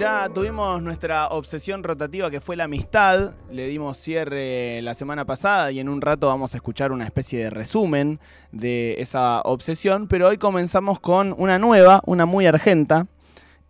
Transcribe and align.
Ya 0.00 0.30
tuvimos 0.32 0.80
nuestra 0.80 1.28
obsesión 1.28 1.82
rotativa 1.82 2.30
que 2.30 2.40
fue 2.40 2.56
la 2.56 2.64
amistad. 2.64 3.34
Le 3.52 3.68
dimos 3.68 3.98
cierre 3.98 4.80
la 4.80 4.94
semana 4.94 5.26
pasada 5.26 5.70
y 5.72 5.78
en 5.78 5.90
un 5.90 6.00
rato 6.00 6.28
vamos 6.28 6.54
a 6.54 6.56
escuchar 6.56 6.90
una 6.90 7.04
especie 7.04 7.38
de 7.38 7.50
resumen 7.50 8.18
de 8.50 8.96
esa 8.98 9.42
obsesión. 9.42 10.08
Pero 10.08 10.28
hoy 10.28 10.38
comenzamos 10.38 11.00
con 11.00 11.34
una 11.36 11.58
nueva, 11.58 12.00
una 12.06 12.24
muy 12.24 12.46
argenta, 12.46 13.08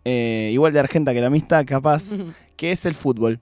eh, 0.05 0.51
igual 0.53 0.71
de 0.71 0.79
argenta 0.79 1.13
que 1.13 1.19
la 1.19 1.27
amistad, 1.27 1.65
capaz, 1.65 2.11
que 2.55 2.71
es 2.71 2.85
el 2.85 2.93
fútbol. 2.95 3.41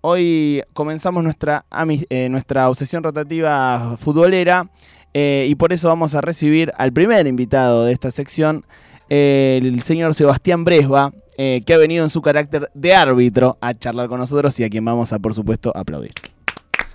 Hoy 0.00 0.62
comenzamos 0.74 1.24
nuestra, 1.24 1.64
eh, 2.08 2.28
nuestra 2.28 2.68
obsesión 2.68 3.02
rotativa 3.02 3.96
futbolera 3.98 4.70
eh, 5.12 5.46
y 5.48 5.56
por 5.56 5.72
eso 5.72 5.88
vamos 5.88 6.14
a 6.14 6.20
recibir 6.20 6.72
al 6.76 6.92
primer 6.92 7.26
invitado 7.26 7.84
de 7.84 7.92
esta 7.92 8.12
sección, 8.12 8.64
el 9.08 9.82
señor 9.82 10.14
Sebastián 10.14 10.64
Bresba, 10.64 11.12
eh, 11.38 11.62
que 11.64 11.72
ha 11.72 11.78
venido 11.78 12.04
en 12.04 12.10
su 12.10 12.20
carácter 12.20 12.68
de 12.74 12.94
árbitro 12.94 13.56
a 13.60 13.72
charlar 13.72 14.08
con 14.08 14.18
nosotros 14.18 14.58
y 14.60 14.64
a 14.64 14.68
quien 14.68 14.84
vamos 14.84 15.12
a, 15.12 15.18
por 15.18 15.32
supuesto, 15.34 15.72
aplaudir. 15.74 16.12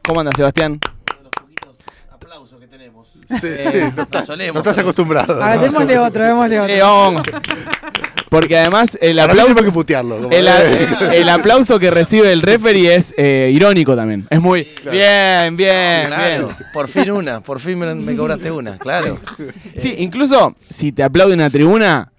¿Cómo 0.03 0.19
anda, 0.19 0.31
Sebastián? 0.35 0.73
de 0.83 1.23
los 1.23 1.31
poquitos 1.31 1.77
aplausos 2.11 2.59
que 2.59 2.67
tenemos. 2.67 3.07
Sí, 3.09 3.23
sí, 3.39 3.47
Eh, 3.47 3.91
no, 3.95 4.03
estás, 4.03 4.25
solemos. 4.25 4.53
no 4.55 4.59
estás 4.59 4.77
acostumbrado. 4.77 5.41
A 5.41 5.51
ver, 5.51 5.61
démosle 5.61 5.97
otro, 5.97 6.25
démosle 6.25 6.55
Sí, 6.57 6.61
otro. 6.81 6.85
vamos. 6.87 7.23
Porque 8.29 8.57
además 8.57 8.97
el 8.99 9.19
aplauso, 9.19 9.63
que 9.63 9.71
putearlo. 9.71 10.17
como- 10.23 10.31
el, 11.11 11.29
aplauso 11.29 11.77
que 11.79 11.91
recibe 11.91 12.33
el 12.33 12.41
referee 12.41 12.95
es 12.95 13.13
eh, 13.15 13.51
irónico 13.53 13.95
también. 13.95 14.25
Es 14.29 14.41
muy 14.41 14.67
bien, 14.91 15.55
bien, 15.55 16.07
Claro, 16.07 16.47
bien. 16.47 16.57
por 16.73 16.87
fin 16.87 17.11
una, 17.11 17.41
por 17.41 17.59
fin 17.59 17.77
me, 17.77 17.93
me 17.93 18.15
cobraste 18.15 18.49
una, 18.51 18.77
claro. 18.79 19.19
Sí, 19.77 19.95
incluso 19.99 20.55
si 20.67 20.91
te 20.91 21.03
aplaude 21.03 21.35
una 21.35 21.49
tribuna, 21.51 22.11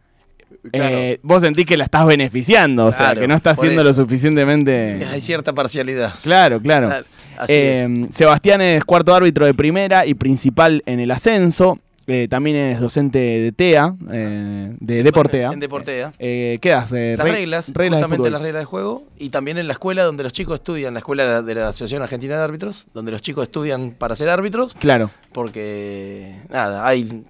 Claro. 0.73 0.97
eh, 0.97 1.20
vos 1.23 1.43
sentís 1.43 1.67
que 1.67 1.77
la 1.77 1.84
estás 1.84 2.07
beneficiando, 2.07 2.87
o 2.87 2.93
sea, 2.93 3.15
que 3.15 3.29
no 3.29 3.34
estás 3.34 3.59
siendo 3.61 3.83
eso. 3.83 3.89
lo 3.89 3.95
suficientemente... 3.95 5.07
Hay 5.11 5.20
cierta 5.20 5.53
parcialidad. 5.53 6.15
Claro, 6.23 6.61
claro. 6.61 6.89
Claro, 6.89 7.07
Así 7.37 7.53
Eh, 7.55 8.07
Sebastián 8.11 8.61
es 8.61 8.85
cuarto 8.85 9.15
árbitro 9.15 9.45
de 9.47 9.55
primera 9.55 10.07
y 10.07 10.15
principal 10.15 10.83
en 10.87 11.01
el 11.01 11.11
ascenso. 11.11 11.79
Eh, 12.06 12.28
también 12.28 12.56
es 12.56 12.80
docente 12.80 13.19
de 13.19 13.52
TEA, 13.52 13.94
eh, 14.12 14.74
de. 14.80 15.02
Deportea. 15.02 15.52
En 15.52 15.60
Deportea. 15.60 16.12
Eh, 16.19 16.58
¿Qué 16.61 16.70
das? 16.70 16.92
Eh, 16.92 17.14
Las 17.16 17.24
re- 17.27 17.33
reglas, 17.33 17.66
justamente 17.74 18.30
las 18.30 18.42
reglas 18.42 18.61
de 18.62 18.64
juego. 18.66 19.05
Y 19.19 19.30
también 19.30 19.58
en 19.58 19.66
la 19.66 19.72
escuela 19.74 20.05
donde 20.05 20.22
los 20.22 20.33
chicos 20.33 20.56
estudian, 20.56 20.92
la 20.94 20.98
escuela 21.00 21.41
de 21.42 21.55
la 21.55 21.69
Asociación 21.69 22.02
Argentina 22.02 22.36
de 22.36 22.42
Árbitros, 22.44 22.86
donde 22.94 23.11
los 23.12 23.22
chicos 23.22 23.44
estudian 23.44 23.92
para 23.92 24.16
ser 24.16 24.28
árbitros, 24.28 24.74
Claro. 24.74 25.11
porque, 25.33 26.36
nada, 26.50 26.86
hay 26.86 27.24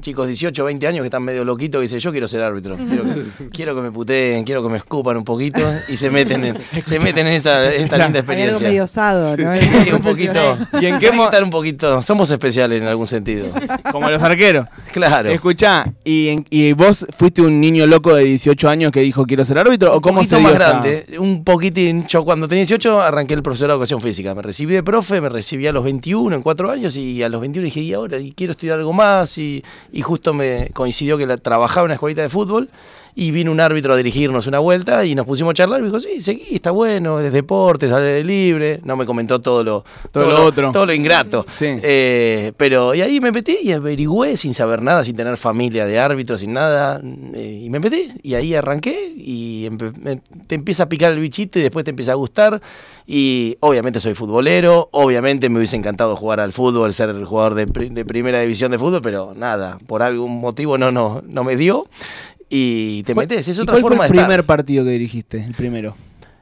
chicos 0.00 0.28
18, 0.28 0.64
20 0.64 0.86
años 0.86 1.02
que 1.02 1.06
están 1.08 1.24
medio 1.24 1.44
loquitos 1.44 1.80
y 1.80 1.82
dicen, 1.82 1.98
yo 1.98 2.12
quiero 2.12 2.28
ser 2.28 2.40
árbitro. 2.42 2.76
Quiero 2.76 3.02
que, 3.02 3.48
quiero 3.52 3.74
que 3.74 3.82
me 3.82 3.90
puteen, 3.90 4.44
quiero 4.44 4.62
que 4.62 4.68
me 4.68 4.78
escupan 4.78 5.16
un 5.16 5.24
poquito 5.24 5.60
y 5.88 5.96
se 5.96 6.08
meten 6.08 6.44
en, 6.44 6.58
se 6.84 7.00
meten 7.00 7.26
en 7.26 7.32
esa, 7.34 7.64
esta 7.72 7.96
linda 7.98 7.98
Hay 7.98 8.02
algo 8.02 8.18
experiencia. 8.18 8.68
medio 8.68 8.84
osado, 8.84 9.36
¿no? 9.36 9.52
Sí, 9.60 9.90
un 9.92 10.02
poquito. 10.02 10.56
¿Y 10.80 10.86
en 10.86 10.98
qué 11.00 11.06
estar 11.08 11.42
un 11.42 11.50
poquito. 11.50 12.00
Somos 12.00 12.30
especiales 12.30 12.80
en 12.80 12.86
algún 12.88 13.08
sentido. 13.08 13.44
Como 13.92 14.10
los 14.10 14.22
arqueros. 14.22 14.66
Claro. 14.90 15.30
Escuchá, 15.30 15.84
¿y, 16.04 16.44
y 16.50 16.72
vos 16.72 17.06
fuiste 17.16 17.42
un 17.42 17.60
niño 17.60 17.86
loco 17.86 18.12
de 18.12 18.24
18 18.24 18.68
años 18.68 18.90
que 18.90 18.98
dijo 19.00 19.24
quiero 19.24 19.44
ser 19.44 19.56
árbitro? 19.56 19.92
¿O 19.92 19.96
un 19.96 20.00
cómo 20.00 20.24
se 20.24 20.34
dio 20.36 20.40
más 20.42 20.54
esa- 20.56 20.68
grande, 20.70 21.06
un 21.20 21.44
poquitín. 21.44 22.06
Yo 22.08 22.24
cuando 22.24 22.48
tenía 22.48 22.62
18 22.62 23.00
arranqué 23.00 23.34
el 23.34 23.42
profesorado 23.44 23.74
de 23.78 23.82
educación 23.84 24.00
física. 24.02 24.34
Me 24.34 24.42
recibí 24.42 24.74
de 24.74 24.82
profe, 24.82 25.20
me 25.20 25.28
recibí 25.28 25.68
a 25.68 25.72
los 25.72 25.84
21, 25.84 26.34
en 26.34 26.42
4 26.42 26.70
años, 26.72 26.96
y 26.96 27.22
a 27.22 27.28
los 27.28 27.40
21 27.40 27.64
dije, 27.66 27.80
y 27.80 27.92
ahora, 27.92 28.18
y 28.18 28.32
quiero 28.32 28.50
estudiar 28.50 28.78
algo 28.80 28.92
más. 28.92 29.38
Y, 29.38 29.62
y 29.92 30.02
justo 30.02 30.34
me 30.34 30.70
coincidió 30.74 31.16
que 31.16 31.26
la- 31.26 31.36
trabajaba 31.36 31.82
en 31.82 31.86
una 31.86 31.94
escuelita 31.94 32.22
de 32.22 32.28
fútbol. 32.28 32.68
Y 33.14 33.30
vino 33.30 33.50
un 33.52 33.60
árbitro 33.60 33.92
a 33.92 33.96
dirigirnos 33.96 34.46
una 34.46 34.58
vuelta 34.58 35.04
y 35.04 35.14
nos 35.14 35.26
pusimos 35.26 35.50
a 35.52 35.54
charlar. 35.54 35.80
Y 35.80 35.82
me 35.82 35.88
dijo, 35.88 36.00
sí, 36.00 36.20
seguí, 36.20 36.54
está 36.54 36.70
bueno, 36.70 37.20
es 37.20 37.32
deporte, 37.32 37.86
es 37.86 37.92
aire 37.92 38.24
libre. 38.24 38.80
No 38.84 38.96
me 38.96 39.06
comentó 39.06 39.40
todo 39.40 39.64
lo, 39.64 39.84
Todo 40.12 40.28
lo 40.30 40.44
otro. 40.44 40.72
Todo 40.72 40.86
lo 40.86 40.92
ingrato. 40.94 41.44
Sí. 41.56 41.66
Eh, 41.82 42.52
pero, 42.56 42.94
y 42.94 43.02
ahí 43.02 43.20
me 43.20 43.32
metí 43.32 43.58
y 43.62 43.72
averigüé 43.72 44.36
sin 44.36 44.54
saber 44.54 44.82
nada, 44.82 45.04
sin 45.04 45.16
tener 45.16 45.36
familia 45.36 45.86
de 45.86 45.98
árbitros, 45.98 46.40
sin 46.40 46.52
nada. 46.52 47.00
eh, 47.34 47.62
y 47.64 47.70
me 47.70 47.80
metí 47.80 48.10
y 48.22 48.34
ahí 48.34 48.54
arranqué 48.54 49.12
y 49.16 49.68
te 50.46 50.54
empieza 50.54 50.84
a 50.84 50.88
picar 50.88 51.12
el 51.12 51.18
bichito 51.20 51.58
y 51.58 51.62
después 51.62 51.84
te 51.84 51.90
empieza 51.90 52.12
a 52.12 52.16
gustar. 52.16 52.60
Y 53.06 53.56
obviamente 53.60 53.98
soy 53.98 54.14
futbolero, 54.14 54.88
obviamente 54.92 55.48
me 55.48 55.58
hubiese 55.58 55.74
encantado 55.76 56.14
jugar 56.14 56.38
al 56.38 56.52
fútbol, 56.52 56.94
ser 56.94 57.08
el 57.08 57.24
jugador 57.24 57.54
de, 57.54 57.66
de 57.66 58.04
primera 58.04 58.40
división 58.40 58.70
de 58.70 58.78
fútbol, 58.78 59.02
pero 59.02 59.32
nada, 59.34 59.78
por 59.86 60.02
algún 60.02 60.40
motivo 60.40 60.78
no, 60.78 60.92
no, 60.92 61.22
no 61.26 61.42
me 61.44 61.56
dio. 61.56 61.88
Y 62.52 63.04
te 63.04 63.14
¿Cuál- 63.14 63.28
metes, 63.28 63.46
es 63.48 63.58
otra 63.60 63.74
¿Cuál 63.74 63.82
forma 63.82 63.96
fue 63.98 64.06
el 64.06 64.12
de 64.12 64.16
estar. 64.18 64.26
primer 64.26 64.44
partido 64.44 64.84
que 64.84 64.90
dirigiste? 64.90 65.44
El 65.44 65.54
primero. 65.54 65.96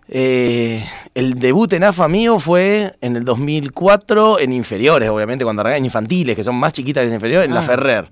Eh, 0.09 0.83
el 1.15 1.35
debut 1.35 1.71
en 1.75 1.85
AFA 1.85 2.09
mío 2.09 2.39
fue 2.39 2.95
en 3.03 3.17
el 3.17 3.25
2004, 3.27 4.41
en 4.41 4.53
inferiores, 4.55 5.11
obviamente, 5.11 5.45
cuando 5.45 5.61
arrancan 5.61 5.81
en 5.81 5.85
infantiles, 5.85 6.35
que 6.35 6.43
son 6.43 6.57
más 6.57 6.73
chiquitas 6.73 7.03
que 7.03 7.07
las 7.09 7.15
inferiores, 7.15 7.47
en 7.47 7.53
Ah. 7.53 7.57
la 7.57 7.63
Ferrer. 7.63 8.09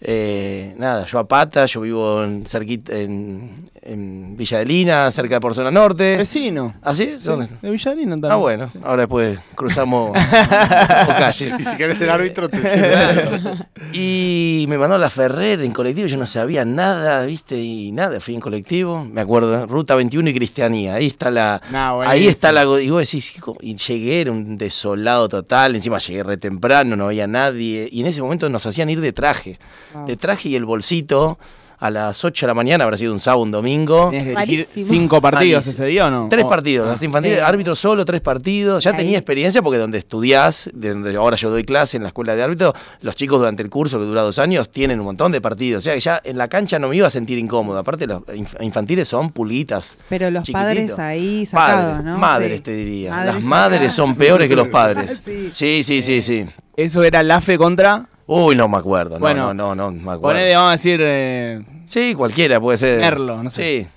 Eh, 0.00 0.74
nada, 0.78 1.06
yo 1.06 1.18
a 1.18 1.26
pata, 1.26 1.64
yo 1.66 1.80
vivo 1.80 2.22
en, 2.22 2.44
cerquita, 2.46 2.94
en, 2.96 3.50
en 3.82 4.36
Villa 4.36 4.58
de 4.58 4.66
Lina, 4.66 5.10
cerca 5.10 5.36
de 5.36 5.40
por 5.40 5.54
zona 5.54 5.70
norte. 5.70 6.16
Vecino. 6.18 6.74
¿Ah, 6.82 6.94
sí? 6.94 7.16
Sí, 7.18 7.24
¿Dónde? 7.24 7.48
de 7.62 7.70
Villarino 7.70 8.10
también. 8.12 8.32
Ah, 8.32 8.36
bueno, 8.36 8.66
Sí. 8.68 8.78
ahora 8.84 9.02
después 9.02 9.38
cruzamos, 9.54 10.12
calle. 11.18 11.52
Y 11.58 11.64
si 11.64 11.76
querés 11.76 11.98
ser 11.98 12.10
árbitro, 12.10 12.48
te 12.48 12.60
Claro. 12.60 13.30
Y 13.92 14.66
me 14.68 14.76
mandó 14.76 14.96
a 14.96 14.98
la 14.98 15.08
Ferrer 15.08 15.60
en 15.62 15.72
colectivo, 15.72 16.06
yo 16.08 16.16
no 16.18 16.26
sabía 16.26 16.64
nada, 16.64 17.24
¿viste? 17.24 17.56
Y 17.56 17.92
nada, 17.92 18.20
fui 18.20 18.34
en 18.34 18.40
colectivo, 18.40 19.02
me 19.04 19.20
acuerdo, 19.22 19.66
Ruta 19.66 19.94
21 19.94 20.28
y 20.30 20.34
Cristianía, 20.34 20.94
ahí 20.94 21.06
está 21.06 21.30
la... 21.30 21.62
Ahí 22.06 22.26
está 22.26 22.52
la... 22.52 22.62
Y 22.80 22.90
vos 22.90 23.00
decís, 23.10 23.34
y 23.62 23.76
llegué, 23.76 24.20
era 24.22 24.32
un 24.32 24.58
desolado 24.58 25.28
total, 25.28 25.74
encima 25.76 25.98
llegué 25.98 26.22
re 26.24 26.36
temprano, 26.36 26.96
no 26.96 27.06
había 27.06 27.26
nadie, 27.26 27.88
y 27.90 28.00
en 28.00 28.06
ese 28.06 28.20
momento 28.20 28.48
nos 28.50 28.66
hacían 28.66 28.90
ir 28.90 29.00
de 29.00 29.12
traje, 29.12 29.58
Wow. 29.94 30.06
de 30.06 30.16
traje 30.16 30.48
y 30.50 30.56
el 30.56 30.64
bolsito 30.64 31.38
a 31.78 31.90
las 31.90 32.24
8 32.24 32.46
de 32.46 32.48
la 32.48 32.54
mañana, 32.54 32.84
habrá 32.84 32.96
sido 32.96 33.12
un 33.12 33.20
sábado, 33.20 33.42
un 33.42 33.50
domingo. 33.50 34.10
Cinco 34.10 35.20
partidos 35.20 35.66
Malísimo. 35.66 35.84
ese 35.84 35.84
día 35.84 36.06
o 36.06 36.10
no? 36.10 36.26
Tres 36.30 36.46
O- 36.46 36.48
partidos, 36.48 36.86
ah. 36.88 36.92
las 36.92 37.02
infantiles, 37.02 37.38
Eh. 37.38 37.42
árbitro 37.42 37.76
solo, 37.76 38.04
tres 38.06 38.22
partidos. 38.22 38.82
Ya 38.82 38.92
Ahí. 38.92 38.96
tenía 38.96 39.18
experiencia 39.18 39.60
porque 39.60 39.78
donde 39.78 39.98
estudiás, 39.98 40.70
de 40.72 40.90
donde 40.94 41.14
ahora 41.16 41.36
yo 41.36 41.50
doy 41.50 41.64
clase 41.64 41.98
en 41.98 42.02
la 42.04 42.08
escuela 42.08 42.34
de 42.34 42.42
árbitro, 42.42 42.72
los 43.02 43.14
chicos 43.14 43.40
durante 43.40 43.62
el 43.62 43.68
curso 43.68 43.98
que 43.98 44.06
dura 44.06 44.22
dos 44.22 44.38
años 44.38 44.70
tienen 44.70 45.00
un 45.00 45.04
montón 45.04 45.32
de 45.32 45.42
partidos. 45.42 45.80
O 45.80 45.82
sea 45.82 45.92
que 45.92 46.00
ya 46.00 46.18
en 46.24 46.38
la 46.38 46.48
cancha 46.48 46.78
no 46.78 46.88
me 46.88 46.96
iba 46.96 47.08
a 47.08 47.10
sentir 47.10 47.36
incómodo. 47.38 47.78
Aparte, 47.78 48.06
los 48.06 48.22
inf- 48.22 48.56
infantiles 48.64 49.06
son 49.06 49.30
pulguitas. 49.30 49.98
Pero 50.08 50.30
los 50.30 50.48
padres 50.48 50.98
ahí 50.98 51.44
sacados, 51.44 51.84
Padres, 51.90 52.04
¿no? 52.06 52.16
Madres, 52.18 52.52
Sí. 52.56 52.60
te 52.62 52.72
diría. 52.74 53.10
Madres 53.10 53.34
Las 53.34 53.42
madres 53.44 53.76
sacadas. 53.78 53.94
son 53.94 54.14
peores 54.16 54.48
que 54.48 54.56
los 54.56 54.68
padres. 54.68 55.20
Sí. 55.22 55.50
Sí, 55.52 55.82
sí, 55.84 56.00
sí, 56.00 56.22
sí. 56.22 56.46
Eso 56.76 57.02
era 57.04 57.22
la 57.22 57.40
fe 57.40 57.56
contra. 57.58 58.06
Uy, 58.26 58.56
no 58.56 58.68
me 58.68 58.76
acuerdo. 58.76 59.14
No, 59.16 59.20
Bueno, 59.20 59.54
no, 59.54 59.74
no, 59.74 59.90
no 59.90 59.92
me 59.92 60.00
acuerdo. 60.12 60.20
Ponele, 60.22 60.54
vamos 60.54 60.68
a 60.70 60.72
decir, 60.72 61.00
eh, 61.02 61.62
Sí, 61.86 62.14
cualquiera 62.14 62.60
puede 62.60 62.76
ser. 62.78 62.98
Merlo, 63.00 63.42
no 63.42 63.50
sé. 63.50 63.62
Sí. 63.82 63.88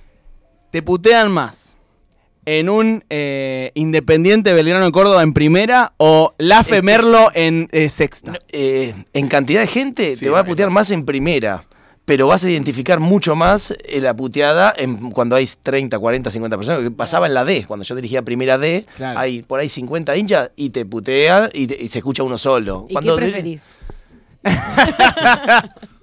te 0.72 0.82
putean 0.84 1.32
más 1.32 1.76
en 2.46 2.70
un 2.70 3.04
eh, 3.10 3.72
Independiente 3.74 4.54
Belgrano 4.54 4.86
de 4.86 4.92
Córdoba 4.92 5.24
en 5.24 5.34
primera 5.34 5.94
o 5.98 6.34
la 6.38 6.64
fe 6.64 6.76
Es 6.76 6.82
que- 6.82 6.86
Merlo 6.86 7.30
en 7.34 7.68
eh, 7.72 7.90
sexta. 7.90 8.34
Eh, 8.50 8.94
en 9.14 9.28
cantidad 9.28 9.62
de 9.62 9.68
gente 9.68 10.16
Sí, 10.16 10.26
te 10.26 10.32
va 10.32 10.40
a 10.42 10.44
putear 10.46 10.70
más 10.70 10.90
en 10.92 11.06
primera, 11.06 11.66
pero 12.10 12.26
vas 12.26 12.44
a 12.44 12.50
identificar 12.50 13.00
mucho 13.00 13.36
más 13.36 13.70
eh, 13.84 14.02
la 14.02 14.16
puteada 14.16 14.74
en, 14.76 15.12
cuando 15.12 15.36
hay 15.36 15.48
30, 15.62 16.00
40, 16.00 16.32
50 16.32 16.58
personas. 16.58 16.82
Que 16.82 16.90
pasaba 16.90 17.28
en 17.28 17.36
la 17.36 17.46
D, 17.46 17.66
cuando 17.68 17.84
yo 17.84 17.94
dirigía 17.94 18.24
primera 18.24 18.58
D, 18.58 18.88
Claro. 18.98 19.20
hay 19.20 19.44
por 19.44 19.60
ahí 19.60 19.70
50 19.70 20.18
hinchas 20.18 20.50
y 20.56 20.72
te 20.72 20.88
putea 20.88 21.52
y, 21.54 21.68
te- 21.68 21.80
y 21.84 21.88
se 21.88 22.00
escucha 22.00 22.24
uno 22.24 22.40
solo. 22.40 22.88
¿Y 22.90 22.94
cuando, 22.94 23.16
qué 23.16 23.22
preferís? 23.22 23.76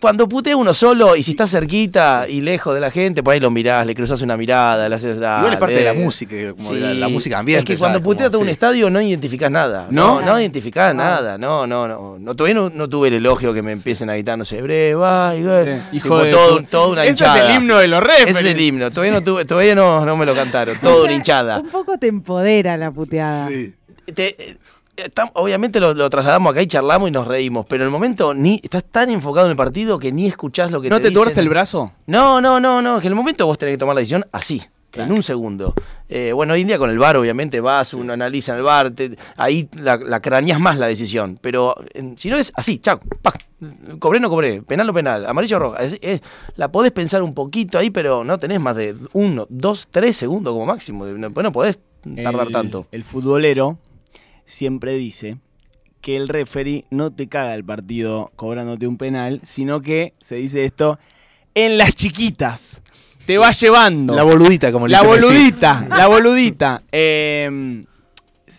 cuando 0.00 0.28
putea 0.28 0.56
uno 0.56 0.74
solo 0.74 1.16
y 1.16 1.22
si 1.22 1.32
está 1.32 1.46
cerquita 1.46 2.26
y 2.28 2.40
lejos 2.40 2.74
de 2.74 2.80
la 2.80 2.90
gente, 2.90 3.22
por 3.22 3.34
ahí 3.34 3.40
lo 3.40 3.50
mirás, 3.50 3.86
le 3.86 3.94
cruzas 3.94 4.22
una 4.22 4.36
mirada, 4.36 4.88
le 4.88 4.94
haces 4.94 5.16
Igual 5.16 5.52
es 5.52 5.56
parte 5.56 5.74
de 5.74 5.84
la 5.84 5.92
dale. 5.92 6.04
música, 6.04 6.36
como 6.56 6.74
de 6.74 6.94
la, 6.94 7.08
música 7.08 7.38
ambiente. 7.38 7.72
Es 7.72 7.76
que 7.76 7.78
cuando 7.78 7.98
como, 8.00 8.10
putea 8.12 8.30
todo 8.30 8.40
un 8.42 8.48
estadio 8.48 8.90
no 8.90 9.00
identificás 9.00 9.50
nada. 9.50 9.86
¿No? 9.90 10.20
No, 10.20 10.26
no, 10.26 10.40
identificás 10.40 10.90
Ah. 10.90 10.94
nada. 10.94 11.38
No, 11.38 11.66
no, 11.66 11.88
no. 11.88 12.16
no 12.18 12.34
todavía 12.36 12.54
no, 12.54 12.70
no 12.70 12.88
tuve 12.88 13.08
el 13.08 13.14
elogio 13.14 13.52
que 13.54 13.62
me 13.62 13.72
empiecen 13.72 14.08
a 14.10 14.14
gritar, 14.14 14.38
no 14.38 14.44
sé, 14.44 14.62
bre, 14.62 14.94
va, 14.94 15.34
y 15.36 15.42
va. 15.42 15.64
Sí, 15.64 15.70
hijo 15.96 16.18
de 16.22 16.30
todo, 16.70 16.90
una 16.90 17.02
Ese 17.02 17.10
hinchada. 17.12 17.38
es 17.38 17.50
el 17.50 17.56
himno 17.56 17.78
de 17.78 17.88
los. 17.88 18.02
Ese 18.18 18.30
es 18.30 18.44
el 18.44 18.60
himno. 18.60 18.90
Todavía 18.90 19.12
no, 19.12 19.22
tuve, 19.24 19.44
todavía 19.44 19.74
no, 19.74 20.04
no 20.04 20.16
me 20.16 20.26
lo 20.26 20.34
cantaron. 20.34 20.76
Toda 20.82 21.04
una 21.04 21.12
hinchada. 21.12 21.58
Un 21.60 21.68
poco 21.70 21.98
te 21.98 22.08
empodera 22.08 22.76
la 22.76 22.90
puteada. 22.90 23.48
Sí. 23.48 23.74
Te- 24.14 24.58
obviamente 25.34 25.80
lo, 25.80 25.94
lo 25.94 26.08
trasladamos 26.10 26.52
acá 26.52 26.62
y 26.62 26.66
charlamos 26.66 27.08
y 27.08 27.12
nos 27.12 27.26
reímos, 27.26 27.66
pero 27.68 27.82
en 27.84 27.86
el 27.88 27.90
momento 27.92 28.34
ni 28.34 28.60
estás 28.62 28.84
tan 28.84 29.10
enfocado 29.10 29.46
en 29.46 29.50
el 29.52 29.56
partido 29.56 29.98
que 29.98 30.12
ni 30.12 30.26
escuchás 30.26 30.70
lo 30.70 30.80
que 30.80 30.90
¿No 30.90 30.98
te 31.00 31.08
te 31.08 31.10
tuerce 31.14 31.40
el 31.40 31.48
brazo? 31.48 31.92
No, 32.06 32.40
no, 32.40 32.60
no, 32.60 32.82
no. 32.82 33.00
Que 33.00 33.06
en 33.06 33.12
el 33.12 33.16
momento 33.16 33.46
vos 33.46 33.58
tenés 33.58 33.74
que 33.74 33.78
tomar 33.78 33.94
la 33.94 34.00
decisión 34.00 34.26
así. 34.32 34.62
Claro. 34.90 35.10
En 35.10 35.16
un 35.16 35.22
segundo. 35.22 35.72
Eh, 36.10 36.32
bueno, 36.34 36.52
hoy 36.52 36.60
en 36.60 36.66
día 36.66 36.76
con 36.78 36.90
el 36.90 36.98
VAR, 36.98 37.16
obviamente, 37.16 37.60
vas, 37.62 37.94
uno 37.94 38.12
analiza 38.12 38.52
en 38.52 38.58
el 38.58 38.64
te- 38.94 39.16
ahí 39.38 39.66
la, 39.80 39.96
la 39.96 40.20
craneas 40.20 40.60
más 40.60 40.76
la 40.76 40.86
decisión. 40.86 41.38
Pero 41.40 41.74
eh, 41.94 42.12
si 42.16 42.28
no 42.28 42.36
es 42.36 42.52
así, 42.54 42.76
chao, 42.78 43.00
cobré 43.98 44.20
no 44.20 44.28
cobré, 44.28 44.60
penal 44.60 44.90
o 44.90 44.92
penal, 44.92 45.24
amarillo 45.24 45.56
o. 45.56 45.76
Es- 45.78 45.96
es- 46.02 46.20
la 46.56 46.70
podés 46.70 46.92
pensar 46.92 47.22
un 47.22 47.32
poquito 47.32 47.78
ahí, 47.78 47.88
pero 47.88 48.22
no 48.22 48.38
tenés 48.38 48.60
más 48.60 48.76
de 48.76 48.94
uno, 49.14 49.46
dos, 49.48 49.88
tres 49.90 50.14
segundos 50.18 50.52
como 50.52 50.66
máximo. 50.66 51.06
No, 51.06 51.30
no 51.30 51.52
podés 51.52 51.78
tardar 52.22 52.48
el, 52.48 52.52
tanto. 52.52 52.86
El 52.92 53.04
futbolero 53.04 53.78
siempre 54.44 54.94
dice 54.94 55.38
que 56.00 56.16
el 56.16 56.28
referee 56.28 56.84
no 56.90 57.12
te 57.12 57.28
caga 57.28 57.54
el 57.54 57.64
partido 57.64 58.32
cobrándote 58.36 58.86
un 58.86 58.96
penal, 58.96 59.40
sino 59.44 59.80
que, 59.80 60.12
se 60.18 60.36
dice 60.36 60.64
esto, 60.64 60.98
en 61.54 61.78
las 61.78 61.94
chiquitas. 61.94 62.82
Te 63.26 63.38
va 63.38 63.52
llevando. 63.52 64.14
La 64.14 64.24
boludita, 64.24 64.72
como 64.72 64.88
le 64.88 64.92
La 64.92 65.02
boludita, 65.02 65.86
la 65.96 66.08
boludita. 66.08 66.82
Eh, 66.90 67.84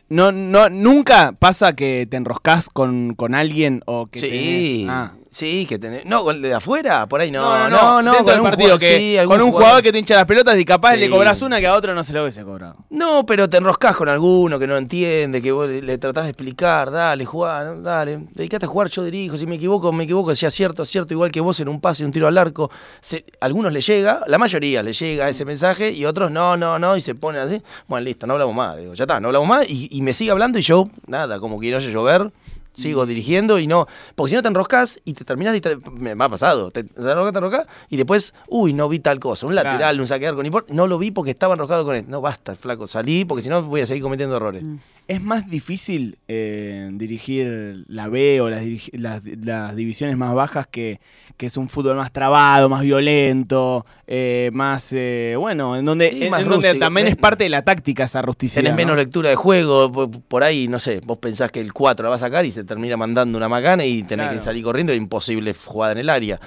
no, 0.09 0.31
no, 0.31 0.69
nunca 0.69 1.33
pasa 1.33 1.75
que 1.75 2.07
te 2.09 2.17
enroscas 2.17 2.69
con, 2.69 3.13
con 3.15 3.35
alguien 3.35 3.81
o 3.85 4.07
que 4.07 4.19
Sí, 4.19 4.27
tenés- 4.27 4.87
ah. 4.89 5.13
Sí, 5.33 5.65
que 5.65 5.77
tenés. 5.79 6.05
No, 6.05 6.23
de 6.33 6.53
afuera, 6.53 7.05
por 7.07 7.19
ahí 7.21 7.31
no. 7.31 7.41
No, 7.41 7.69
no, 7.69 8.01
no, 8.01 8.11
dentro 8.13 8.23
con 8.25 8.25
del 8.33 8.39
un 8.41 8.45
partido, 8.49 8.77
que 8.77 8.97
sí, 9.19 9.25
con 9.27 9.41
un 9.41 9.51
jugador 9.51 9.81
que 9.81 9.91
te 9.91 9.99
hincha 9.99 10.15
las 10.15 10.25
pelotas 10.25 10.57
y 10.57 10.63
capaz 10.65 10.93
Sí. 10.93 10.99
le 10.99 11.09
cobras 11.09 11.41
una 11.41 11.59
que 11.59 11.67
a 11.67 11.73
otro 11.75 11.93
no 11.93 12.03
se 12.03 12.13
lo 12.13 12.21
hubiese 12.21 12.43
cobrado. 12.43 12.75
No, 12.89 13.25
pero 13.25 13.49
te 13.49 13.57
enroscás 13.57 13.95
con 13.95 14.07
alguno 14.09 14.57
que 14.59 14.67
no 14.67 14.77
entiende, 14.77 15.41
que 15.41 15.51
vos 15.51 15.67
le, 15.69 15.97
tratás 15.97 16.23
de 16.25 16.29
explicar, 16.31 16.91
dale, 16.91 17.25
jugá, 17.25 17.63
¿no? 17.65 17.81
dale, 17.81 18.19
dedicate 18.31 18.65
a 18.65 18.69
jugar, 18.69 18.89
yo 18.89 19.03
dirijo, 19.03 19.37
si 19.37 19.45
me 19.47 19.55
equivoco, 19.55 19.91
me 19.91 20.03
equivoco, 20.03 20.33
si 20.35 20.45
acierto, 20.45 20.83
acierto, 20.83 21.13
igual 21.13 21.31
que 21.31 21.41
vos 21.41 21.59
en 21.59 21.67
un 21.69 21.81
pase, 21.81 22.05
un 22.05 22.11
tiro 22.11 22.27
al 22.27 22.37
arco. 22.37 22.69
Se- 23.01 23.25
algunos 23.41 23.73
le 23.73 23.81
llega, 23.81 24.21
la 24.27 24.37
mayoría 24.37 24.83
le 24.83 24.93
llega 24.93 25.29
ese 25.29 25.45
mensaje 25.45 25.91
y 25.91 26.05
otros 26.05 26.31
no, 26.31 26.55
no, 26.55 26.77
no, 26.79 26.95
y 26.95 27.01
se 27.01 27.15
ponen 27.15 27.41
así. 27.41 27.61
Bueno, 27.87 28.05
listo, 28.05 28.27
no 28.27 28.33
hablamos 28.33 28.55
más, 28.55 28.77
digo, 28.77 28.93
ya 28.93 29.03
está, 29.05 29.19
no 29.19 29.27
hablamos 29.29 29.47
más 29.49 29.69
y, 29.69 29.87
y 29.91 30.01
me 30.01 30.13
sigue 30.13 30.31
hablando 30.31 30.59
y 30.59 30.61
yo, 30.61 30.87
nada, 31.07 31.39
como 31.39 31.59
que 31.59 31.71
no 31.71 31.77
oye 31.77 31.91
llover. 31.91 32.31
Sigo 32.73 33.05
dirigiendo 33.05 33.59
y 33.59 33.67
no. 33.67 33.87
Porque 34.15 34.31
si 34.31 34.35
no 34.35 34.41
te 34.41 34.47
enroscas 34.47 34.99
y 35.05 35.13
te 35.13 35.23
terminas. 35.25 35.59
Me, 35.91 36.15
me 36.15 36.23
ha 36.23 36.29
pasado. 36.29 36.71
Te, 36.71 36.83
te 36.83 36.99
enroscas, 36.99 37.31
te 37.33 37.37
enroscas 37.37 37.67
y 37.89 37.97
después, 37.97 38.33
uy, 38.47 38.73
no 38.73 38.89
vi 38.89 38.99
tal 38.99 39.19
cosa. 39.19 39.45
Un 39.45 39.53
Claro. 39.53 39.69
lateral, 39.69 39.99
un 40.01 40.07
saquear 40.07 40.33
con 40.35 40.45
import. 40.45 40.69
No 40.71 40.87
lo 40.87 40.97
vi 40.97 41.11
porque 41.11 41.31
estaba 41.31 41.53
enroscado 41.53 41.85
con 41.85 41.95
él. 41.95 42.05
No 42.07 42.21
basta, 42.21 42.55
flaco. 42.55 42.87
Salí 42.87 43.25
porque 43.25 43.43
si 43.43 43.49
no 43.49 43.61
voy 43.63 43.81
a 43.81 43.85
seguir 43.85 44.01
cometiendo 44.03 44.35
errores. 44.35 44.63
Mm. 44.63 44.75
¿Es 45.07 45.21
más 45.21 45.49
difícil 45.49 46.17
eh, 46.29 46.89
dirigir 46.93 47.83
la 47.87 48.07
B 48.07 48.39
o 48.41 48.49
las, 48.49 48.63
las, 48.93 49.21
las 49.43 49.75
divisiones 49.75 50.15
más 50.17 50.33
bajas 50.33 50.65
que, 50.65 51.01
que 51.37 51.45
es 51.47 51.57
un 51.57 51.67
fútbol 51.67 51.97
más 51.97 52.11
trabado, 52.13 52.69
más 52.69 52.81
violento, 52.83 53.85
eh, 54.07 54.49
más, 54.53 54.93
eh, 54.93 55.35
bueno, 55.37 55.75
en 55.75 55.85
donde, 55.85 56.09
Sí, 56.09 56.23
en, 56.23 56.31
más 56.31 56.41
en 56.43 56.49
donde 56.49 56.75
también 56.75 57.07
es 57.07 57.15
parte 57.17 57.43
de 57.43 57.49
la 57.49 57.63
táctica 57.63 58.05
esa 58.05 58.21
rusticidad? 58.21 58.61
Tenés 58.63 58.75
menos 58.77 58.95
¿no? 58.95 59.01
lectura 59.01 59.29
de 59.29 59.35
juego, 59.35 59.91
por, 59.91 60.09
por 60.09 60.43
ahí, 60.43 60.67
no 60.67 60.79
sé, 60.79 61.01
vos 61.05 61.17
pensás 61.17 61.51
que 61.51 61.59
el 61.59 61.73
4 61.73 62.03
la 62.03 62.09
va 62.09 62.15
a 62.15 62.19
sacar 62.19 62.45
y 62.45 62.51
se 62.51 62.62
termina 62.63 62.97
mandando 62.97 63.37
una 63.37 63.49
macana 63.49 63.85
y 63.85 64.03
tenés 64.03 64.25
Claro. 64.27 64.39
que 64.39 64.45
salir 64.45 64.63
corriendo, 64.63 64.91
es 64.93 64.97
imposible 64.97 65.53
jugada 65.53 65.93
en 65.93 65.97
el 65.99 66.09
área. 66.09 66.39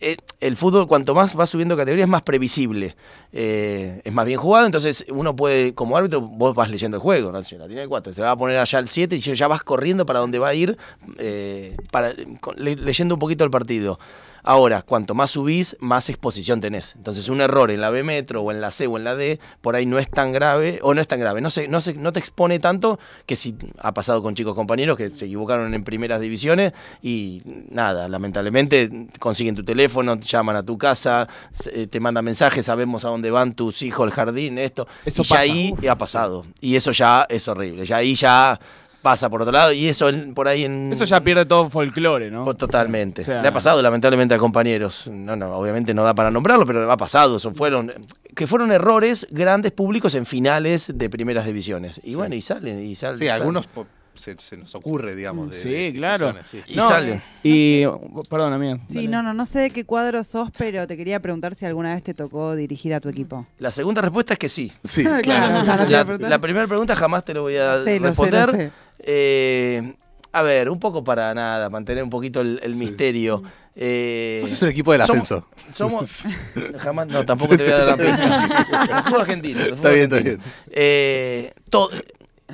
Eh, 0.00 0.16
el 0.40 0.56
fútbol, 0.56 0.86
cuanto 0.88 1.14
más 1.14 1.38
va 1.38 1.46
subiendo 1.46 1.76
categoría, 1.76 2.04
es 2.04 2.10
más 2.10 2.22
previsible, 2.22 2.96
eh, 3.32 4.00
es 4.04 4.12
más 4.12 4.26
bien 4.26 4.38
jugado, 4.38 4.66
entonces 4.66 5.04
uno 5.08 5.34
puede, 5.36 5.72
como 5.74 5.96
árbitro, 5.96 6.20
vos 6.20 6.54
vas 6.54 6.70
leyendo 6.70 6.96
el 6.96 7.02
juego, 7.02 7.30
¿no? 7.32 7.42
Si 7.42 7.56
la 7.56 7.66
tiene 7.66 7.82
el 7.82 7.88
4, 7.88 8.12
se 8.12 8.20
va 8.22 8.32
a 8.32 8.36
poner 8.36 8.58
allá 8.58 8.78
el 8.80 8.88
7 8.88 9.16
y 9.16 9.20
ya 9.20 9.48
vas 9.48 9.62
corriendo 9.62 10.04
para 10.04 10.18
donde 10.18 10.38
va 10.38 10.48
a 10.48 10.54
ir, 10.54 10.76
eh, 11.18 11.76
para, 11.90 12.12
le- 12.56 12.76
leyendo 12.76 13.14
un 13.14 13.18
poquito 13.20 13.44
el 13.44 13.50
partido. 13.50 13.98
Ahora, 14.46 14.82
cuanto 14.82 15.14
más 15.14 15.30
subís, 15.30 15.74
más 15.80 16.10
exposición 16.10 16.60
tenés. 16.60 16.94
Entonces, 16.96 17.28
un 17.30 17.40
error 17.40 17.70
en 17.70 17.80
la 17.80 17.88
B 17.90 18.02
metro 18.04 18.42
o 18.42 18.52
en 18.52 18.60
la 18.60 18.70
C 18.70 18.86
o 18.86 18.98
en 18.98 19.04
la 19.04 19.14
D, 19.16 19.40
por 19.62 19.74
ahí 19.74 19.86
no 19.86 19.98
es 19.98 20.10
tan 20.10 20.32
grave, 20.32 20.78
o 20.82 20.92
no 20.92 21.00
es 21.00 21.08
tan 21.08 21.18
grave, 21.18 21.40
no, 21.40 21.48
se, 21.48 21.66
no, 21.66 21.80
se, 21.80 21.94
no 21.94 22.12
te 22.12 22.20
expone 22.20 22.58
tanto 22.58 22.98
que 23.24 23.36
si 23.36 23.56
ha 23.78 23.94
pasado 23.94 24.22
con 24.22 24.34
chicos 24.34 24.54
compañeros 24.54 24.98
que 24.98 25.08
se 25.10 25.24
equivocaron 25.24 25.72
en 25.72 25.82
primeras 25.82 26.20
divisiones 26.20 26.72
y 27.02 27.40
nada, 27.70 28.06
lamentablemente 28.08 29.08
consiguen 29.18 29.54
tu 29.54 29.64
teléfono, 29.64 30.18
te 30.18 30.26
llaman 30.26 30.56
a 30.56 30.62
tu 30.62 30.76
casa, 30.76 31.26
se- 31.54 31.86
te 31.86 31.98
mandan 32.00 32.24
mensajes, 32.26 32.66
sabemos 32.66 33.04
a 33.06 33.08
dónde 33.08 33.30
van 33.30 33.54
tus 33.54 33.80
hijos 33.80 34.04
al 34.04 34.10
jardín, 34.12 34.58
esto. 34.58 34.86
Eso 35.06 35.22
y 35.22 35.24
ya 35.24 35.30
pasa. 35.36 35.42
ahí 35.42 35.74
ha 35.88 35.94
pasado. 35.96 36.44
Y 36.60 36.76
eso 36.76 36.92
ya 36.92 37.26
es 37.30 37.48
horrible. 37.48 37.86
Ya 37.86 37.96
ahí 37.96 38.14
ya 38.14 38.58
pasa 39.04 39.28
por 39.28 39.42
otro 39.42 39.52
lado 39.52 39.72
y 39.72 39.86
eso 39.86 40.08
en- 40.08 40.32
por 40.34 40.48
ahí 40.48 40.64
en... 40.64 40.90
Eso 40.92 41.04
ya 41.04 41.20
pierde 41.22 41.44
todo 41.44 41.68
folclore, 41.70 42.30
¿no? 42.30 42.44
Pues 42.44 42.56
Totalmente. 42.56 43.20
O 43.22 43.24
sea- 43.24 43.42
Le 43.42 43.48
ha 43.48 43.52
pasado 43.52 43.80
lamentablemente 43.82 44.34
a 44.34 44.38
compañeros. 44.38 45.08
No, 45.12 45.36
no, 45.36 45.54
obviamente 45.54 45.92
no 45.94 46.02
da 46.02 46.14
para 46.14 46.30
nombrarlo, 46.30 46.64
pero 46.66 46.84
le 46.86 46.90
ha 46.92 46.96
pasado. 46.96 47.38
Son, 47.38 47.54
fueron, 47.54 47.92
que 48.34 48.46
fueron 48.46 48.72
errores 48.72 49.26
grandes 49.30 49.72
públicos 49.72 50.14
en 50.14 50.24
finales 50.26 50.90
de 50.94 51.10
primeras 51.10 51.44
divisiones. 51.46 52.00
Y 52.02 52.14
bueno, 52.14 52.34
y 52.34 52.40
salen, 52.42 52.82
y 52.82 52.94
salen. 52.94 53.18
Sí, 53.18 53.28
algunos 53.28 53.66
po- 53.66 53.86
se, 54.14 54.36
se 54.38 54.56
nos 54.56 54.72
ocurre, 54.76 55.16
digamos. 55.16 55.50
De, 55.50 55.56
Sí, 55.56 55.68
de 55.68 55.92
claro. 55.92 56.32
sí. 56.50 56.62
Y 56.68 56.76
salen. 56.76 57.20
Y, 57.42 57.84
perdón, 58.30 58.52
amigo. 58.52 58.78
Sí, 58.88 59.08
no, 59.08 59.22
no, 59.24 59.34
no 59.34 59.44
sé 59.44 59.58
de 59.58 59.70
qué 59.70 59.84
cuadro 59.84 60.22
sos, 60.24 60.50
pero 60.56 60.86
te 60.86 60.96
quería 60.96 61.20
preguntar 61.20 61.54
si 61.56 61.66
alguna 61.66 61.92
vez 61.94 62.02
te 62.04 62.14
tocó 62.14 62.54
dirigir 62.54 62.94
a 62.94 63.00
tu 63.00 63.08
equipo. 63.08 63.44
La 63.58 63.70
segunda 63.72 64.00
respuesta 64.02 64.32
es 64.34 64.38
que 64.38 64.48
sí. 64.48 64.72
Sí, 64.84 65.04
Claro, 65.22 65.64
no 65.64 66.28
La, 66.28 66.38
primera 66.38 66.66
pregunta 66.68 66.94
jamás 66.96 67.24
te 67.24 67.34
lo 67.34 67.42
voy 67.42 67.56
a 67.56 67.76
Lo 67.78 67.84
sé, 67.84 67.98
lo 67.98 68.02
sé, 68.04 68.08
responder. 68.08 68.46
lo 68.46 68.52
sé. 68.54 68.70
Eh, 68.98 69.94
a 70.32 70.42
ver, 70.42 70.68
un 70.68 70.80
poco 70.80 71.04
para 71.04 71.32
nada, 71.34 71.70
mantener 71.70 72.02
un 72.02 72.10
poquito 72.10 72.40
el, 72.40 72.58
el 72.62 72.72
Sí. 72.72 72.78
misterio. 72.78 73.42
Eh, 73.76 74.38
Vos 74.40 74.50
sos 74.50 74.62
el 74.64 74.68
equipo 74.70 74.92
del 74.92 75.00
ascenso. 75.00 75.46
Somos. 75.72 76.22
Jamás, 76.78 77.06
no, 77.08 77.24
tampoco 77.26 77.56
te 77.56 77.64
voy 77.64 77.72
a 77.72 77.78
dar 77.84 77.86
la 77.86 77.96
pista. 77.96 78.96
El 78.98 79.04
fútbol 79.04 79.20
argentino. 79.22 79.60
el 79.60 79.76
fútbol 79.76 79.76
Está 79.76 79.90
bien, 79.90 80.02
está 80.04 80.16
bien. 80.20 80.40
Eh, 80.70 81.52
to- 81.70 81.90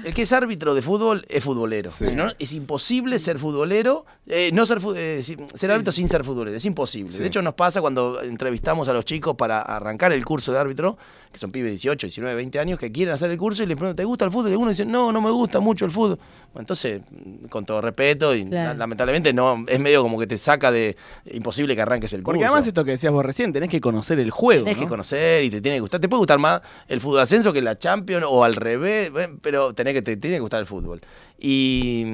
el 0.04 0.14
que 0.14 0.22
es 0.22 0.32
árbitro 0.32 0.74
de 0.74 0.82
fútbol 0.82 1.26
es 1.28 1.42
futbolero. 1.44 1.90
Sí. 1.90 2.06
Si 2.06 2.14
no, 2.14 2.30
es 2.38 2.52
imposible 2.52 3.18
ser 3.18 3.38
futbolero, 3.38 4.06
eh, 4.26 4.50
no 4.52 4.64
ser, 4.64 4.78
eh, 4.96 5.22
ser 5.54 5.70
árbitro 5.70 5.92
sin 5.92 6.08
ser 6.08 6.24
futbolero. 6.24 6.56
Es 6.56 6.64
imposible. 6.64 7.12
Sí. 7.12 7.18
De 7.18 7.26
hecho, 7.26 7.42
nos 7.42 7.54
pasa 7.54 7.80
cuando 7.80 8.22
entrevistamos 8.22 8.88
a 8.88 8.92
los 8.92 9.04
chicos 9.04 9.34
para 9.36 9.60
arrancar 9.60 10.12
el 10.12 10.24
curso 10.24 10.52
de 10.52 10.58
árbitro, 10.58 10.96
que 11.32 11.38
son 11.38 11.50
pibes 11.50 11.66
de 11.66 11.70
18, 11.72 12.06
19, 12.06 12.34
20 12.36 12.58
años, 12.60 12.78
que 12.78 12.90
quieren 12.92 13.12
hacer 13.14 13.30
el 13.30 13.38
curso 13.38 13.62
y 13.62 13.66
les 13.66 13.76
preguntan, 13.76 13.96
¿te 13.96 14.04
gusta 14.04 14.24
el 14.24 14.30
fútbol? 14.30 14.52
Y 14.52 14.54
uno 14.54 14.70
dice, 14.70 14.84
no, 14.86 15.12
no 15.12 15.20
me 15.20 15.30
gusta 15.30 15.60
mucho 15.60 15.84
el 15.84 15.90
fútbol. 15.90 16.18
Bueno, 16.52 16.60
entonces, 16.60 17.02
con 17.50 17.64
todo 17.66 17.80
respeto, 17.80 18.34
y 18.34 18.46
Claro. 18.46 18.78
lamentablemente 18.78 19.32
no 19.32 19.64
es 19.66 19.78
medio 19.80 20.02
como 20.02 20.18
que 20.18 20.26
te 20.26 20.38
saca 20.38 20.70
de 20.72 20.96
imposible 21.32 21.74
que 21.76 21.82
arranques 21.82 22.12
el 22.12 22.22
Porque 22.22 22.38
curso. 22.38 22.52
además 22.52 22.66
esto 22.66 22.84
que 22.84 22.92
decías 22.92 23.12
vos 23.12 23.24
recién, 23.24 23.52
tenés 23.52 23.68
que 23.68 23.80
conocer 23.80 24.18
el 24.20 24.30
juego. 24.30 24.64
Tenés 24.64 24.78
¿no? 24.78 24.84
que 24.84 24.88
conocer 24.88 25.44
y 25.44 25.50
te 25.50 25.60
tiene 25.60 25.76
que 25.76 25.80
gustar. 25.80 26.00
Te 26.00 26.08
puede 26.08 26.18
gustar 26.20 26.38
más 26.38 26.60
el 26.88 27.00
fútbol 27.00 27.20
ascenso 27.20 27.52
que 27.52 27.60
la 27.60 27.78
Champions 27.78 28.24
o 28.28 28.44
al 28.44 28.54
revés, 28.56 29.10
pero 29.42 29.72
tenés 29.80 29.94
que, 29.94 30.02
te 30.02 30.16
tiene 30.16 30.36
que 30.36 30.40
gustar 30.40 30.60
el 30.60 30.66
fútbol. 30.66 31.00
Y 31.38 32.04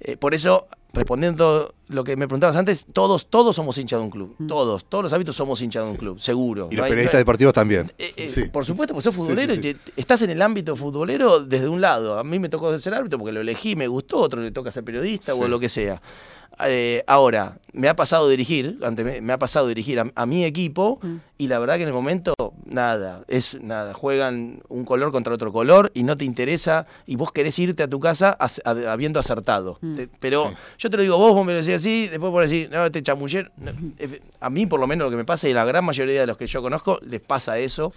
eh, 0.00 0.16
por 0.16 0.34
eso, 0.34 0.66
respondiendo 0.92 1.74
lo 1.88 2.02
que 2.04 2.16
me 2.16 2.26
preguntabas 2.26 2.56
antes, 2.56 2.84
todos, 2.92 3.26
todos 3.26 3.54
somos 3.56 3.78
hinchas 3.78 4.00
de 4.00 4.04
un 4.04 4.10
club. 4.10 4.34
Mm. 4.38 4.46
Todos, 4.48 4.84
todos 4.86 5.04
los 5.04 5.12
hábitos 5.12 5.36
somos 5.36 5.60
hinchas 5.62 5.84
de 5.84 5.90
un 5.90 5.96
club, 5.96 6.18
seguro. 6.20 6.68
Y 6.70 6.76
los 6.76 6.82
periodistas 6.84 7.14
no 7.14 7.18
hay- 7.18 7.20
deportivos 7.20 7.52
también. 7.54 7.92
eh, 7.98 8.12
eh, 8.16 8.30
Sí. 8.30 8.44
Por 8.48 8.64
supuesto, 8.64 8.92
porque 8.94 9.04
sos 9.04 9.14
futbolero 9.14 9.54
Sí, 9.54 9.60
sí, 9.62 9.68
y 9.68 9.74
te- 9.74 9.92
estás 10.00 10.22
en 10.22 10.30
el 10.30 10.42
ámbito 10.42 10.74
futbolero 10.76 11.40
desde 11.40 11.68
un 11.68 11.80
lado. 11.80 12.18
A 12.18 12.24
mí 12.24 12.38
me 12.38 12.48
tocó 12.48 12.76
ser 12.78 12.94
árbitro 12.94 13.18
porque 13.18 13.32
lo 13.32 13.40
elegí, 13.40 13.76
me 13.76 13.86
gustó, 13.88 14.18
otro 14.18 14.40
le 14.42 14.50
toca 14.50 14.70
ser 14.72 14.84
periodista 14.84 15.34
o 15.34 15.46
lo 15.48 15.60
que 15.60 15.68
sea. 15.68 16.00
Eh, 16.66 17.04
ahora, 17.06 17.58
me 17.74 17.86
ha 17.86 17.94
pasado 17.94 18.30
dirigir, 18.30 18.78
antes 18.82 19.04
me, 19.04 19.20
me 19.20 19.34
ha 19.34 19.38
pasado 19.38 19.66
dirigir 19.68 20.00
a, 20.00 20.10
a 20.14 20.24
mi 20.24 20.42
equipo 20.42 20.98
Mm. 21.02 21.16
y 21.36 21.48
la 21.48 21.58
verdad 21.58 21.76
que 21.76 21.82
en 21.82 21.88
el 21.88 21.92
momento, 21.94 22.32
nada, 22.64 23.24
es 23.28 23.58
nada, 23.60 23.92
juegan 23.92 24.62
un 24.68 24.86
color 24.86 25.12
contra 25.12 25.34
otro 25.34 25.52
color 25.52 25.90
y 25.92 26.02
no 26.04 26.16
te 26.16 26.24
interesa 26.24 26.86
y 27.06 27.16
vos 27.16 27.30
querés 27.30 27.58
irte 27.58 27.82
a 27.82 27.88
tu 27.88 28.00
casa 28.00 28.38
habiendo 28.64 29.20
acertado. 29.20 29.76
Mm. 29.82 29.96
Te- 29.96 30.08
pero 30.18 30.48
Sí. 30.48 30.54
yo 30.78 30.88
te 30.90 30.96
lo 30.96 31.02
digo, 31.02 31.18
vos, 31.18 31.34
vos 31.34 31.44
me 31.44 31.52
lo 31.52 31.58
decís 31.58 31.74
así, 31.76 32.08
después 32.08 32.30
por 32.30 32.42
decir, 32.42 32.68
no, 32.70 32.84
este 32.86 33.02
chamuller. 33.02 33.50
no, 33.56 33.70
eh, 33.98 34.20
a 34.40 34.50
mí, 34.50 34.66
por 34.66 34.80
lo 34.80 34.86
menos, 34.86 35.06
lo 35.06 35.10
que 35.10 35.16
me 35.16 35.24
pasa 35.24 35.48
y 35.48 35.52
a 35.52 35.54
la 35.54 35.64
gran 35.64 35.84
mayoría 35.84 36.20
de 36.20 36.26
los 36.26 36.36
que 36.36 36.46
yo 36.46 36.62
conozco, 36.62 36.98
les 37.02 37.20
pasa 37.20 37.58
eso. 37.58 37.92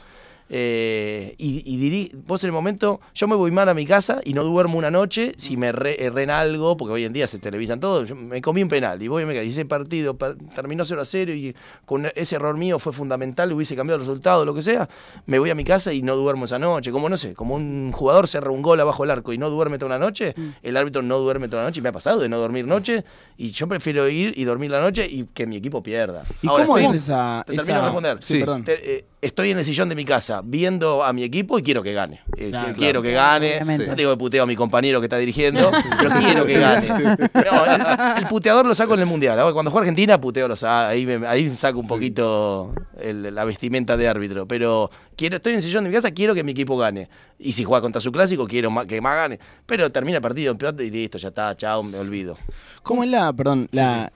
Eh, 0.51 1.35
y, 1.37 1.61
y 1.65 1.77
diri- 1.77 2.11
vos 2.25 2.43
en 2.43 2.47
el 2.47 2.51
momento, 2.53 2.99
yo 3.13 3.27
me 3.27 3.35
voy 3.35 3.51
mal 3.51 3.69
a 3.69 3.73
mi 3.73 3.85
casa 3.85 4.19
y 4.25 4.33
no 4.33 4.43
duermo 4.43 4.77
una 4.79 4.89
noche 4.89 5.31
si 5.37 5.57
me 5.57 5.71
re- 5.71 6.03
erré 6.03 6.23
en 6.23 6.31
algo, 6.31 6.75
porque 6.75 6.93
hoy 6.93 7.05
en 7.05 7.13
día 7.13 7.27
se 7.27 7.37
televisan 7.39 7.79
todo. 7.79 8.03
Yo 8.05 8.15
me 8.15 8.41
comí 8.41 8.63
un 8.63 8.69
penal 8.69 9.01
y 9.01 9.07
voy. 9.07 9.23
Y 9.29 9.47
ese 9.47 9.65
partido 9.65 10.17
pa- 10.17 10.35
terminó 10.55 10.85
0 10.85 11.01
a 11.01 11.05
0 11.05 11.33
y 11.33 11.55
con 11.85 12.07
ese 12.15 12.35
error 12.35 12.57
mío 12.57 12.79
fue 12.79 12.93
fundamental, 12.93 13.53
hubiese 13.53 13.75
cambiado 13.75 14.01
el 14.01 14.07
resultado, 14.07 14.43
lo 14.43 14.53
que 14.55 14.61
sea. 14.63 14.89
Me 15.27 15.37
voy 15.39 15.49
a 15.51 15.55
mi 15.55 15.63
casa 15.63 15.93
y 15.93 16.01
no 16.01 16.15
duermo 16.15 16.45
esa 16.45 16.57
noche. 16.57 16.91
Como 16.91 17.09
no 17.09 17.17
sé, 17.17 17.33
como 17.35 17.55
un 17.55 17.91
jugador 17.91 18.27
cerra 18.27 18.49
un 18.51 18.61
gol 18.61 18.79
abajo 18.79 19.03
el 19.03 19.11
arco 19.11 19.31
y 19.33 19.37
no 19.37 19.49
duerme 19.49 19.77
toda 19.77 19.89
la 19.89 19.99
noche, 19.99 20.33
Mm. 20.35 20.47
el 20.63 20.77
árbitro 20.77 21.01
no 21.01 21.19
duerme 21.19 21.47
toda 21.47 21.63
la 21.63 21.69
noche 21.69 21.79
y 21.79 21.83
me 21.83 21.89
ha 21.89 21.93
pasado 21.93 22.19
de 22.19 22.27
no 22.29 22.37
dormir 22.39 22.65
noche. 22.65 23.03
Y 23.37 23.51
yo 23.51 23.67
prefiero 23.67 24.09
ir 24.09 24.33
y 24.35 24.43
dormir 24.45 24.71
la 24.71 24.81
noche 24.81 25.05
y 25.07 25.25
que 25.33 25.45
mi 25.45 25.57
equipo 25.57 25.83
pierda. 25.83 26.23
¿Y 26.41 26.47
Ahora, 26.47 26.65
cómo 26.65 26.77
estoy- 26.77 26.97
es 26.97 27.03
esa...? 27.03 27.43
te 27.45 27.53
termino 27.53 27.65
de 27.65 27.71
esa- 27.79 27.85
responder. 27.85 28.17
Sí, 28.23 28.33
Sí. 28.33 28.39
perdón. 28.39 28.63
te- 28.63 28.95
eh, 28.97 29.05
estoy 29.21 29.51
en 29.51 29.59
el 29.59 29.65
sillón 29.65 29.89
de 29.89 29.95
mi 29.95 30.05
casa 30.05 30.38
viendo 30.43 31.03
a 31.03 31.13
mi 31.13 31.23
equipo 31.23 31.57
y 31.59 31.63
quiero 31.63 31.81
que 31.83 31.93
gane. 31.93 32.21
Eh, 32.37 32.49
Claro, 32.49 32.67
que- 32.67 32.73
claro. 32.73 32.73
quiero 32.75 33.01
que 33.01 33.11
gane. 33.11 33.59
No 33.87 33.95
digo 33.95 34.11
que 34.11 34.17
puteo 34.17 34.43
a 34.43 34.45
mi 34.45 34.55
compañero 34.55 34.99
que 34.99 35.05
está 35.05 35.17
dirigiendo, 35.17 35.71
pero 35.99 36.11
quiero 36.11 36.45
que 36.45 36.59
gane. 36.59 36.87
No, 36.87 37.65
el, 37.65 38.17
el 38.19 38.27
puteador 38.27 38.65
lo 38.65 38.73
saco 38.75 38.93
en 38.93 39.01
el 39.01 39.05
mundial. 39.05 39.39
Ahora, 39.39 39.53
Cuando 39.53 39.71
juega 39.71 39.83
Argentina, 39.83 40.19
puteo 40.19 40.47
lo 40.47 40.55
saco. 40.55 40.89
Ahí, 40.89 41.05
me- 41.05 41.25
ahí 41.27 41.53
saco 41.55 41.79
un 41.79 41.87
poquito 41.87 42.73
el- 42.99 43.33
la 43.33 43.45
vestimenta 43.45 43.97
de 43.97 44.07
árbitro. 44.07 44.47
Pero 44.47 44.89
quiero, 45.15 45.35
estoy 45.37 45.51
en 45.53 45.57
el 45.57 45.63
sillón 45.63 45.83
de 45.83 45.89
mi 45.89 45.95
casa, 45.95 46.11
quiero 46.11 46.33
que 46.33 46.43
mi 46.43 46.51
equipo 46.51 46.77
gane. 46.77 47.09
Y 47.37 47.53
si 47.53 47.63
juega 47.63 47.81
contra 47.81 48.01
su 48.01 48.11
clásico, 48.11 48.47
quiero 48.47 48.69
que 48.87 49.01
más 49.01 49.15
gane. 49.15 49.39
Pero 49.65 49.91
termina 49.91 50.17
el 50.17 50.21
partido, 50.21 50.51
empate 50.51 50.83
y 50.85 50.91
listo, 50.91 51.17
ya 51.17 51.29
está, 51.29 51.55
chao, 51.55 51.83
me 51.83 51.97
olvido. 51.97 52.37
¿Cómo 52.83 53.03
es 53.03 53.09
la, 53.09 53.31
perdón, 53.33 53.67
la, 53.71 54.11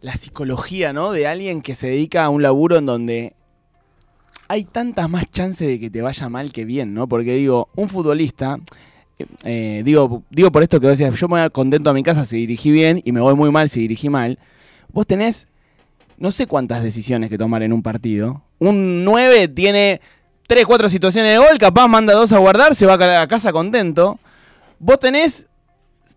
la 0.00 0.16
psicología, 0.16 0.92
¿no? 0.92 1.12
De 1.12 1.26
alguien 1.26 1.62
que 1.62 1.74
se 1.74 1.86
dedica 1.88 2.24
a 2.24 2.28
un 2.30 2.42
laburo 2.42 2.76
en 2.76 2.86
donde 2.86 3.34
hay 4.52 4.64
tantas 4.64 5.08
más 5.08 5.30
chances 5.30 5.66
de 5.66 5.80
que 5.80 5.88
te 5.88 6.02
vaya 6.02 6.28
mal 6.28 6.52
que 6.52 6.66
bien, 6.66 6.92
¿no? 6.92 7.08
Porque 7.08 7.32
digo, 7.36 7.70
un 7.74 7.88
futbolista, 7.88 8.58
eh, 9.18 9.26
eh, 9.44 9.82
digo, 9.82 10.24
digo 10.28 10.52
por 10.52 10.62
esto 10.62 10.78
que 10.78 10.88
decías, 10.88 11.18
yo 11.18 11.26
me 11.26 11.40
voy 11.40 11.48
contento 11.48 11.88
a 11.88 11.94
mi 11.94 12.02
casa 12.02 12.26
si 12.26 12.36
dirigí 12.36 12.70
bien 12.70 13.00
y 13.02 13.12
me 13.12 13.20
voy 13.20 13.34
muy 13.34 13.50
mal 13.50 13.70
si 13.70 13.80
dirigí 13.80 14.10
mal. 14.10 14.38
Vos 14.92 15.06
tenés 15.06 15.48
no 16.18 16.30
sé 16.32 16.46
cuántas 16.46 16.82
decisiones 16.82 17.30
que 17.30 17.38
tomar 17.38 17.62
en 17.62 17.72
un 17.72 17.82
partido. 17.82 18.42
Un 18.58 19.06
9 19.06 19.48
tiene 19.48 20.02
3, 20.48 20.66
4 20.66 20.90
situaciones 20.90 21.32
de 21.32 21.38
gol, 21.38 21.56
capaz 21.58 21.88
manda 21.88 22.12
dos 22.12 22.30
a 22.32 22.38
guardar, 22.38 22.74
se 22.74 22.84
va 22.84 23.22
a 23.22 23.26
casa 23.28 23.52
contento. 23.52 24.20
Vos 24.78 24.98
tenés 24.98 25.48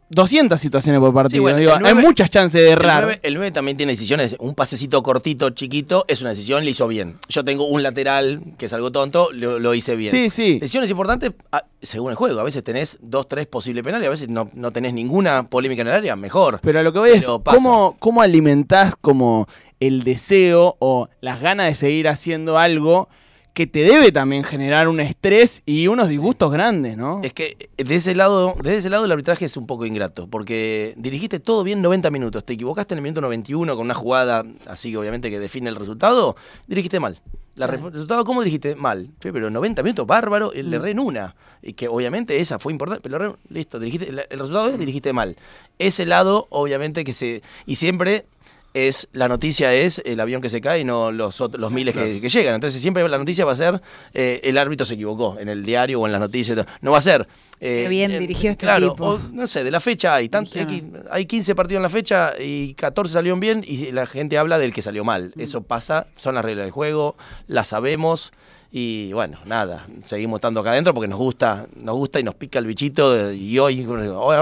200 0.10 0.60
situaciones 0.60 1.00
por 1.00 1.14
partido. 1.14 1.42
bueno, 1.42 1.58
Digo, 1.58 1.74
hay 1.74 1.96
muchas 1.96 2.30
chances 2.30 2.62
de 2.62 2.70
errar. 2.70 3.04
El 3.04 3.06
9, 3.06 3.20
el 3.24 3.34
nueve 3.34 3.52
también 3.52 3.78
tiene 3.78 3.94
decisiones. 3.94 4.36
Un 4.40 4.54
pasecito 4.54 5.02
cortito, 5.02 5.50
chiquito, 5.50 6.06
es 6.08 6.22
una 6.22 6.32
decisión, 6.32 6.64
le 6.64 6.72
hizo 6.72 6.88
bien. 6.88 7.16
Yo 7.28 7.44
tengo 7.44 7.66
un 7.66 7.82
lateral 7.82 8.42
que 8.58 8.68
es 8.68 8.74
algo 8.74 8.92
tonto, 8.92 9.30
lo, 9.34 9.60
lo 9.60 9.74
hice 9.74 9.96
bien. 9.96 10.12
Sí, 10.12 10.30
sí. 10.30 10.60
Decisiones 10.60 10.90
importantes 10.92 11.32
ah, 11.52 11.66
según 11.82 12.12
el 12.12 12.16
juego. 12.16 12.40
A 12.40 12.44
veces 12.44 12.64
tenés 12.64 12.98
dos, 13.02 13.28
tres 13.28 13.48
posibles 13.48 13.84
penales, 13.84 14.08
a 14.08 14.12
veces 14.12 14.30
no, 14.30 14.50
no 14.54 14.72
tenés 14.72 14.94
ninguna 14.94 15.48
polémica 15.48 15.82
en 15.82 15.88
el 15.88 15.94
área, 15.94 16.16
mejor. 16.16 16.60
Pero 16.62 16.80
a 16.80 16.84
lo 16.84 16.94
que 16.94 17.00
voy 17.00 17.10
es. 17.12 17.26
¿cómo, 17.26 17.96
¿cómo 18.00 18.22
alimentás 18.22 18.96
como 18.96 19.48
el 19.80 20.04
deseo 20.04 20.78
o 20.80 21.10
las 21.22 21.42
ganas 21.42 21.68
de 21.68 21.76
seguir 21.76 22.08
haciendo 22.08 22.58
algo 22.58 23.10
que 23.56 23.66
te 23.66 23.80
debe 23.80 24.12
también 24.12 24.44
generar 24.44 24.88
un 24.90 25.00
estrés 25.00 25.64
y 25.66 25.88
unos 25.88 26.10
disgustos 26.10 26.52
grandes, 26.52 26.98
¿no? 26.98 27.22
Es 27.24 27.34
que 27.34 27.70
de 27.78 27.96
ese 27.96 28.14
lado, 28.14 28.54
desde 28.62 28.78
ese 28.80 28.90
lado 28.90 29.06
el 29.06 29.12
arbitraje 29.12 29.46
es 29.46 29.56
un 29.58 29.66
poco 29.66 29.86
ingrato, 29.86 30.28
porque 30.28 30.94
dirigiste 30.98 31.40
todo 31.40 31.64
bien 31.64 31.82
90 31.82 32.12
minutos, 32.12 32.44
te 32.44 32.54
equivocaste 32.54 32.94
en 32.94 32.98
el 33.00 33.04
minuto 33.04 33.22
91 33.22 33.76
con 33.76 33.86
una 33.86 33.94
jugada 33.94 34.44
así 34.68 34.92
que 34.92 34.98
obviamente 34.98 35.30
que 35.32 35.40
define 35.40 35.70
el 35.70 35.78
resultado, 35.78 36.36
dirigiste 36.68 37.00
mal. 37.00 37.20
La 37.56 37.68
Claro. 37.70 37.90
resultado, 37.90 38.26
¿cómo 38.26 38.42
dirigiste? 38.42 38.76
Mal. 38.76 39.08
Sí, 39.24 39.30
Pero 39.32 39.50
90 39.50 39.82
minutos, 39.82 40.06
bárbaro, 40.06 40.52
el 40.52 40.68
Mm. 40.68 40.70
le 40.72 40.76
erré 40.76 40.92
en 40.92 41.00
una. 41.00 41.36
Y 41.64 41.72
que 41.72 41.88
obviamente 41.88 42.42
esa 42.42 42.60
fue 42.60 42.74
importante, 42.74 43.02
pero 43.10 43.38
listo, 43.50 43.80
dirigiste, 43.80 44.10
el, 44.10 44.20
el 44.30 44.40
resultado 44.40 44.68
es 44.68 44.78
dirigiste 44.78 45.14
mal. 45.14 45.38
Ese 45.80 46.06
lado, 46.06 46.48
obviamente 46.50 47.06
que 47.06 47.14
se. 47.14 47.42
Y 47.66 47.76
siempre 47.76 48.26
es 48.76 49.08
la 49.14 49.28
noticia 49.30 49.74
es 49.74 50.02
el 50.06 50.20
avión 50.20 50.42
que 50.42 50.50
se 50.50 50.60
cae 50.60 50.82
y 50.82 50.84
no 50.84 51.12
los, 51.12 51.40
los 51.40 51.72
miles 51.72 51.96
que, 51.96 52.20
que 52.20 52.30
llegan. 52.30 52.54
Entonces 52.56 52.82
siempre 52.82 53.08
la 53.08 53.18
noticia 53.18 53.46
va 53.46 53.54
a 53.54 53.56
ser 53.56 53.82
eh, 54.14 54.42
el 54.44 54.58
árbitro 54.58 54.86
se 54.86 54.96
equivocó 54.96 55.38
en 55.40 55.48
el 55.50 55.64
diario 55.66 56.02
o 56.02 56.06
en 56.06 56.12
las 56.12 56.20
noticias. 56.22 56.60
No 56.82 56.92
va 56.92 56.98
a 56.98 57.02
ser. 57.02 57.26
eh, 57.62 57.82
Qué 57.84 57.90
bien 57.90 58.12
eh, 58.12 58.20
dirigió 58.20 58.52
este 58.52 58.66
claro, 58.66 58.92
tipo. 58.92 59.06
o, 59.12 59.20
no 59.32 59.48
sé, 59.48 59.64
de 59.64 59.72
la 59.72 59.80
fecha 59.80 60.14
hay, 60.14 60.28
tant- 60.28 60.52
Dirigió, 60.52 60.92
hay, 61.10 61.22
hay 61.22 61.26
15 61.26 61.56
partidos 61.56 61.78
en 61.80 61.84
la 61.84 61.90
fecha 61.90 62.34
y 62.38 62.74
14 62.74 63.14
salieron 63.14 63.40
bien 63.40 63.64
y 63.66 63.92
la 63.94 64.06
gente 64.08 64.38
habla 64.38 64.60
del 64.60 64.74
que 64.74 64.82
salió 64.82 65.04
mal. 65.06 65.32
Mm. 65.36 65.42
Eso 65.42 65.62
pasa, 65.64 66.08
son 66.16 66.36
las 66.36 66.44
reglas 66.44 66.66
del 66.66 66.72
juego, 66.72 67.16
las 67.48 67.68
sabemos. 67.70 68.34
Y 68.78 69.14
bueno, 69.14 69.38
nada, 69.46 69.88
seguimos 70.04 70.40
estando 70.40 70.60
acá 70.60 70.72
adentro 70.72 70.94
porque 70.94 71.08
nos 71.08 71.18
gusta, 71.18 71.66
nos 71.82 71.96
gusta 71.96 72.20
y 72.20 72.24
nos 72.24 72.36
pica 72.36 72.60
el 72.60 72.66
bichito. 72.66 73.32
Y 73.32 73.58
hoy, 73.58 73.86
hoy, 73.86 74.36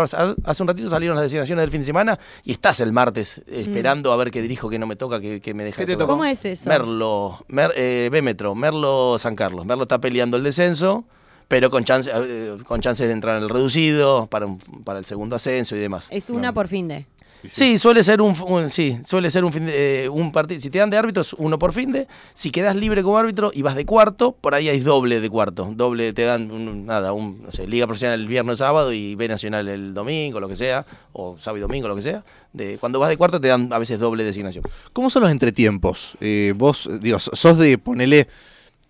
hace 0.43 0.63
un 0.63 0.67
ratito 0.67 0.89
salieron 0.89 1.15
las 1.15 1.25
designaciones 1.25 1.61
del 1.61 1.69
fin 1.69 1.81
de 1.81 1.85
semana 1.85 2.17
y 2.43 2.53
estás 2.53 2.79
el 2.79 2.91
martes 2.91 3.43
esperando 3.45 4.11
a 4.11 4.15
ver 4.17 4.31
qué 4.31 4.41
dirijo, 4.41 4.71
que 4.71 4.79
no 4.79 4.87
me 4.87 4.95
toca, 4.95 5.19
que, 5.21 5.39
que 5.39 5.53
me 5.53 5.63
deja. 5.63 5.77
¿Qué 5.77 5.85
te 5.85 5.95
todo. 5.95 6.07
¿Cómo 6.07 6.25
es 6.25 6.43
eso? 6.45 6.67
Merlo, 6.67 7.45
Mer, 7.47 7.73
eh, 7.75 8.09
B-Metro, 8.11 8.55
Merlo 8.55 9.17
San 9.19 9.35
Carlos. 9.35 9.67
Merlo 9.67 9.83
está 9.83 9.99
peleando 10.01 10.35
el 10.37 10.43
descenso, 10.43 11.03
pero 11.47 11.69
con, 11.69 11.83
chance, 11.85 12.09
eh, 12.11 12.57
con 12.65 12.81
chances 12.81 13.05
de 13.05 13.13
entrar 13.13 13.37
en 13.37 13.43
el 13.43 13.49
reducido 13.49 14.25
para, 14.25 14.47
un- 14.47 14.57
para 14.83 14.97
el 14.97 15.05
segundo 15.05 15.35
ascenso 15.35 15.75
y 15.75 15.79
demás. 15.79 16.07
Es 16.09 16.31
una 16.31 16.51
por 16.53 16.67
fin 16.67 16.87
de. 16.87 17.05
Sí, 17.51 17.77
suele 17.77 18.03
ser 18.03 18.21
un, 18.21 18.35
un- 18.47 18.69
sí, 18.69 18.97
suele 19.05 19.29
ser 19.29 19.43
un 19.43 19.51
fin 19.51 19.65
de, 19.65 20.05
eh, 20.05 20.09
un 20.09 20.31
partido. 20.31 20.59
Si 20.59 20.69
te 20.69 20.79
dan 20.79 20.89
de 20.89 20.97
árbitros, 20.97 21.33
uno 21.38 21.59
por 21.59 21.73
fin 21.73 21.91
de. 21.91 22.07
Si 22.33 22.51
quedas 22.51 22.75
libre 22.75 23.03
como 23.03 23.17
árbitro 23.17 23.51
y 23.53 23.62
vas 23.62 23.75
de 23.75 23.85
cuarto, 23.85 24.31
por 24.39 24.55
ahí 24.55 24.69
hay 24.69 24.79
doble 24.79 25.19
de 25.19 25.29
cuarto. 25.29 25.69
Doble 25.75 26.13
te 26.13 26.23
dan 26.23 26.51
un- 26.51 26.85
nada, 26.85 27.13
un, 27.13 27.43
no 27.43 27.51
sé, 27.51 27.67
Liga 27.67 27.85
Profesional 27.85 28.19
el 28.19 28.27
viernes 28.27 28.59
sábado 28.59 28.93
y 28.93 29.15
B 29.15 29.27
Nacional 29.27 29.67
el 29.67 29.93
domingo, 29.93 30.39
lo 30.39 30.47
que 30.47 30.55
sea, 30.55 30.85
o 31.12 31.38
sábado 31.39 31.57
y 31.57 31.62
domingo, 31.62 31.88
lo 31.88 31.95
que 31.95 32.01
sea. 32.01 32.23
De, 32.53 32.77
cuando 32.77 33.00
vas 33.00 33.09
de 33.09 33.17
cuarto 33.17 33.41
te 33.41 33.47
dan 33.47 33.71
a 33.73 33.77
veces 33.79 34.00
doble 34.00 34.23
designación. 34.23 34.63
¿Cómo 34.93 35.09
son 35.09 35.23
los 35.23 35.31
entretiempos? 35.31 36.17
Eh, 36.21 36.53
vos, 36.55 36.89
digo, 37.01 37.19
sos 37.19 37.57
de 37.57 37.77
ponerle. 37.77 38.27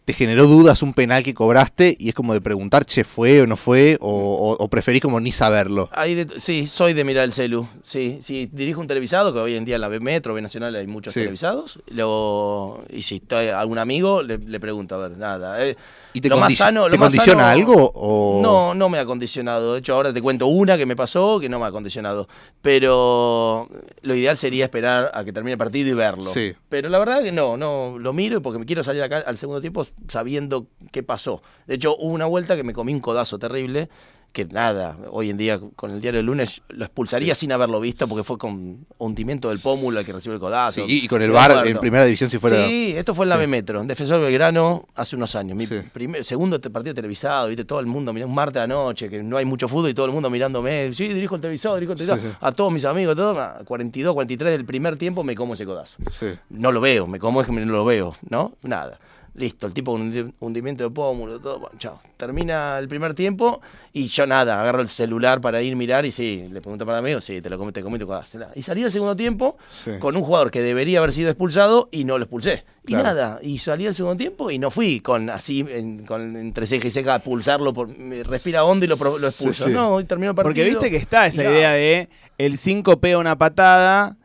¿Te 0.06 0.12
generó 0.14 0.48
dudas 0.48 0.82
un 0.82 0.94
penal 0.94 1.24
que 1.24 1.34
cobraste 1.34 1.96
y 1.98 2.10
es 2.10 2.14
como 2.14 2.34
de 2.34 2.42
preguntar, 2.42 2.84
che, 2.84 3.06
fue 3.06 3.42
o 3.42 3.48
no 3.48 3.56
fue? 3.56 3.98
¿O, 4.02 4.10
o- 4.10 4.62
o 4.62 4.68
preferís 4.68 5.02
como 5.02 5.22
ni 5.22 5.32
saberlo? 5.32 5.90
Hay 5.94 6.14
de- 6.16 6.42
sí, 6.42 6.68
soy 6.68 6.94
de 6.94 7.06
mirar 7.06 7.24
el 7.24 7.32
celu. 7.32 7.66
Sí, 7.84 8.20
sí, 8.22 8.50
dirijo 8.52 8.82
un 8.82 8.88
televisado, 8.88 9.32
que 9.32 9.40
hoy 9.40 9.56
en 9.56 9.64
día 9.64 9.76
en 9.76 9.82
la 9.82 9.88
B 9.88 10.02
Metro, 10.02 10.34
B 10.34 10.42
Nacional 10.42 10.76
hay 10.76 10.88
muchos 10.88 11.14
Sí. 11.14 11.22
televisados. 11.22 11.80
Lo, 11.88 12.84
y 12.90 13.04
si 13.04 13.16
está 13.16 13.58
algún 13.58 13.78
amigo, 13.78 14.24
le, 14.24 14.40
le 14.40 14.60
pregunto, 14.60 14.96
a 14.96 15.08
ver, 15.08 15.18
nada. 15.18 15.66
eh, 15.66 15.78
¿Y 16.12 16.20
te, 16.20 16.28
lo 16.28 16.38
más 16.38 16.52
condi- 16.52 16.58
sano- 16.58 16.84
¿te 16.86 16.90
lo 16.92 16.98
más 16.98 17.08
condiciona 17.10 17.44
sano- 17.44 17.52
algo? 17.54 17.92
O... 17.96 18.42
No, 18.44 18.74
no 18.74 18.90
me 18.90 19.00
ha 19.00 19.06
condicionado. 19.06 19.74
De 19.74 19.80
hecho, 19.80 19.94
ahora 19.96 20.14
te 20.14 20.22
cuento 20.22 20.48
una 20.48 20.78
que 20.78 20.86
me 20.86 20.98
pasó 20.98 21.40
que 21.40 21.48
no 21.48 21.60
me 21.60 21.66
ha 21.66 21.72
condicionado. 21.72 22.28
Pero 22.62 23.70
lo 24.02 24.16
ideal 24.16 24.38
sería 24.38 24.66
esperar 24.66 25.12
a 25.14 25.24
que 25.24 25.32
termine 25.32 25.54
el 25.54 25.58
partido 25.58 25.90
y 25.90 25.94
verlo. 25.94 26.26
Sí. 26.26 26.54
Pero 26.70 26.90
la 26.90 27.00
verdad 27.00 27.24
que 27.24 27.32
no, 27.32 27.56
no 27.58 27.98
lo 27.98 28.14
miro 28.14 28.42
porque 28.42 28.60
me 28.60 28.66
quiero 28.66 28.84
salir 28.84 29.02
acá 29.02 29.24
al 29.26 29.38
segundo 29.38 29.62
tiempo 29.62 29.86
sabiendo 30.08 30.68
qué 30.92 31.04
pasó. 31.04 31.42
De 31.68 31.76
hecho, 31.76 31.96
hubo 31.98 32.14
una 32.14 32.26
vuelta 32.26 32.56
que 32.56 32.64
me 32.64 32.74
comí 32.74 32.94
un 32.94 33.00
codazo 33.02 33.40
terrible. 33.40 33.90
Que 34.32 34.46
nada, 34.46 34.98
hoy 35.12 35.30
en 35.30 35.38
día 35.38 35.60
con 35.76 35.92
el 35.92 36.02
diario 36.02 36.18
del 36.18 36.26
lunes 36.26 36.64
lo 36.70 36.86
expulsaría 36.86 37.36
sin 37.36 37.52
haberlo 37.52 37.80
visto 37.80 38.08
porque 38.08 38.24
fue 38.24 38.40
con 38.40 38.88
hundimiento 38.98 39.50
del 39.50 39.60
pómulo 39.60 40.00
el 40.00 40.06
que 40.08 40.12
recibe 40.12 40.34
el 40.34 40.42
codazo. 40.42 40.84
Sí, 40.84 41.02
y, 41.02 41.06
y 41.06 41.08
con 41.08 41.22
el 41.22 41.30
VAR 41.30 41.68
en 41.68 41.78
primera 41.78 42.04
división 42.04 42.32
si 42.32 42.40
fuera... 42.40 42.66
Sí, 42.66 42.96
esto 42.98 43.14
fue 43.14 43.26
en 43.26 43.30
la 43.30 43.36
Sí. 43.36 43.42
B 43.42 43.48
Metro, 43.48 43.82
en 43.82 43.86
Defensor 43.86 44.22
Belgrano, 44.22 44.88
hace 44.96 45.16
unos 45.16 45.36
años. 45.36 45.56
Mi 45.56 45.68
primer, 45.68 46.24
segundo 46.24 46.60
partido 46.60 46.96
televisado, 46.96 47.48
viste, 47.48 47.64
todo 47.64 47.80
el 47.80 47.86
mundo, 47.86 48.12
mirá, 48.12 48.26
un 48.26 48.34
martes 48.34 48.58
a 48.58 48.62
la 48.62 48.74
noche, 48.74 49.08
que 49.08 49.22
no 49.22 49.38
hay 49.38 49.46
mucho 49.46 49.68
fútbol 49.68 49.92
y 49.92 49.94
todo 49.94 50.08
el 50.08 50.12
mundo 50.12 50.32
mirándome. 50.32 50.92
Sí, 50.96 51.10
dirijo 51.10 51.36
el 51.36 51.42
televisor, 51.42 51.76
dirijo 51.76 51.94
el 51.94 52.00
sí. 52.00 52.08
A 52.42 52.52
todos 52.54 52.74
mis 52.74 52.86
amigos, 52.86 53.16
todo, 53.16 53.40
a 53.40 53.60
42, 53.64 54.16
43 54.16 54.52
del 54.52 54.66
primer 54.66 54.98
tiempo 54.98 55.24
me 55.24 55.36
como 55.36 55.54
ese 55.54 55.64
codazo. 55.68 55.98
Sí. 56.10 56.30
No 56.50 56.72
lo 56.72 56.82
veo, 56.82 57.06
me 57.06 57.20
como 57.20 57.40
es 57.42 57.46
que 57.46 57.54
no 57.54 57.72
lo 57.72 57.86
veo, 57.86 58.16
¿no? 58.28 58.58
Nada. 58.64 59.00
Listo, 59.36 59.66
el 59.66 59.74
tipo 59.74 59.94
con 59.94 60.12
hundi- 60.14 60.32
hundimiento 60.42 60.84
de 60.84 60.92
pómulo, 60.92 61.40
todo, 61.40 61.58
bueno, 61.60 61.76
chao. 61.80 62.00
Termina 62.18 62.78
el 62.78 62.88
primer 62.88 63.16
tiempo 63.16 63.62
y 63.92 64.06
yo 64.06 64.28
nada, 64.28 64.62
agarro 64.62 64.82
el 64.82 64.90
celular 64.90 65.42
para 65.42 65.60
ir 65.64 65.74
a 65.74 65.76
mirar 65.76 66.06
y 66.06 66.12
sí, 66.12 66.46
le 66.52 66.62
pregunto 66.62 66.86
para 66.86 67.02
mí, 67.02 67.12
sí, 67.20 67.42
te 67.42 67.50
lo 67.50 67.58
comí, 67.58 67.72
te 67.72 67.82
comí 67.82 67.98
tu 67.98 68.06
codazo. 68.06 68.38
Y 68.54 68.62
salí 68.62 68.84
el 68.84 68.92
segundo 68.92 69.16
tiempo 69.16 69.58
Sí. 69.68 69.92
con 70.00 70.16
un 70.16 70.24
jugador 70.24 70.52
que 70.52 70.62
debería 70.62 71.00
haber 71.00 71.14
sido 71.14 71.30
expulsado 71.32 71.90
y 71.92 72.04
no 72.04 72.20
lo 72.20 72.26
expulsé. 72.26 72.64
Claro. 72.86 73.02
Y 73.02 73.08
nada, 73.08 73.40
y 73.42 73.58
salí 73.58 73.88
al 73.88 73.96
segundo 73.96 74.18
tiempo 74.18 74.52
y 74.52 74.60
no 74.60 74.70
fui 74.70 75.00
con 75.00 75.28
así, 75.32 75.66
en- 75.68 76.06
con 76.06 76.36
entre 76.38 76.68
ceja 76.68 76.88
y 76.88 76.92
ceja 76.92 77.16
a 77.16 77.20
pulsarlo, 77.20 77.74
por, 77.74 77.90
respira 78.28 78.64
hondo 78.64 78.86
y 78.86 78.88
lo, 78.88 78.98
lo 78.98 79.28
expulso. 79.28 79.64
Sí, 79.64 79.70
sí. 79.72 79.76
No, 79.76 80.00
y 80.00 80.04
terminó 80.04 80.30
el 80.32 80.36
partido. 80.36 80.52
Porque 80.52 80.64
viste 80.64 80.92
que 80.92 80.98
está 80.98 81.26
esa 81.26 81.44
idea 81.44 81.72
de 81.72 82.08
el 82.38 82.56
5 82.58 83.00
pega 83.00 83.18
una 83.18 83.36
patada, 83.36 84.16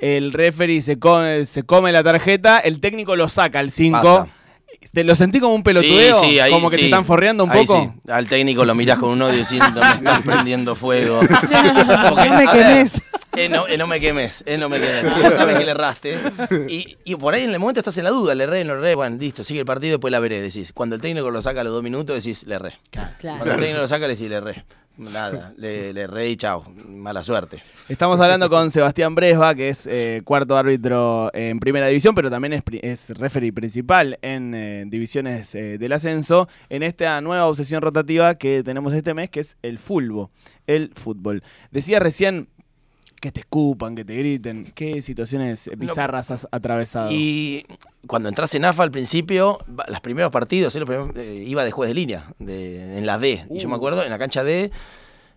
el 0.00 0.32
referee 0.32 0.80
se 0.80 0.98
come, 1.00 1.44
se 1.44 1.64
come 1.64 1.90
la 1.90 2.04
tarjeta, 2.04 2.58
el 2.58 2.78
técnico 2.80 3.16
lo 3.16 3.28
saca 3.28 3.58
al 3.58 3.70
5. 3.72 4.28
¿Te 4.92 5.04
lo 5.04 5.14
sentí 5.16 5.40
como 5.40 5.54
un 5.54 5.62
pelotudeo? 5.62 6.14
Sí, 6.20 6.26
sí, 6.30 6.40
ahí, 6.40 6.52
como 6.52 6.70
que 6.70 6.76
te 6.76 6.84
están 6.84 7.04
forreando 7.04 7.44
un 7.44 7.50
Ahí 7.50 7.66
poco. 7.66 7.94
sí. 8.04 8.10
Al 8.10 8.26
técnico 8.28 8.64
lo 8.64 8.74
mirás 8.74 8.98
con 8.98 9.10
un 9.10 9.22
odio 9.22 9.38
diciendo 9.38 9.80
me 9.80 9.90
están 9.96 10.22
prendiendo 10.24 10.74
fuego. 10.76 11.20
Porque, 12.08 12.28
No 12.28 12.36
me 12.36 12.46
ver, 12.46 12.50
quemes. 12.50 13.02
Eh, 13.36 13.48
no, 13.48 13.66
eh, 13.66 13.76
no 13.76 13.88
me 13.88 13.98
quemes, 13.98 14.44
eh, 14.46 14.56
no 14.56 14.68
me 14.68 14.78
quemes. 14.78 15.04
Vos 15.20 15.34
sabés 15.34 15.58
que 15.58 15.64
le 15.64 15.72
erraste. 15.72 16.16
Y, 16.68 16.96
y 17.04 17.16
por 17.16 17.34
ahí 17.34 17.42
en 17.42 17.50
el 17.50 17.58
momento 17.58 17.80
estás 17.80 17.98
en 17.98 18.04
la 18.04 18.10
duda, 18.10 18.32
le 18.36 18.44
erré, 18.44 18.62
no 18.64 18.74
le 18.74 18.80
erré, 18.80 18.94
bueno, 18.94 19.16
listo, 19.18 19.42
sigue 19.42 19.58
el 19.60 19.66
partido, 19.66 19.94
después 19.94 20.12
la 20.12 20.20
veré, 20.20 20.40
decís. 20.40 20.72
Cuando 20.72 20.94
el 20.94 21.02
técnico 21.02 21.30
lo 21.32 21.42
saca 21.42 21.62
a 21.62 21.64
los 21.64 21.72
dos 21.72 21.82
minutos, 21.82 22.14
decís, 22.22 22.44
le 22.44 22.54
erré. 22.54 22.78
Claro. 22.90 23.10
Cuando 23.20 23.52
el 23.54 23.58
técnico 23.60 23.78
lo 23.80 23.88
saca, 23.88 24.06
le 24.06 24.14
decís, 24.14 24.28
le 24.28 24.36
erré. 24.36 24.64
Nada, 24.96 25.52
le, 25.56 26.30
y 26.30 26.36
chao, 26.36 26.64
mala 26.86 27.24
suerte. 27.24 27.60
Estamos 27.88 28.20
hablando 28.20 28.48
con 28.48 28.70
Sebastián 28.70 29.16
Bresba, 29.16 29.52
que 29.56 29.68
es 29.68 29.88
eh, 29.88 30.22
cuarto 30.24 30.56
árbitro 30.56 31.30
en 31.34 31.58
primera 31.58 31.88
división, 31.88 32.14
pero 32.14 32.30
también 32.30 32.52
es, 32.52 32.62
es 32.80 33.10
referee 33.18 33.52
principal 33.52 34.20
en 34.22 34.54
eh, 34.54 34.84
divisiones 34.86 35.52
eh, 35.56 35.78
del 35.78 35.92
ascenso, 35.92 36.48
en 36.68 36.84
esta 36.84 37.20
nueva 37.20 37.46
obsesión 37.46 37.82
rotativa 37.82 38.36
que 38.36 38.62
tenemos 38.62 38.92
este 38.92 39.14
mes, 39.14 39.30
que 39.30 39.40
es 39.40 39.56
el 39.62 39.78
fulbo, 39.78 40.30
el 40.68 40.92
fútbol. 40.94 41.42
Decía 41.72 41.98
recién 41.98 42.48
que 43.24 43.32
te 43.32 43.40
escupan, 43.40 43.94
que 43.96 44.04
te 44.04 44.14
griten. 44.14 44.66
¿Qué 44.74 45.00
situaciones 45.00 45.70
bizarras 45.78 46.30
has 46.30 46.46
atravesado? 46.50 47.08
Y 47.10 47.64
cuando 48.06 48.28
entras 48.28 48.54
en 48.54 48.66
AFA 48.66 48.82
al 48.82 48.90
principio, 48.90 49.60
los 49.88 50.00
primeros 50.02 50.30
partidos, 50.30 50.76
eh, 50.76 50.80
los 50.80 50.86
primeros- 50.86 51.16
eh, 51.16 51.42
iba 51.46 51.64
de 51.64 51.70
juez 51.70 51.88
de 51.88 51.94
línea, 51.94 52.34
de- 52.38 52.98
en 52.98 53.06
la 53.06 53.16
D. 53.18 53.46
Y 53.48 53.60
yo 53.60 53.68
me 53.68 53.74
Uh. 53.74 53.76
acuerdo, 53.78 54.02
en 54.04 54.10
la 54.10 54.18
cancha 54.18 54.44
D, 54.44 54.70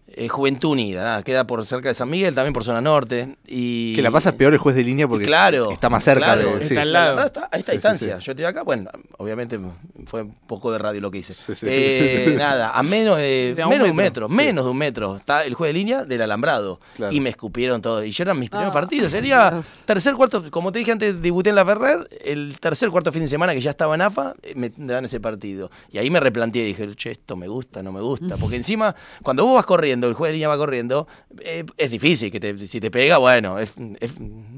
eh, 0.09 0.27
Juventud 0.29 0.69
Unida, 0.71 1.03
nada, 1.03 1.23
queda 1.23 1.45
por 1.45 1.65
cerca 1.65 1.89
de 1.89 1.93
San 1.93 2.09
Miguel, 2.09 2.33
también 2.33 2.53
por 2.53 2.63
zona 2.63 2.81
norte. 2.81 3.35
Y, 3.47 3.95
Que 3.95 4.01
la 4.01 4.09
pasa 4.11 4.35
peor 4.37 4.53
el 4.53 4.59
juez 4.59 4.75
de 4.75 4.83
línea 4.83 5.07
porque 5.07 5.25
Claro, 5.25 5.69
está 5.71 5.89
más 5.89 6.03
cerca 6.03 6.25
claro, 6.35 6.55
de. 6.57 6.59
sí. 6.59 6.73
está 6.73 6.81
al 6.81 6.93
La 6.93 6.99
lado. 6.99 7.15
verdad 7.17 7.27
está 7.27 7.49
a 7.51 7.59
esta 7.59 7.71
Sí, 7.71 7.77
distancia. 7.77 8.19
sí. 8.19 8.25
Yo 8.25 8.31
estoy 8.31 8.45
acá, 8.45 8.63
bueno, 8.63 8.89
obviamente 9.17 9.59
fue 10.05 10.23
un 10.23 10.33
poco 10.47 10.71
de 10.71 10.77
radio 10.79 11.01
lo 11.01 11.11
que 11.11 11.19
hice. 11.19 11.33
Sí, 11.33 11.53
sí. 11.55 11.65
Eh, 11.69 12.33
nada, 12.37 12.71
a 12.71 12.83
menos 12.83 13.17
de, 13.17 13.53
De 13.55 13.61
a 13.61 13.65
un 13.67 13.71
menos 13.71 13.85
de 13.85 13.91
un 13.91 13.97
metro. 13.97 14.27
metro, 14.29 14.43
menos 14.43 14.65
de 14.65 14.71
un 14.71 14.77
metro. 14.77 15.15
Está 15.17 15.43
el 15.43 15.53
juez 15.53 15.69
de 15.69 15.73
línea 15.73 16.03
del 16.05 16.21
alambrado. 16.21 16.79
Claro. 16.95 17.11
Y 17.13 17.19
me 17.19 17.29
escupieron 17.29 17.81
todo. 17.81 18.03
Y 18.03 18.11
yo 18.11 18.23
eran 18.23 18.39
mis 18.39 18.49
primeros 18.49 18.71
Ah, 18.71 18.73
partidos. 18.73 19.11
Sería 19.11 19.51
Dios. 19.51 19.65
tercer, 19.85 20.15
cuarto, 20.15 20.49
como 20.51 20.71
te 20.71 20.79
dije 20.79 20.91
antes, 20.93 21.21
debuté 21.21 21.49
en 21.49 21.55
la 21.55 21.65
Ferrer, 21.65 22.07
el 22.23 22.57
tercer, 22.59 22.89
cuarto 22.89 23.11
fin 23.11 23.23
de 23.23 23.27
semana 23.27 23.53
que 23.53 23.61
ya 23.61 23.71
estaba 23.71 23.95
en 23.95 24.01
AFA, 24.01 24.33
eh, 24.43 24.53
me 24.55 24.71
dan 24.77 25.05
ese 25.05 25.19
partido. 25.19 25.69
Y 25.91 25.97
ahí 25.97 26.09
me 26.09 26.19
replanteé, 26.19 26.63
dije, 26.65 26.95
che, 26.95 27.11
esto 27.11 27.35
me 27.35 27.47
gusta, 27.47 27.83
no 27.83 27.91
me 27.91 28.01
gusta. 28.01 28.37
Porque 28.37 28.55
encima, 28.55 28.95
cuando 29.21 29.43
vos 29.45 29.55
vas 29.55 29.65
corriendo, 29.65 29.96
el 30.05 30.13
juez 30.13 30.29
de 30.29 30.33
línea 30.33 30.47
va 30.49 30.57
corriendo, 30.57 31.07
eh, 31.41 31.63
es 31.77 31.89
difícil 31.89 32.31
que 32.31 32.39
te, 32.39 32.67
si 32.67 32.79
te 32.79 32.91
pega, 32.91 33.17
bueno, 33.17 33.57
es, 33.57 33.73
es 33.99 34.13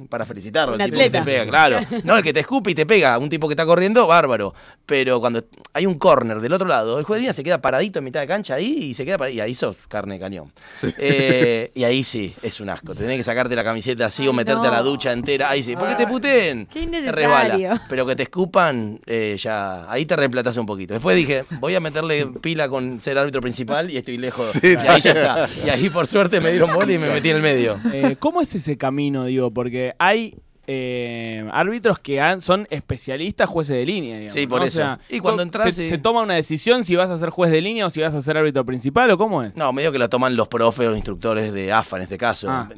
para 0.10 0.26
felicitarlo. 0.26 0.76
Un 0.76 0.82
el 0.82 0.92
tipo 0.92 1.02
que 1.04 1.10
te 1.10 1.22
pega, 1.22 1.46
claro. 1.46 1.80
No, 2.04 2.18
el 2.18 2.24
que 2.24 2.34
te 2.34 2.42
escupe 2.42 2.72
y 2.72 2.76
te 2.76 2.86
pega, 2.86 3.18
un 3.18 3.30
tipo 3.30 3.48
que 3.48 3.54
está 3.54 3.66
corriendo, 3.66 4.08
bárbaro. 4.08 4.54
Pero 4.86 5.20
cuando 5.22 5.44
hay 5.74 5.86
un 5.86 5.94
córner 5.96 6.40
del 6.42 6.52
otro 6.52 6.68
lado, 6.68 6.98
el 7.00 7.06
juez 7.06 7.18
de 7.18 7.22
línea 7.22 7.34
se 7.34 7.44
queda 7.44 7.62
paradito 7.62 8.00
en 8.00 8.06
mitad 8.06 8.20
de 8.20 8.28
cancha 8.28 8.56
ahí 8.56 8.78
y 8.90 8.94
se 8.96 9.06
queda 9.06 9.18
parado. 9.20 9.36
Y 9.36 9.40
ahí 9.40 9.54
sos 9.54 9.78
carne 9.88 10.16
de 10.16 10.20
cañón. 10.20 10.52
Eh, 10.98 11.72
y 11.76 11.84
ahí 11.84 12.04
sí, 12.04 12.34
es 12.42 12.60
un 12.60 12.70
asco. 12.70 12.94
Te 12.94 13.02
tenés 13.02 13.18
que 13.18 13.24
sacarte 13.24 13.56
la 13.56 13.64
camiseta 13.64 14.08
así 14.08 14.28
o 14.28 14.34
meterte 14.34 14.68
a 14.68 14.72
la 14.72 14.82
ducha 14.82 15.12
entera. 15.12 15.50
Ahí 15.50 15.62
sí, 15.64 15.76
porque 15.76 15.96
te 15.96 16.08
puteen. 16.08 16.66
Qué 16.66 16.80
Te 16.80 16.86
innecesario. 16.86 17.14
resbala. 17.30 17.86
Pero 17.88 18.06
que 18.06 18.16
te 18.16 18.24
escupan, 18.24 19.00
eh, 19.06 19.36
ya. 19.40 19.90
Ahí 19.92 20.06
te 20.06 20.16
reemplatas 20.16 20.58
un 20.58 20.66
poquito. 20.66 20.94
Después 20.96 21.16
dije, 21.16 21.46
voy 21.60 21.76
a 21.76 21.80
meterle 21.80 22.26
pila 22.28 22.68
con 22.70 23.00
ser 23.02 23.18
árbitro 23.18 23.42
principal 23.42 23.92
y 23.92 23.98
estoy 23.98 24.18
lejos. 24.18 24.54
y 24.64 24.68
ahí 24.76 25.02
ya 25.02 25.12
está. 25.12 25.29
Y 25.66 25.70
ahí 25.70 25.90
por 25.90 26.08
suerte 26.08 26.40
me 26.42 26.52
dieron 26.52 26.74
bola 26.74 26.92
y 26.92 26.98
me 26.98 27.10
metí 27.10 27.30
en 27.30 27.36
el 27.38 27.42
medio. 27.42 27.80
Eh, 27.94 28.16
¿Cómo 28.20 28.42
es 28.42 28.54
ese 28.56 28.78
camino, 28.78 29.26
digo? 29.26 29.52
Porque 29.52 29.94
hay 30.00 30.36
eh, 30.72 31.50
árbitros 31.52 31.98
que 31.98 32.22
han- 32.22 32.42
son 32.42 32.68
especialistas 32.70 33.50
jueces 33.50 33.76
de 33.76 33.86
línea, 33.88 34.18
digamos, 34.18 34.34
Sí, 34.34 34.46
por 34.46 34.60
¿no? 34.60 34.66
O 34.66 34.68
eso. 34.68 34.76
sea, 34.78 35.00
Y 35.10 35.20
cuando 35.20 35.42
entras, 35.42 35.74
se 35.74 35.98
toma 35.98 36.22
una 36.22 36.36
decisión 36.36 36.84
si 36.84 36.96
vas 36.96 37.10
a 37.10 37.18
ser 37.18 37.30
juez 37.32 37.50
de 37.52 37.60
línea 37.62 37.88
o 37.88 37.90
si 37.90 38.02
vas 38.02 38.14
a 38.14 38.22
ser 38.22 38.38
árbitro 38.38 38.64
principal 38.66 39.10
o 39.10 39.18
cómo 39.18 39.42
es? 39.42 39.56
No, 39.56 39.74
medio 39.74 39.92
que 39.92 39.98
la 39.98 40.10
toman 40.10 40.36
los 40.36 40.48
profes 40.48 40.88
o 40.88 40.96
instructores 40.96 41.52
de 41.54 41.72
AFA 41.74 41.98
en 41.98 42.04
este 42.04 42.20
caso. 42.20 42.48
Ah. 42.52 42.70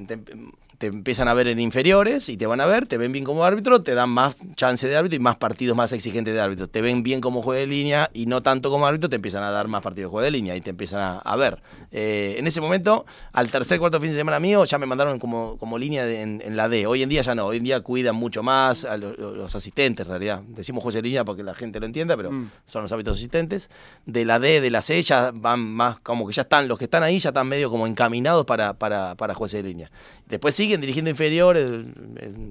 Te, 0.82 0.88
empiezan 0.88 1.28
a 1.28 1.34
ver 1.36 1.48
en 1.48 1.60
inferiores 1.60 2.28
y 2.28 2.38
te 2.38 2.48
van 2.48 2.60
a 2.60 2.66
ver, 2.66 2.88
te 2.88 2.98
ven 2.98 3.12
bien 3.12 3.24
como 3.24 3.44
árbitro, 3.46 3.84
te 3.84 3.94
dan 3.94 4.10
más 4.10 4.36
chance 4.56 4.88
de 4.88 4.98
árbitro 4.98 5.16
y 5.16 5.20
más 5.20 5.38
partidos 5.38 5.78
más 5.78 5.92
exigentes 5.94 6.34
de 6.34 6.42
árbitro. 6.42 6.68
Te 6.68 6.82
ven 6.82 7.04
bien 7.04 7.22
como 7.22 7.44
juez 7.44 7.60
de 7.60 7.68
línea 7.68 8.10
y 8.14 8.26
no 8.26 8.42
tanto 8.42 8.72
como 8.72 8.88
árbitro, 8.88 9.08
te 9.08 9.16
empiezan 9.18 9.44
a 9.44 9.52
dar 9.52 9.68
más 9.68 9.84
partidos 9.84 10.10
de 10.10 10.12
juez 10.12 10.24
de 10.26 10.32
línea 10.32 10.56
y 10.56 10.62
te 10.62 10.72
empiezan 10.72 11.00
a, 11.02 11.20
a 11.20 11.36
ver. 11.36 11.62
Eh, 11.92 12.36
en 12.40 12.48
ese 12.48 12.62
momento, 12.62 13.06
al 13.32 13.52
tercer, 13.52 13.80
cuarto 13.80 14.02
fin 14.02 14.10
de 14.12 14.18
semana 14.18 14.40
mío, 14.40 14.66
ya 14.66 14.80
me 14.80 14.86
mandaron 14.88 15.20
como, 15.20 15.58
como 15.60 15.78
línea 15.78 16.04
de- 16.06 16.22
en, 16.22 16.42
en 16.44 16.56
la 16.58 16.68
D. 16.68 16.88
Hoy 16.88 17.04
en 17.04 17.10
día 17.10 17.22
ya 17.22 17.36
no, 17.36 17.46
hoy 17.46 17.58
en 17.58 17.64
día 17.64 17.82
cuidan 17.82 18.16
mucho 18.16 18.42
más 18.42 18.84
a 18.84 18.98
lo- 18.98 19.14
lo- 19.14 19.36
los 19.36 19.54
asistentes, 19.56 20.06
en 20.08 20.10
realidad. 20.10 20.42
Decimos 20.48 20.82
juez 20.84 20.96
de 20.96 21.04
línea 21.04 21.24
porque 21.24 21.44
la 21.44 21.54
gente 21.54 21.80
lo 21.80 21.86
entienda, 21.86 22.18
pero 22.18 22.32
Mm. 22.32 22.50
son 22.66 22.82
los 22.82 22.92
árbitros 22.92 23.18
asistentes. 23.18 23.70
De 24.08 24.26
la 24.26 24.40
D, 24.40 24.62
de 24.62 24.72
la 24.72 24.82
C, 24.82 25.02
ya 25.04 25.32
van 25.32 25.60
más, 25.60 26.00
como 26.00 26.26
que 26.26 26.34
ya 26.34 26.42
están, 26.42 26.68
los 26.68 26.78
que 26.80 26.86
están 26.86 27.04
ahí 27.04 27.20
ya 27.20 27.30
están 27.30 27.48
medio 27.48 27.70
como 27.70 27.86
encaminados 27.86 28.46
para, 28.46 28.74
para, 28.74 29.14
para 29.16 29.36
jueces 29.36 29.62
de 29.62 29.70
línea. 29.70 29.92
Después 30.28 30.56
siguen 30.72 30.82
dirigiendo 30.82 31.10
inferiores 31.12 31.68
el, 31.70 31.94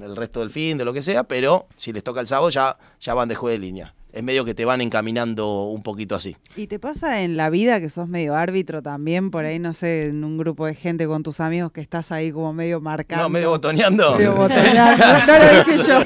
el- 0.03 0.17
resto 0.17 0.41
del 0.41 0.50
fin, 0.50 0.77
de 0.77 0.85
lo 0.85 0.93
que 0.93 1.00
sea, 1.00 1.25
pero 1.25 1.67
si 1.77 1.91
les 1.93 2.05
toca 2.05 2.21
el 2.21 2.27
sábado 2.27 2.50
ya, 2.50 2.77
ya 3.00 3.15
van 3.15 3.29
de 3.29 3.35
juez 3.35 3.55
de 3.55 3.59
línea. 3.59 3.95
Es 4.12 4.23
medio 4.23 4.45
que 4.45 4.55
te 4.55 4.64
van 4.64 4.81
encaminando 4.81 5.64
un 5.64 5.83
poquito 5.83 6.14
así. 6.14 6.37
¿Y 6.57 6.67
te 6.67 6.79
pasa 6.79 7.23
en 7.23 7.37
la 7.37 7.50
vida 7.50 7.81
que 7.81 7.88
sos 7.88 8.09
medio 8.09 8.35
árbitro 8.35 8.83
también? 8.83 9.31
Por 9.31 9.44
ahí, 9.44 9.59
no 9.59 9.73
sé, 9.73 10.09
en 10.09 10.25
un 10.25 10.37
grupo 10.38 10.66
de 10.66 10.75
gente 10.75 11.07
con 11.07 11.23
tus 11.23 11.40
amigos 11.40 11.73
que 11.73 11.81
estás 11.81 12.11
ahí 12.12 12.33
como 12.33 12.53
medio 12.53 12.81
marcando. 12.81 13.25
No, 13.25 13.29
medio 13.29 13.51
botoneando. 13.51 14.16
Medio 14.16 14.35
botoneando. 14.37 15.05
No, 15.07 15.27
no 15.27 15.38
lo 15.38 15.64
dije 15.64 15.87
yo. 15.87 16.01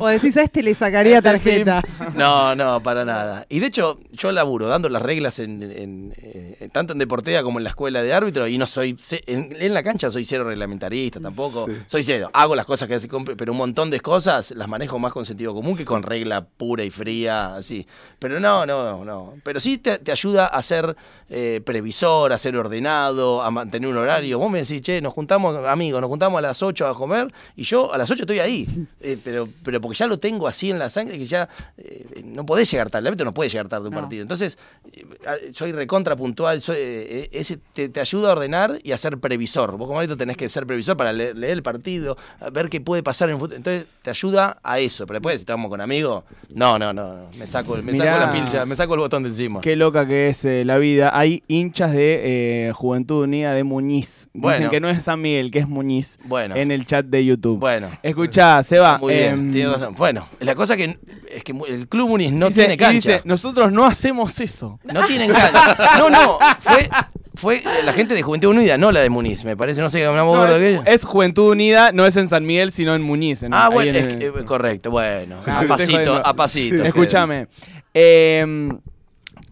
O 0.00 0.08
decís, 0.08 0.36
a 0.36 0.42
este 0.42 0.62
le 0.62 0.74
sacaría 0.74 1.22
tarjeta. 1.22 1.82
No, 2.14 2.54
no, 2.54 2.82
para 2.82 3.04
nada. 3.04 3.46
Y 3.48 3.60
de 3.60 3.66
hecho, 3.66 3.98
yo 4.12 4.32
laburo 4.32 4.66
dando 4.68 4.88
las 4.88 5.02
reglas 5.02 5.38
en, 5.38 5.62
en, 5.62 6.14
eh, 6.16 6.68
tanto 6.72 6.92
en 6.92 6.98
Deportea 6.98 7.42
como 7.42 7.58
en 7.58 7.64
la 7.64 7.70
escuela 7.70 8.02
de 8.02 8.12
árbitro 8.12 8.48
y 8.48 8.58
no 8.58 8.66
soy, 8.66 8.96
en, 9.26 9.54
en 9.60 9.74
la 9.74 9.82
cancha 9.82 10.10
soy 10.10 10.24
cero 10.24 10.44
reglamentarista 10.44 11.20
tampoco, 11.20 11.66
Sí. 11.68 11.72
soy 11.86 12.02
cero. 12.02 12.30
Hago 12.32 12.54
las 12.54 12.66
cosas 12.66 12.88
que 12.88 12.94
hace, 12.94 13.08
comp- 13.08 13.34
pero 13.36 13.52
un 13.52 13.58
montón 13.58 13.90
de 13.90 14.00
cosas 14.00 14.50
las 14.52 14.68
manejo 14.68 14.98
más 14.98 15.12
con 15.12 15.24
sentido 15.26 15.54
común 15.54 15.76
que 15.76 15.84
con 15.84 16.02
regla 16.02 16.44
pura 16.46 16.84
y 16.84 16.90
fría, 16.90 17.27
así. 17.28 17.86
Pero 18.18 18.40
no, 18.40 18.66
no, 18.66 19.04
no. 19.04 19.34
Pero 19.44 19.60
sí 19.60 19.78
te, 19.78 19.98
te 19.98 20.10
ayuda 20.10 20.46
a 20.46 20.60
ser 20.62 20.96
eh, 21.30 21.60
previsor, 21.64 22.32
a 22.32 22.38
ser 22.38 22.56
ordenado, 22.56 23.42
a 23.42 23.50
mantener 23.50 23.88
un 23.88 23.96
horario. 23.96 24.38
Vos 24.38 24.50
me 24.50 24.60
decís, 24.60 24.82
che, 24.82 25.00
nos 25.00 25.12
juntamos, 25.14 25.64
amigos, 25.66 26.00
nos 26.00 26.08
juntamos 26.08 26.38
a 26.38 26.42
las 26.42 26.62
8 26.62 26.86
a 26.88 26.94
comer 26.94 27.32
y 27.56 27.62
yo 27.62 27.92
a 27.92 27.98
las 27.98 28.10
8 28.10 28.22
estoy 28.24 28.40
ahí. 28.40 28.66
Eh, 29.00 29.16
pero, 29.22 29.48
pero 29.64 29.80
porque 29.80 29.96
ya 29.96 30.06
lo 30.06 30.18
tengo 30.18 30.48
así 30.48 30.70
en 30.70 30.78
la 30.78 30.90
sangre 30.90 31.16
que 31.18 31.26
ya 31.26 31.48
eh, 31.76 32.22
no 32.24 32.44
podés 32.44 32.70
llegar 32.70 32.90
tarde. 32.90 33.02
El 33.02 33.06
árbitro 33.08 33.24
no 33.26 33.34
puede 33.34 33.50
llegar 33.50 33.68
tarde 33.68 33.88
un 33.88 33.94
No. 33.94 34.00
partido. 34.00 34.22
Entonces, 34.22 34.58
soy 35.52 35.72
recontra 35.72 36.16
puntual, 36.16 36.60
soy, 36.62 36.76
ese 37.32 37.58
te, 37.72 37.88
te 37.88 38.00
ayuda 38.00 38.30
a 38.30 38.32
ordenar 38.32 38.78
y 38.82 38.92
a 38.92 38.98
ser 38.98 39.18
previsor. 39.18 39.76
Vos 39.76 39.86
como 39.86 39.98
árbitro 40.00 40.16
tenés 40.16 40.36
que 40.36 40.48
ser 40.48 40.66
previsor 40.66 40.96
para 40.96 41.12
le- 41.12 41.34
leer, 41.34 41.52
el 41.58 41.62
partido, 41.62 42.16
ver 42.52 42.68
qué 42.68 42.80
puede 42.80 43.02
pasar 43.02 43.28
en 43.28 43.36
el 43.36 43.40
fútbol. 43.40 43.56
Entonces, 43.56 43.86
te 44.02 44.10
ayuda 44.10 44.58
a 44.62 44.78
eso. 44.80 45.06
Pero 45.06 45.18
después, 45.20 45.36
si 45.36 45.42
estamos 45.42 45.68
con 45.70 45.80
amigos, 45.80 46.24
no, 46.50 46.78
no, 46.78 46.92
no. 46.92 47.17
No. 47.18 47.38
Me 47.38 47.46
saco, 47.46 47.76
me 47.76 47.92
Mirá. 47.92 48.04
saco 48.04 48.18
la 48.18 48.32
pilcha, 48.32 48.66
me 48.66 48.74
saco 48.76 48.94
el 48.94 49.00
botón 49.00 49.22
de 49.22 49.28
encima. 49.30 49.60
Qué 49.60 49.76
loca 49.76 50.06
que 50.06 50.28
es 50.28 50.44
eh, 50.44 50.64
la 50.64 50.78
vida. 50.78 51.10
Hay 51.12 51.42
hinchas 51.48 51.92
de 51.92 52.68
eh, 52.68 52.72
Juventud 52.72 53.24
Unida 53.24 53.52
de 53.52 53.64
Muñiz. 53.64 54.28
Dicen 54.32 54.40
Bueno. 54.42 54.70
que 54.70 54.80
no 54.80 54.88
es 54.88 55.04
San 55.04 55.20
Miguel, 55.20 55.50
que 55.50 55.58
es 55.60 55.68
Muñiz 55.68 56.18
Bueno. 56.24 56.56
en 56.56 56.70
el 56.70 56.86
chat 56.86 57.06
de 57.06 57.24
YouTube. 57.24 57.58
Bueno. 57.58 57.88
Escuchá, 58.02 58.62
Seba. 58.62 58.98
Muy 58.98 59.14
bien, 59.14 59.32
em, 59.34 59.52
tiene 59.52 59.70
razón. 59.72 59.94
Bueno, 59.96 60.26
la 60.40 60.54
cosa 60.54 60.76
que 60.76 60.98
es 61.30 61.44
que 61.44 61.52
el 61.68 61.88
Club 61.88 62.08
Muniz 62.08 62.32
no 62.32 62.46
dice- 62.48 62.60
tiene 62.62 62.74
y 62.74 62.76
cancha. 62.78 62.94
dice, 62.94 63.22
nosotros 63.24 63.70
no 63.72 63.84
hacemos 63.84 64.40
eso. 64.40 64.78
No 64.84 65.04
tienen 65.06 65.30
cancha. 65.32 65.76
No, 65.98 66.08
no, 66.10 66.38
fue, 66.60 66.88
fue 67.38 67.62
la 67.84 67.92
gente 67.92 68.14
de 68.14 68.22
Juventud 68.22 68.48
Unida, 68.48 68.76
no 68.78 68.90
la 68.90 69.00
de 69.00 69.08
Muniz, 69.10 69.44
me 69.44 69.56
parece, 69.56 69.80
no 69.80 69.88
sé, 69.90 70.04
no 70.04 70.10
me 70.12 70.18
No, 70.18 70.34
acuerdo 70.34 70.56
es, 70.56 70.60
de 70.60 70.66
aquello. 70.78 70.82
es 70.92 71.04
Juventud 71.04 71.50
Unida, 71.52 71.92
no 71.92 72.04
es 72.04 72.16
en 72.16 72.26
San 72.28 72.44
Miguel, 72.44 72.72
sino 72.72 72.94
en 72.94 73.02
Muñiz. 73.02 73.42
en- 73.44 73.54
Ah, 73.54 73.68
bueno, 73.68 73.90
en 73.90 73.96
es 73.96 74.14
el- 74.14 74.22
eh, 74.22 74.32
correcto, 74.44 74.90
bueno, 74.90 75.36
a 75.46 75.62
pasito, 75.68 76.14
a 76.16 76.34
pasito. 76.34 76.82
Escúchame. 76.84 77.46
em, 77.94 78.78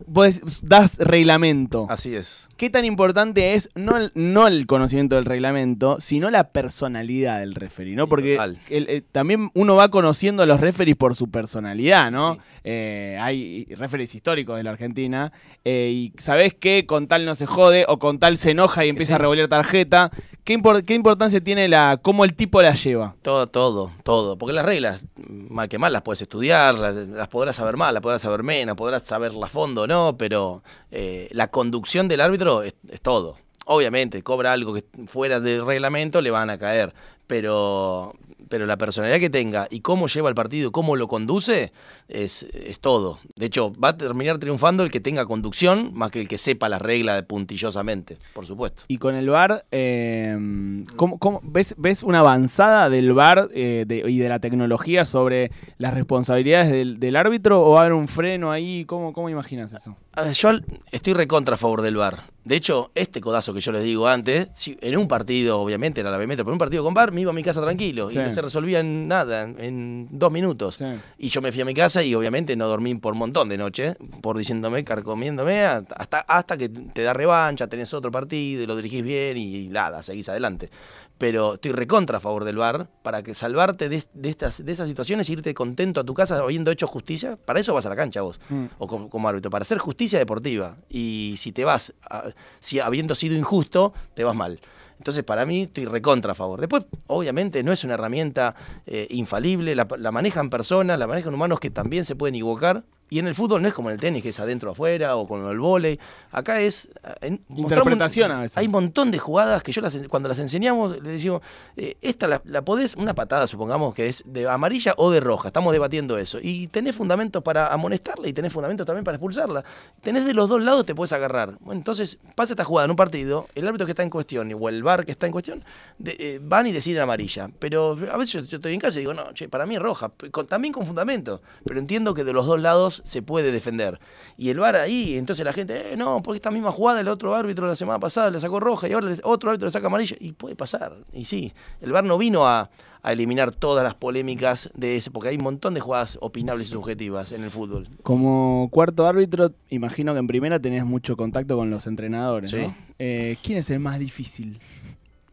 vos 0.07 0.41
das 0.63 0.99
reglamento. 0.99 1.87
Así 1.89 2.15
es. 2.15 2.49
¿Qué 2.57 2.71
tan 2.71 2.85
importante 2.85 3.55
es 3.55 3.71
no 3.75 3.97
el, 3.97 4.13
no 4.15 4.47
el 4.47 4.67
conocimiento 4.67 5.17
del 5.17 5.25
reglamento, 5.25 5.97
sino 6.01 6.31
la 6.31 6.51
personalidad 6.51 7.41
del 7.41 7.55
referee, 7.55 7.95
¿no? 7.95 8.07
Porque 8.07 8.37
el- 8.69 8.89
el- 8.89 9.03
también 9.05 9.51
uno 9.55 9.77
va 9.77 9.91
conociendo 9.91 10.43
a 10.43 10.47
los 10.47 10.61
referees 10.61 10.97
por 10.97 11.15
su 11.15 11.31
personalidad, 11.31 12.11
¿no? 12.11 12.35
Sí. 12.35 12.41
Eh, 12.65 13.19
hay 13.21 13.65
referees 13.77 14.15
históricos 14.15 14.57
de 14.57 14.65
la 14.65 14.71
Argentina 14.71 15.33
eh, 15.65 15.91
y 15.93 16.13
sabés 16.19 16.55
que 16.55 16.85
con 16.87 17.07
tal 17.07 17.25
no 17.25 17.35
se 17.35 17.47
jode 17.47 17.85
o 17.89 17.99
con 17.99 18.19
tal 18.19 18.39
se 18.39 18.51
enoja 18.53 18.85
y 18.85 18.89
empieza 18.89 19.11
Sí. 19.11 19.15
a 19.15 19.19
revolver 19.19 19.49
tarjeta. 19.49 20.11
¿Qué, 20.45 20.61
qué 20.85 20.95
importancia 20.95 21.41
tiene 21.41 21.69
la 21.69 21.99
cómo 22.03 22.25
el 22.25 22.35
tipo 22.35 22.61
la 22.63 22.75
lleva? 22.75 23.15
Todo, 23.23 23.47
todo, 23.47 23.93
todo. 24.03 24.37
Porque 24.39 24.53
las 24.53 24.65
reglas, 24.65 25.05
mal 25.29 25.69
que 25.69 25.79
mal, 25.79 25.93
las 25.93 26.03
puedes 26.03 26.23
estudiar, 26.23 26.75
las, 26.75 26.95
las 26.95 27.29
podrás 27.29 27.57
saber 27.57 27.77
más, 27.77 27.93
las 27.93 28.03
podrás 28.03 28.23
saber 28.23 28.43
menos, 28.43 28.77
podrás 28.77 29.03
saberlas 29.03 29.45
a 29.45 29.53
fondo, 29.53 29.86
¿no? 29.87 30.17
Pero 30.19 30.63
eh, 30.91 31.29
la 31.33 31.49
conducción 31.49 32.09
del 32.09 32.21
árbitro 32.21 32.63
es, 32.63 32.75
es 32.89 33.01
todo. 33.01 33.37
Obviamente, 33.67 34.23
cobra 34.23 34.53
algo 34.53 34.75
que 34.75 34.85
fuera 35.07 35.41
del 35.41 35.67
reglamento, 35.67 36.21
le 36.21 36.31
van 36.31 36.51
a 36.51 36.59
caer. 36.59 36.95
Pero, 37.27 38.15
pero 38.49 38.67
la 38.67 38.77
personalidad 38.79 39.19
que 39.19 39.31
tenga 39.31 39.67
y 39.71 39.81
cómo 39.81 40.07
lleva 40.09 40.29
el 40.29 40.35
partido, 40.35 40.73
cómo 40.73 40.97
lo 40.97 41.09
conduce, 41.09 41.73
es, 42.09 42.45
es 42.53 42.81
todo. 42.81 43.19
De 43.35 43.47
hecho, 43.47 43.73
va 43.75 43.89
a 43.89 43.97
terminar 43.97 44.39
triunfando 44.39 44.83
el 44.83 44.91
que 44.93 45.01
tenga 45.01 45.27
conducción 45.27 45.91
más 45.95 46.11
que 46.11 46.21
el 46.21 46.29
que 46.29 46.39
sepa 46.39 46.69
las 46.69 46.81
reglas 46.83 47.23
puntillosamente, 47.25 48.19
por 48.35 48.47
supuesto. 48.47 48.85
Y 48.89 48.99
con 48.99 49.15
el 49.15 49.29
VAR, 49.31 49.65
eh, 49.71 50.85
¿cómo- 50.97 51.19
cómo- 51.19 51.41
ves, 51.43 51.75
ves 51.79 52.03
una 52.03 52.21
avanzada 52.21 52.89
del 52.91 53.13
VAR 53.13 53.49
eh, 53.55 53.85
de- 53.87 54.05
y 54.09 54.19
de 54.19 54.29
la 54.29 54.39
tecnología 54.39 55.05
sobre 55.05 55.51
las 55.79 55.95
responsabilidades 55.95 56.71
del, 56.71 56.99
del 57.01 57.17
árbitro 57.17 57.63
o 57.63 57.73
va 57.73 57.79
a 57.79 57.81
haber 57.83 57.93
un 57.95 58.09
freno 58.09 58.53
ahí? 58.53 58.85
¿Cómo, 58.87 59.13
cómo 59.13 59.29
imaginas 59.31 59.73
eso? 59.73 59.97
A 60.13 60.23
ver, 60.23 60.33
yo 60.33 60.51
estoy 60.93 61.13
recontra 61.15 61.55
a 61.55 61.59
favor 61.59 61.83
del 61.83 61.97
VAR. 61.97 62.25
De 62.45 62.55
hecho, 62.55 62.91
este 62.95 63.21
codazo 63.21 63.53
que 63.53 63.61
yo 63.61 63.73
les 63.73 63.83
digo 63.83 64.07
antes, 64.07 64.49
si 64.53 64.79
en 64.81 64.97
un 64.97 65.09
partido, 65.09 65.61
obviamente 65.61 66.01
era 66.01 66.11
la 66.11 66.19
metro, 66.19 66.45
pero 66.45 66.51
en 66.51 66.55
un 66.55 66.59
partido 66.59 66.85
con 66.85 66.95
VAR, 66.95 67.11
me 67.13 67.21
iba 67.23 67.31
a 67.31 67.35
mi 67.35 67.43
casa 67.43 67.61
tranquilo. 67.61 68.09
Sí. 68.09 68.19
Y 68.19 68.23
se 68.37 68.43
resolvía 68.43 68.81
en 68.81 69.09
nada, 69.09 69.43
en 69.43 70.09
dos 70.13 70.31
minutos. 70.31 70.77
Sí. 70.77 70.85
Y 71.19 71.29
yo 71.31 71.41
me 71.43 71.51
fui 71.53 71.63
a 71.63 71.65
mi 71.65 71.75
casa 71.75 72.03
y 72.05 72.15
obviamente 72.15 72.55
no 72.55 72.69
dormí 72.69 72.95
por 72.95 73.15
un 73.15 73.19
montón 73.19 73.49
de 73.49 73.57
noche, 73.59 73.97
por 74.21 74.37
diciéndome, 74.39 74.85
carcomiéndome, 74.85 75.63
hasta, 75.65 76.21
hasta 76.21 76.57
que 76.57 76.69
te 76.69 77.03
da 77.03 77.13
revancha, 77.15 77.67
tenés 77.67 77.93
otro 77.95 78.11
partido 78.11 78.63
y 78.63 78.67
lo 78.67 78.77
dirigís 78.77 79.03
bien 79.03 79.37
y, 79.37 79.69
nada, 79.69 80.03
seguís 80.03 80.29
adelante. 80.29 80.71
Pero 81.19 81.55
estoy 81.55 81.73
recontra 81.73 82.19
a 82.19 82.21
favor 82.21 82.45
del 82.45 82.57
VAR 82.59 82.89
para 83.03 83.23
que 83.23 83.33
salvarte 83.35 83.89
de, 83.89 84.05
de 84.13 84.29
estas, 84.29 84.63
de 84.63 84.71
esas 84.71 84.87
situaciones 84.87 85.27
e 85.29 85.33
irte 85.33 85.55
contento 85.55 86.01
a 86.01 86.05
tu 86.05 86.13
casa 86.13 86.39
habiendo 86.39 86.71
hecho 86.71 86.87
justicia. 86.87 87.39
Para 87.43 87.59
eso 87.61 87.73
vas 87.73 87.87
a 87.87 87.89
la 87.89 87.97
cancha 87.97 88.21
vos, 88.21 88.39
Mm. 88.51 88.67
o 88.79 88.87
como, 88.87 89.09
como 89.09 89.27
árbitro, 89.27 89.51
para 89.51 89.63
hacer 89.63 89.79
justicia 89.79 90.19
deportiva. 90.19 90.77
Y 90.91 91.35
si 91.39 91.53
te 91.53 91.65
vas, 91.65 91.95
a- 92.11 92.25
si 92.61 92.81
habiendo 92.81 93.15
sido 93.15 93.35
injusto, 93.35 93.95
te 94.15 94.25
vas 94.25 94.37
mal. 94.37 94.61
Entonces, 94.99 95.25
para 95.25 95.47
mí, 95.47 95.63
estoy 95.63 95.85
recontra 95.85 96.33
a 96.33 96.35
favor. 96.35 96.61
Después, 96.61 96.87
obviamente, 97.07 97.63
no 97.63 97.73
es 97.73 97.85
una 97.85 97.95
herramienta 97.95 98.55
eh, 98.87 99.07
infalible, 99.11 99.75
la, 99.75 99.87
la 99.99 100.11
manejan 100.11 100.51
personas, 100.51 100.99
la 100.99 101.07
manejan 101.07 101.35
humanos 101.35 101.61
que 101.61 101.71
también 101.71 102.05
se 102.05 102.17
pueden 102.17 102.35
equivocar. 102.35 102.85
Y 103.09 103.19
en 103.21 103.29
el 103.29 103.35
fútbol 103.35 103.63
no 103.63 103.69
es 103.69 103.75
como 103.75 103.89
en 103.91 103.95
el 103.95 104.01
tenis, 104.01 104.23
que 104.23 104.31
es 104.31 104.41
adentro 104.41 104.71
o 104.71 104.73
afuera, 104.73 105.17
o 105.17 105.29
con 105.29 105.47
el 105.47 105.59
vóley. 105.59 105.99
Acá 106.33 106.61
es... 106.61 106.89
eh, 107.05 107.15
en- 107.21 107.41
Interpretación 107.57 108.33
a 108.33 108.41
veces. 108.41 108.57
Hay 108.59 108.67
un 108.67 108.73
montón 108.73 109.11
de 109.11 109.19
jugadas 109.19 109.63
que 109.63 109.71
yo 109.73 109.81
las, 109.81 109.97
cuando 110.09 110.29
las 110.29 110.39
enseñamos, 110.39 111.01
le 111.03 111.11
decimos, 111.11 111.41
eh, 111.77 111.97
esta 112.03 112.27
la, 112.27 112.43
la 112.45 112.63
podés, 112.63 112.95
una 112.97 113.15
patada, 113.15 113.47
supongamos 113.47 113.95
que 113.95 114.09
es 114.09 114.23
de 114.27 114.49
amarilla 114.49 114.95
o 114.97 115.11
de 115.11 115.21
roja, 115.21 115.49
estamos 115.49 115.73
debatiendo 115.73 116.19
eso. 116.19 116.39
Y 116.43 116.67
tenés 116.69 116.97
fundamentos 116.97 117.43
para 117.43 117.73
amonestarla 117.73 118.29
y 118.29 118.33
tenés 118.33 118.53
fundamentos 118.53 118.87
también 118.87 119.05
para 119.05 119.17
expulsarla. 119.17 119.65
Tenés 120.01 120.25
de 120.25 120.35
los 120.35 120.49
dos 120.49 120.63
lados, 120.65 120.85
te 120.85 120.95
puedes 120.95 121.13
agarrar. 121.13 121.57
Bueno, 121.61 121.79
entonces, 121.79 122.19
pasa 122.35 122.55
esta 122.55 122.65
jugada 122.65 122.87
en 122.87 122.91
un 122.91 122.97
partido, 122.97 123.47
el 123.55 123.67
árbitro 123.67 123.87
que 123.87 123.93
está 123.93 124.03
en 124.03 124.11
cuestión 124.11 124.53
o 124.61 124.69
el 124.69 124.83
VAR 124.83 125.05
que 125.07 125.13
está 125.13 125.27
en 125.27 125.33
cuestión, 125.33 125.65
de- 125.99 126.17
eh, 126.19 126.41
van 126.43 126.67
y 126.67 126.73
deciden 126.73 127.03
amarilla. 127.03 127.51
Pero 127.59 127.97
a 128.13 128.17
veces 128.17 128.33
yo, 128.33 128.41
yo 128.41 128.57
estoy 128.57 128.75
en 128.75 128.81
casa 128.81 128.99
y 128.99 129.03
digo, 129.03 129.15
no, 129.15 129.33
che, 129.33 129.49
para 129.49 129.65
mí 129.67 129.77
es 129.77 129.83
roja, 129.83 130.11
con- 130.33 130.47
también 130.47 130.73
con 130.75 130.85
fundamento. 130.87 131.41
Pero 131.65 131.79
entiendo 131.79 132.13
que 132.15 132.25
de 132.25 132.33
los 132.33 132.47
dos 132.47 132.61
lados 132.61 132.96
se 133.05 133.23
puede 133.23 133.53
defender. 133.53 133.99
Y 134.37 134.51
el 134.51 134.59
VAR 134.59 134.77
ahí, 134.77 135.17
entonces 135.17 135.45
la 135.45 135.53
gente, 135.53 135.93
eh, 135.93 135.97
no, 135.97 136.23
porque 136.23 136.37
esta 136.37 136.51
misma 136.51 136.73
jugada 136.73 137.01
el 137.01 137.09
otro 137.09 137.35
árbitro 137.35 137.67
la 137.67 137.77
semana 137.77 137.99
pasada 137.99 138.31
le 138.31 138.41
sacó 138.41 138.61
roja 138.61 138.89
y 138.89 138.93
ahora 138.93 139.15
otro 139.25 139.51
árbitro 139.51 139.67
le 139.67 139.73
saca 139.73 139.87
amarilla. 139.89 140.17
Y 140.21 140.33
puede 140.33 140.57
pasar. 140.57 140.97
Y 141.13 141.25
sí, 141.25 141.53
el 141.81 141.93
VAR 141.93 142.05
no 142.05 142.19
vino 142.19 142.47
a, 142.47 142.71
a 143.03 143.13
eliminar 143.13 143.51
todas 143.55 143.85
las 143.85 143.95
polémicas 143.95 144.71
de 144.75 144.97
ese, 144.97 145.11
porque 145.11 145.29
hay 145.29 145.37
un 145.37 145.45
montón 145.45 145.75
de 145.75 145.81
jugadas 145.81 146.19
opinables 146.21 146.69
y 146.69 146.71
subjetivas 146.73 147.33
en 147.33 147.45
el 147.45 147.51
fútbol. 147.51 147.89
Como 148.03 148.69
cuarto 148.73 149.07
árbitro, 149.07 149.53
imagino 149.69 150.13
que 150.13 150.19
en 150.19 150.27
primera 150.27 150.59
tenés 150.61 150.85
mucho 150.85 151.17
contacto 151.17 151.57
con 151.57 151.71
los 151.71 151.87
entrenadores, 151.87 152.51
Sí. 152.51 152.59
¿no? 152.59 152.75
Eh, 152.99 153.37
¿Quién 153.43 153.59
es 153.59 153.71
el 153.71 153.79
más 153.81 153.99
difícil? 153.99 154.59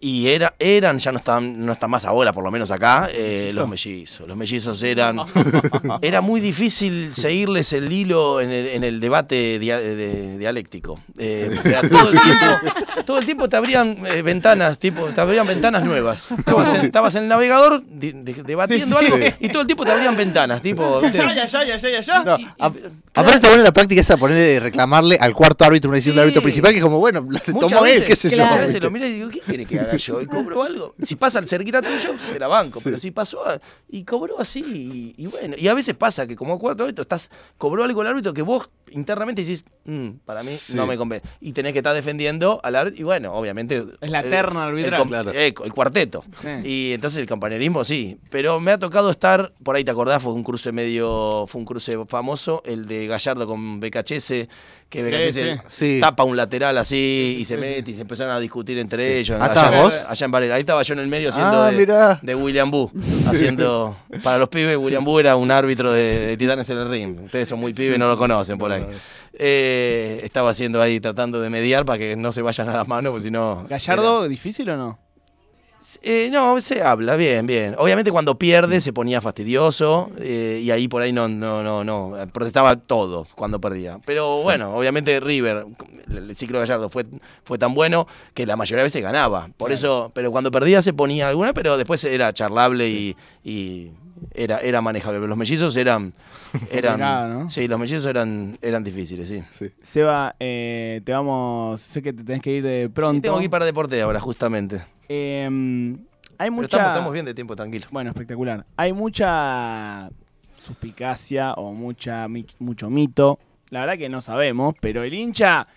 Y 0.06 0.28
era, 0.28 0.54
eran, 0.60 0.98
ya 1.00 1.14
no 1.14 1.18
están, 1.20 1.66
no 1.66 1.72
están 1.72 1.90
más 1.90 2.04
ahora, 2.04 2.34
por 2.34 2.44
lo 2.44 2.52
menos 2.52 2.70
acá, 2.72 3.08
eh, 3.10 3.52
los 3.54 3.70
mellizos. 3.70 4.28
Los 4.28 4.36
mellizos 4.36 4.84
eran. 4.84 5.18
era 6.02 6.20
muy 6.20 6.42
difícil 6.42 7.14
seguirles 7.14 7.72
el 7.72 7.90
hilo 7.90 8.42
en 8.42 8.52
el, 8.52 8.68
en 8.68 8.84
el 8.84 9.00
debate 9.00 9.60
dia- 9.60 9.80
de- 9.80 10.38
dialéctico. 10.38 11.00
Eh, 11.18 11.50
todo, 11.90 12.10
el 12.12 12.20
tiempo, 12.20 13.04
todo 13.06 13.18
el 13.20 13.26
tiempo 13.26 13.48
te 13.48 13.56
abrían 13.56 13.98
eh, 14.08 14.22
ventanas, 14.24 14.78
tipo, 14.78 15.06
te 15.06 15.22
abrían 15.22 15.48
ventanas 15.48 15.86
nuevas. 15.86 16.32
Estabas 16.38 16.74
en, 16.74 16.86
estabas 16.86 17.16
en 17.16 17.24
el 17.24 17.30
navegador 17.30 17.82
de- 17.86 18.12
debatiendo 18.44 19.00
Sí, 19.00 19.06
sí. 19.08 19.14
algo 19.14 19.26
y 19.40 19.48
todo 19.48 19.62
el 19.62 19.68
tiempo 19.68 19.86
te 19.86 19.92
abrían 19.94 20.18
ventanas, 20.18 20.62
tipo. 20.62 21.02
ya, 21.14 21.34
ya, 21.34 21.46
ya, 21.48 21.78
ya, 21.78 22.02
ya. 22.02 22.24
No, 22.26 22.38
y- 22.38 22.42
y- 22.42 22.46
a- 22.60 22.70
claro. 22.72 22.92
Aparte 23.16 23.36
está 23.36 23.48
buena 23.50 23.64
la 23.64 23.72
práctica 23.72 24.02
esa 24.02 24.18
ponerle 24.18 24.42
de 24.44 24.60
reclamarle 24.60 25.18
al 25.22 25.34
cuarto 25.34 25.64
árbitro 25.64 25.90
una 25.90 25.96
decisión 25.96 26.14
Sí. 26.14 26.18
del 26.18 26.24
árbitro 26.26 26.42
principal 26.42 26.72
que 26.72 26.78
es 26.80 26.84
como, 26.84 27.00
bueno, 27.00 27.26
se 27.42 27.54
tomó 27.54 27.86
él, 27.86 28.04
qué 28.04 28.16
sé 28.18 28.28
claro. 28.30 28.44
yo. 28.44 28.48
Muchas 28.58 28.68
veces 28.68 28.82
lo 28.84 28.92
miro 28.92 29.06
y 29.08 29.12
digo, 29.14 29.30
¿qué 29.30 29.40
quiere 29.40 29.66
que 29.66 29.80
haga 29.80 29.93
yo? 29.98 30.22
¿Y 30.22 30.26
cobro 30.28 30.64
algo? 30.64 30.96
Si 31.02 31.16
pasa 31.16 31.40
al 31.40 31.48
cerquita 31.48 31.82
tuyo, 31.82 32.16
te 32.32 32.40
la 32.40 32.48
banco. 32.48 32.80
Pero 32.84 32.98
si 33.00 33.12
pasó 33.12 33.46
a- 33.48 33.60
y 33.90 34.04
cobró 34.04 34.40
así, 34.40 35.14
y, 35.18 35.24
y 35.24 35.28
bueno. 35.28 35.56
Y 35.58 35.68
a 35.68 35.74
veces 35.74 35.96
pasa 35.96 36.28
que 36.28 36.36
como 36.36 36.58
cuarto 36.60 36.84
árbitro 36.84 37.02
estás, 37.04 37.30
cobró 37.58 37.84
algo 37.84 38.02
el 38.02 38.08
árbitro 38.08 38.34
que 38.34 38.42
vos 38.42 38.70
internamente 38.92 39.42
decís, 39.44 39.66
"Mm, 39.86 40.10
para 40.24 40.44
mí 40.44 40.50
Sí. 40.52 40.76
no 40.76 40.86
me 40.86 40.98
convence. 40.98 41.28
Y 41.42 41.52
tenés 41.54 41.74
que 41.74 41.80
estar 41.80 41.96
defendiendo 41.96 42.60
al 42.64 42.76
árbitro. 42.76 43.02
Y 43.02 43.04
bueno, 43.04 43.34
obviamente. 43.34 43.84
Es 44.02 44.10
la 44.12 44.22
terna 44.24 44.66
arbitral. 44.66 45.02
El, 45.02 45.08
Claro. 45.08 45.32
eh, 45.34 45.54
el 45.64 45.74
cuarteto. 45.74 46.24
Sí. 46.42 46.48
Y 46.68 46.94
entonces 46.94 47.20
el 47.20 47.28
compañerismo 47.28 47.84
sí. 47.84 48.18
Pero 48.30 48.60
me 48.60 48.72
ha 48.72 48.78
tocado 48.78 49.10
estar, 49.10 49.52
por 49.64 49.76
ahí 49.76 49.84
te 49.84 49.92
acordás, 49.92 50.22
fue 50.22 50.34
un 50.34 50.44
cruce 50.44 50.72
medio, 50.72 51.46
fue 51.48 51.60
un 51.60 51.66
cruce 51.66 51.98
famoso, 52.08 52.62
el 52.66 52.86
de 52.86 53.08
Gallardo 53.08 53.48
con 53.48 53.80
BKHS, 53.80 54.48
que 54.94 55.04
Sí, 55.04 55.10
BKHS 55.10 55.34
sí. 55.70 55.96
Sí. 55.96 56.00
tapa 56.00 56.24
un 56.24 56.38
lateral 56.38 56.78
así 56.78 57.38
y 57.40 57.46
se 57.46 57.56
sí, 57.56 57.60
mete 57.60 57.92
y 57.92 57.96
se 57.96 58.02
empezaron 58.02 58.36
a 58.36 58.40
discutir 58.40 58.78
entre 58.78 59.06
Sí. 59.16 59.20
ellos. 59.20 59.38
Ah, 59.42 59.46
allá, 59.46 59.54
¿estabas 59.54 59.82
vos? 59.82 60.06
allá 60.08 60.26
en 60.26 60.32
Varela. 60.32 60.56
Ahí 60.56 60.60
estaba 60.62 60.82
yo 60.84 60.94
en 60.94 61.00
el 61.00 61.08
medio 61.08 61.30
haciendo 61.30 61.64
Ah, 61.64 61.72
de, 61.72 61.78
mirá. 61.78 62.20
de 62.22 62.36
William 62.36 62.70
Boo. 62.72 62.92
Haciendo. 63.28 63.98
Para 64.24 64.38
los 64.38 64.50
pibes, 64.50 64.78
William 64.78 65.04
Boo 65.04 65.20
era 65.20 65.36
un 65.36 65.50
árbitro 65.52 65.92
de, 65.92 66.28
de 66.28 66.38
Titanes 66.38 66.70
en 66.70 66.78
el 66.78 66.90
Ring. 66.90 67.20
Ustedes 67.26 67.50
son 67.50 67.60
muy 67.60 67.74
pibes, 67.74 67.98
no 68.00 68.08
lo 68.08 68.18
conocen 68.18 68.58
por 68.58 68.72
ahí. 68.72 68.86
Eh, 69.34 70.22
estaba 70.24 70.52
haciendo 70.52 70.82
ahí, 70.82 71.00
tratando 71.00 71.42
de 71.42 71.50
mediar 71.50 71.86
para 71.86 71.98
que 71.98 72.16
no 72.16 72.32
se 72.32 72.42
vayan 72.42 72.70
a 72.70 72.78
las 72.78 72.88
manos, 72.88 73.12
porque 73.12 73.24
si 73.24 73.32
no. 73.32 73.66
¿Gallardo 73.68 74.28
difícil 74.28 74.70
o 74.70 74.78
no? 74.78 75.00
Eh, 76.02 76.30
no, 76.32 76.60
se 76.62 76.82
habla, 76.82 77.16
bien, 77.16 77.46
bien. 77.46 77.76
Obviamente 77.78 78.12
cuando 78.12 78.38
pierde 78.38 78.80
se 78.82 78.94
ponía 78.94 79.22
fastidioso 79.22 80.12
eh, 80.18 80.62
y 80.64 80.72
ahí 80.72 80.88
por 80.88 81.02
ahí 81.02 81.12
no, 81.12 81.28
no, 81.28 81.62
no, 81.64 81.84
no, 81.84 82.16
protestaba 82.32 82.76
todo 82.78 83.28
cuando 83.36 83.60
perdía. 83.60 84.00
Pero 84.06 84.44
bueno, 84.44 84.76
obviamente 84.76 85.20
River, 85.20 85.66
el, 86.10 86.36
ciclo 86.36 86.60
de 86.60 86.68
Gallardo 86.68 86.90
fue, 86.90 87.06
fue 87.44 87.58
tan 87.58 87.74
bueno 87.74 88.08
que 88.34 88.46
la 88.46 88.56
mayoría 88.56 88.84
de 88.84 88.88
veces 88.88 89.02
ganaba. 89.04 89.50
Por 89.58 89.72
eso, 89.72 90.12
pero 90.14 90.32
cuando 90.32 90.52
perdía 90.52 90.82
se 90.82 90.94
ponía 90.94 91.28
alguna, 91.30 91.54
pero 91.54 91.78
después 91.78 92.04
era 92.06 92.34
charlable 92.34 92.90
y, 92.90 93.16
y 93.44 93.92
era, 94.34 94.60
era 94.60 94.82
manejable. 94.82 95.18
Pero 95.20 95.28
los 95.28 95.38
mellizos 95.38 95.76
eran, 95.76 96.14
eran 96.72 97.00
¿no? 97.00 97.50
sí, 97.50 97.68
los 97.68 97.80
mellizos 97.80 98.06
eran, 98.06 98.58
eran 98.62 98.84
difíciles, 98.84 99.30
sí. 99.30 99.70
Seba, 99.82 100.36
eh, 100.40 101.02
te 101.04 101.12
vamos. 101.12 101.82
Sé 101.82 102.02
que 102.02 102.14
te 102.14 102.24
tenés 102.24 102.42
que 102.42 102.52
ir 102.56 102.64
de 102.64 102.90
pronto. 102.90 103.16
Sí, 103.16 103.22
tengo 103.22 103.38
que 103.38 103.46
ir 103.46 103.50
para 103.50 103.66
deporte 103.66 104.02
ahora, 104.02 104.20
justamente. 104.20 104.82
Eh, 105.10 105.46
hay 106.38 106.50
Pero 106.50 106.52
mucha. 106.52 106.66
estamos, 106.78 106.88
estamos 106.92 107.14
bien 107.14 107.26
de 107.26 107.34
tiempo, 107.34 107.56
tranquilo. 107.56 107.86
Bueno, 107.92 108.10
espectacular. 108.12 108.66
Hay 108.78 108.94
mucha 108.94 110.10
suspicacia 110.60 111.54
o 111.54 111.74
mucha 111.74 112.28
mi- 112.28 112.46
mucho 112.60 112.90
mito. 112.90 113.40
La 113.70 113.82
verdad 113.82 113.98
que 113.98 114.08
no 114.10 114.22
sabemos, 114.22 114.76
pero 114.80 115.04
el 115.04 115.14
hincha 115.14 115.68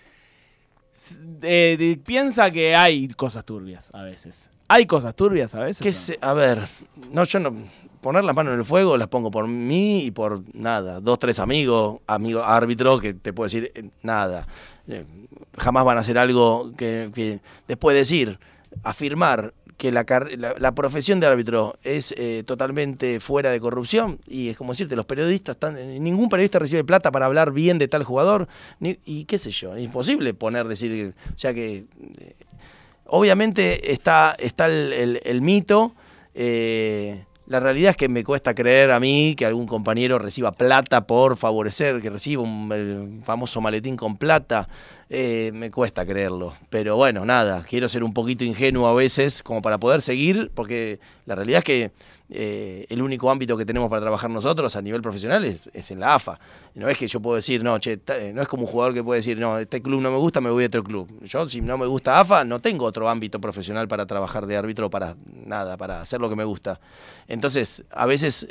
eh, 1.42 1.98
piensa 2.04 2.50
que 2.50 2.74
hay 2.74 3.08
cosas 3.08 3.44
turbias 3.44 3.90
a 3.94 4.02
veces. 4.02 4.50
¿Hay 4.68 4.86
cosas 4.86 5.14
turbias 5.14 5.54
a 5.54 5.60
veces? 5.60 5.96
Se- 5.96 6.18
a 6.20 6.32
ver, 6.32 6.60
no, 7.12 7.24
yo 7.24 7.38
no. 7.38 7.52
Poner 8.06 8.22
las 8.22 8.36
manos 8.36 8.52
en 8.52 8.60
el 8.60 8.64
fuego 8.64 8.96
las 8.96 9.08
pongo 9.08 9.32
por 9.32 9.48
mí 9.48 10.04
y 10.04 10.10
por 10.12 10.40
nada. 10.54 11.00
Dos, 11.00 11.18
tres 11.18 11.40
amigos, 11.40 11.98
amigos 12.06 12.44
árbitros 12.46 13.00
que 13.00 13.14
te 13.14 13.32
puedo 13.32 13.46
decir 13.46 13.72
eh, 13.74 13.90
nada. 14.04 14.46
Eh, 14.86 15.04
jamás 15.58 15.84
van 15.84 15.96
a 15.96 16.02
hacer 16.02 16.16
algo 16.16 16.70
que, 16.76 17.10
que 17.12 17.40
después 17.66 17.96
decir, 17.96 18.38
afirmar 18.84 19.54
que 19.76 19.90
la, 19.90 20.06
la, 20.38 20.54
la 20.56 20.72
profesión 20.72 21.18
de 21.18 21.26
árbitro 21.26 21.80
es 21.82 22.14
eh, 22.16 22.44
totalmente 22.46 23.18
fuera 23.18 23.50
de 23.50 23.58
corrupción 23.58 24.20
y 24.24 24.50
es 24.50 24.56
como 24.56 24.72
decirte, 24.72 24.94
los 24.94 25.06
periodistas, 25.06 25.56
están, 25.56 25.74
ningún 25.74 26.28
periodista 26.28 26.60
recibe 26.60 26.84
plata 26.84 27.10
para 27.10 27.26
hablar 27.26 27.50
bien 27.50 27.76
de 27.76 27.88
tal 27.88 28.04
jugador 28.04 28.46
y 28.80 29.24
qué 29.24 29.36
sé 29.36 29.50
yo, 29.50 29.74
es 29.74 29.82
imposible 29.82 30.32
poner, 30.32 30.68
decir, 30.68 31.12
o 31.34 31.38
sea 31.38 31.52
que 31.52 31.86
obviamente 33.06 33.92
está, 33.92 34.36
está 34.38 34.68
el, 34.68 35.40
mito. 35.42 35.96
La 37.46 37.60
realidad 37.60 37.90
es 37.90 37.96
que 37.96 38.08
me 38.08 38.24
cuesta 38.24 38.54
creer 38.54 38.90
a 38.90 38.98
mí 38.98 39.34
que 39.36 39.46
algún 39.46 39.66
compañero 39.66 40.18
reciba 40.18 40.52
plata 40.52 41.06
por 41.06 41.36
favorecer, 41.36 42.02
que 42.02 42.10
reciba 42.10 42.42
un, 42.42 42.70
el 42.72 43.20
famoso 43.24 43.60
maletín 43.60 43.96
con 43.96 44.16
plata. 44.16 44.68
Eh, 45.08 45.52
me 45.54 45.70
cuesta 45.70 46.04
creerlo. 46.04 46.54
Pero 46.68 46.96
bueno, 46.96 47.24
nada, 47.24 47.64
quiero 47.68 47.88
ser 47.88 48.02
un 48.02 48.12
poquito 48.12 48.42
ingenuo 48.42 48.88
a 48.88 48.94
veces 48.94 49.42
como 49.42 49.62
para 49.62 49.78
poder 49.78 50.02
seguir, 50.02 50.50
porque 50.52 50.98
la 51.26 51.36
realidad 51.36 51.58
es 51.58 51.64
que 51.64 51.90
eh, 52.28 52.86
el 52.88 53.00
único 53.00 53.30
ámbito 53.30 53.56
que 53.56 53.64
tenemos 53.64 53.88
para 53.88 54.02
trabajar 54.02 54.28
nosotros 54.30 54.74
a 54.74 54.82
nivel 54.82 55.00
profesional 55.02 55.44
es, 55.44 55.70
en 55.92 56.00
la 56.00 56.16
AFA. 56.16 56.40
No 56.74 56.88
es 56.88 56.98
que 56.98 57.06
yo 57.06 57.20
puedo 57.20 57.36
decir, 57.36 57.62
no, 57.62 57.78
che, 57.78 58.00
eh, 58.08 58.32
no 58.34 58.42
es 58.42 58.48
como 58.48 58.64
un 58.64 58.68
jugador 58.68 58.94
que 58.94 59.04
puede 59.04 59.20
decir, 59.20 59.38
no, 59.38 59.60
este 59.60 59.80
club 59.80 60.00
no 60.00 60.10
me 60.10 60.18
gusta, 60.18 60.40
me 60.40 60.50
voy 60.50 60.64
a 60.64 60.66
otro 60.66 60.82
club. 60.82 61.08
Yo, 61.22 61.48
si 61.48 61.60
no 61.60 61.78
me 61.78 61.86
gusta 61.86 62.18
AFA, 62.18 62.42
no 62.44 62.60
tengo 62.60 62.84
otro 62.84 63.08
ámbito 63.08 63.40
profesional 63.40 63.86
para 63.86 64.06
trabajar 64.06 64.44
de 64.46 64.56
árbitro, 64.56 64.90
para 64.90 65.14
nada, 65.32 65.76
para 65.76 66.00
hacer 66.00 66.20
lo 66.20 66.28
que 66.28 66.34
me 66.34 66.44
gusta. 66.44 66.80
Entonces, 67.28 67.84
a 67.92 68.06
veces 68.06 68.48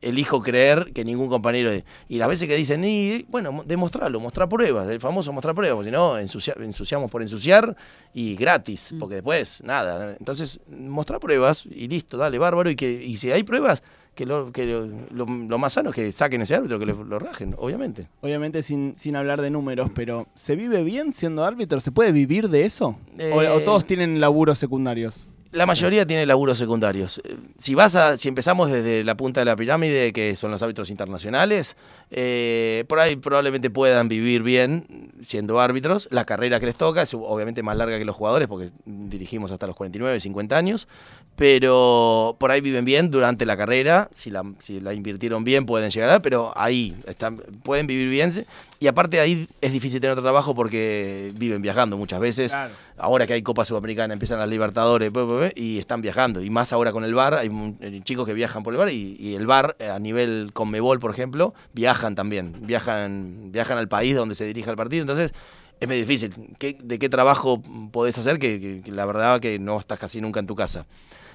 elijo 0.00 0.42
creer 0.42 0.92
que 0.94 1.04
ningún 1.04 1.28
compañero. 1.28 1.70
Y 2.08 2.16
las 2.16 2.28
veces 2.28 2.48
que 2.48 2.56
dicen, 2.56 2.82
y, 2.84 3.26
bueno, 3.28 3.52
mo- 3.52 3.64
demostrarlo, 3.64 4.18
mostrar 4.18 4.48
pruebas, 4.48 4.88
el 4.88 5.00
famoso 5.00 5.30
mostrar 5.32 5.54
pruebas, 5.54 5.73
porque 5.76 5.90
si 5.90 5.92
no, 5.92 6.18
ensucia- 6.18 6.54
ensuciamos 6.60 7.10
por 7.10 7.22
ensuciar 7.22 7.76
y 8.12 8.36
gratis, 8.36 8.92
Mm. 8.92 8.98
porque 8.98 9.14
después, 9.16 9.62
nada. 9.64 10.16
Entonces, 10.18 10.60
mostrar 10.68 11.20
pruebas 11.20 11.66
y 11.66 11.88
listo, 11.88 12.16
dale, 12.16 12.38
bárbaro. 12.38 12.70
Y, 12.70 12.76
que, 12.76 12.90
y 12.92 13.16
si 13.16 13.30
hay 13.32 13.42
pruebas, 13.42 13.82
que, 14.14 14.26
lo, 14.26 14.52
que 14.52 14.64
lo, 14.64 14.86
lo- 15.10 15.26
lo 15.26 15.58
más 15.58 15.72
sano 15.72 15.90
es 15.90 15.96
que 15.96 16.12
saquen 16.12 16.40
ese 16.42 16.54
árbitro, 16.54 16.78
que 16.78 16.86
lo, 16.86 17.02
lo 17.02 17.18
rajen, 17.18 17.54
obviamente. 17.58 18.06
Obviamente 18.20 18.62
sin, 18.62 18.94
sin 18.96 19.16
hablar 19.16 19.40
de 19.42 19.50
números, 19.50 19.90
pero 19.94 20.28
¿se 20.34 20.54
vive 20.54 20.84
bien 20.84 21.10
siendo 21.12 21.44
árbitro? 21.44 21.80
¿Se 21.80 21.90
puede 21.90 22.12
vivir 22.12 22.48
de 22.48 22.64
eso? 22.64 22.96
¿O, 23.32 23.42
Eh, 23.42 23.48
o 23.48 23.60
todos 23.62 23.84
tienen 23.86 24.20
laburos 24.20 24.58
secundarios? 24.58 25.28
La 25.54 25.66
mayoría 25.66 26.04
tiene 26.04 26.26
laburos 26.26 26.58
secundarios. 26.58 27.22
Eh, 27.24 27.36
Si 27.58 27.76
vas 27.76 27.94
a, 27.94 28.16
si 28.16 28.26
empezamos 28.26 28.72
desde 28.72 29.04
la 29.04 29.16
punta 29.16 29.40
de 29.40 29.44
la 29.44 29.54
pirámide, 29.54 30.12
que 30.12 30.34
son 30.34 30.50
los 30.50 30.60
árbitros 30.62 30.90
internacionales, 30.90 31.76
eh, 32.10 32.84
por 32.88 32.98
ahí 32.98 33.14
probablemente 33.14 33.70
puedan 33.70 34.08
vivir 34.08 34.42
bien 34.42 35.12
siendo 35.22 35.60
árbitros. 35.60 36.08
La 36.10 36.24
carrera 36.24 36.58
que 36.58 36.66
les 36.66 36.74
toca 36.74 37.02
es 37.02 37.14
obviamente 37.14 37.62
más 37.62 37.76
larga 37.76 37.98
que 37.98 38.04
los 38.04 38.16
jugadores, 38.16 38.48
porque 38.48 38.70
dirigimos 38.84 39.52
hasta 39.52 39.68
los 39.68 39.76
49, 39.76 40.18
50 40.18 40.56
años, 40.56 40.88
pero 41.36 42.36
por 42.40 42.50
ahí 42.50 42.60
viven 42.60 42.84
bien 42.84 43.12
durante 43.12 43.46
la 43.46 43.56
carrera. 43.56 44.10
Si 44.12 44.30
la, 44.32 44.42
si 44.58 44.80
la 44.80 44.92
invirtieron 44.92 45.44
bien, 45.44 45.66
pueden 45.66 45.90
llegar 45.90 46.10
a, 46.10 46.20
pero 46.20 46.52
ahí 46.56 46.96
están, 47.06 47.36
pueden 47.62 47.86
vivir 47.86 48.08
bien. 48.08 48.44
Y 48.80 48.88
aparte 48.88 49.20
ahí 49.20 49.48
es 49.60 49.72
difícil 49.72 50.00
tener 50.00 50.12
otro 50.12 50.24
trabajo 50.24 50.54
porque 50.54 51.32
viven 51.36 51.62
viajando 51.62 51.96
muchas 51.96 52.18
veces. 52.18 52.50
Claro. 52.50 52.74
Ahora 52.96 53.26
que 53.26 53.32
hay 53.32 53.42
Copa 53.42 53.64
Sudamericana, 53.64 54.12
empiezan 54.14 54.38
las 54.38 54.48
Libertadores 54.48 55.10
y 55.56 55.78
están 55.78 56.00
viajando. 56.00 56.40
Y 56.42 56.50
más 56.50 56.72
ahora 56.72 56.92
con 56.92 57.04
el 57.04 57.14
bar, 57.14 57.34
hay 57.34 57.50
eh, 57.80 58.00
chicos 58.04 58.24
que 58.26 58.34
viajan 58.34 58.62
por 58.62 58.72
el 58.72 58.78
bar 58.78 58.90
y, 58.90 59.34
el 59.34 59.46
bar 59.46 59.76
eh, 59.80 59.88
a 59.88 59.98
nivel 59.98 60.50
Conmebol, 60.52 61.00
por 61.00 61.10
ejemplo, 61.10 61.54
viajan 61.72 62.14
también. 62.14 62.52
Viajan, 62.60 63.50
viajan 63.50 63.78
al 63.78 63.88
país 63.88 64.14
donde 64.14 64.36
se 64.36 64.44
dirige 64.44 64.70
el 64.70 64.76
partido. 64.76 65.02
Entonces 65.02 65.34
es 65.80 65.88
muy 65.88 65.96
difícil. 65.96 66.32
¿Qué- 66.58 66.78
¿De 66.80 66.98
qué 67.00 67.08
trabajo 67.08 67.60
podés 67.90 68.16
hacer? 68.16 68.38
Que, 68.38 68.82
la 68.86 69.06
verdad 69.06 69.40
que 69.40 69.58
no 69.58 69.76
estás 69.78 69.98
casi 69.98 70.20
nunca 70.20 70.38
en 70.38 70.46
tu 70.46 70.54
casa. 70.54 70.86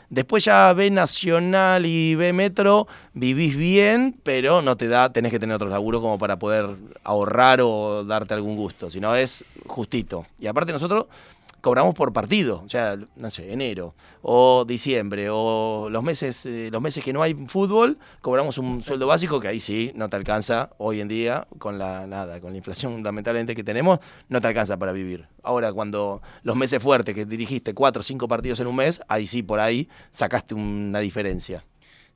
Después 0.10 0.44
ya 0.46 0.74
B 0.74 0.90
Nacional 0.90 1.86
y 1.86 2.16
B 2.16 2.34
Metro, 2.34 2.88
vivís 3.14 3.56
bien, 3.56 4.16
pero 4.24 4.64
no 4.64 4.76
te 4.76 4.88
da, 4.88 5.14
tenés 5.14 5.32
que 5.32 5.40
tener 5.40 5.56
otro 5.56 5.70
laburo 5.70 6.02
como 6.02 6.18
para 6.18 6.40
poder 6.40 6.78
ahorrar 7.04 7.60
o 7.62 8.04
darte 8.06 8.34
algún 8.34 8.56
gusto, 8.56 8.90
si 8.90 9.00
no 9.00 9.16
es 9.16 9.44
justito. 9.68 10.26
Y 10.40 10.48
aparte 10.48 10.72
nosotros 10.74 11.06
cobramos 11.62 11.94
por 11.94 12.14
partido, 12.14 12.62
o 12.64 12.68
sea, 12.68 12.98
no 13.16 13.30
sé, 13.30 13.52
enero 13.52 13.96
o 14.22 14.66
diciembre 14.66 15.28
o 15.32 15.90
los 15.90 16.04
meses, 16.04 16.46
eh, 16.46 16.70
los 16.72 16.82
meses 16.82 17.04
que 17.04 17.14
no 17.14 17.22
hay 17.22 17.34
fútbol, 17.34 17.98
cobramos 18.22 18.58
un 18.58 18.82
sueldo 18.82 19.08
básico 19.08 19.40
que 19.40 19.48
ahí 19.48 19.60
sí 19.60 19.92
no 19.96 20.10
te 20.10 20.16
alcanza 20.16 20.72
hoy 20.78 21.02
en 21.02 21.08
día 21.08 21.48
con 21.58 21.78
la 21.78 22.08
nada, 22.08 22.40
con 22.40 22.52
la 22.52 22.58
inflación 22.58 23.04
lamentablemente 23.04 23.56
que 23.56 23.64
tenemos, 23.64 24.00
no 24.28 24.42
te 24.42 24.48
alcanza 24.48 24.78
para 24.78 24.92
vivir. 24.92 25.28
Ahora 25.44 25.74
cuando 25.74 26.22
los 26.44 26.56
meses 26.56 26.82
fuertes 26.82 27.16
que 27.16 27.26
dirigiste 27.26 27.74
cuatro 27.74 28.02
o 28.02 28.04
cinco 28.04 28.28
partidos 28.28 28.60
en 28.60 28.68
un 28.68 28.76
mes, 28.76 29.02
ahí 29.08 29.28
sí 29.28 29.44
por 29.44 29.60
ahí 29.60 29.90
sacaste 30.12 30.56
una 30.56 31.00
diferencia. 31.00 31.66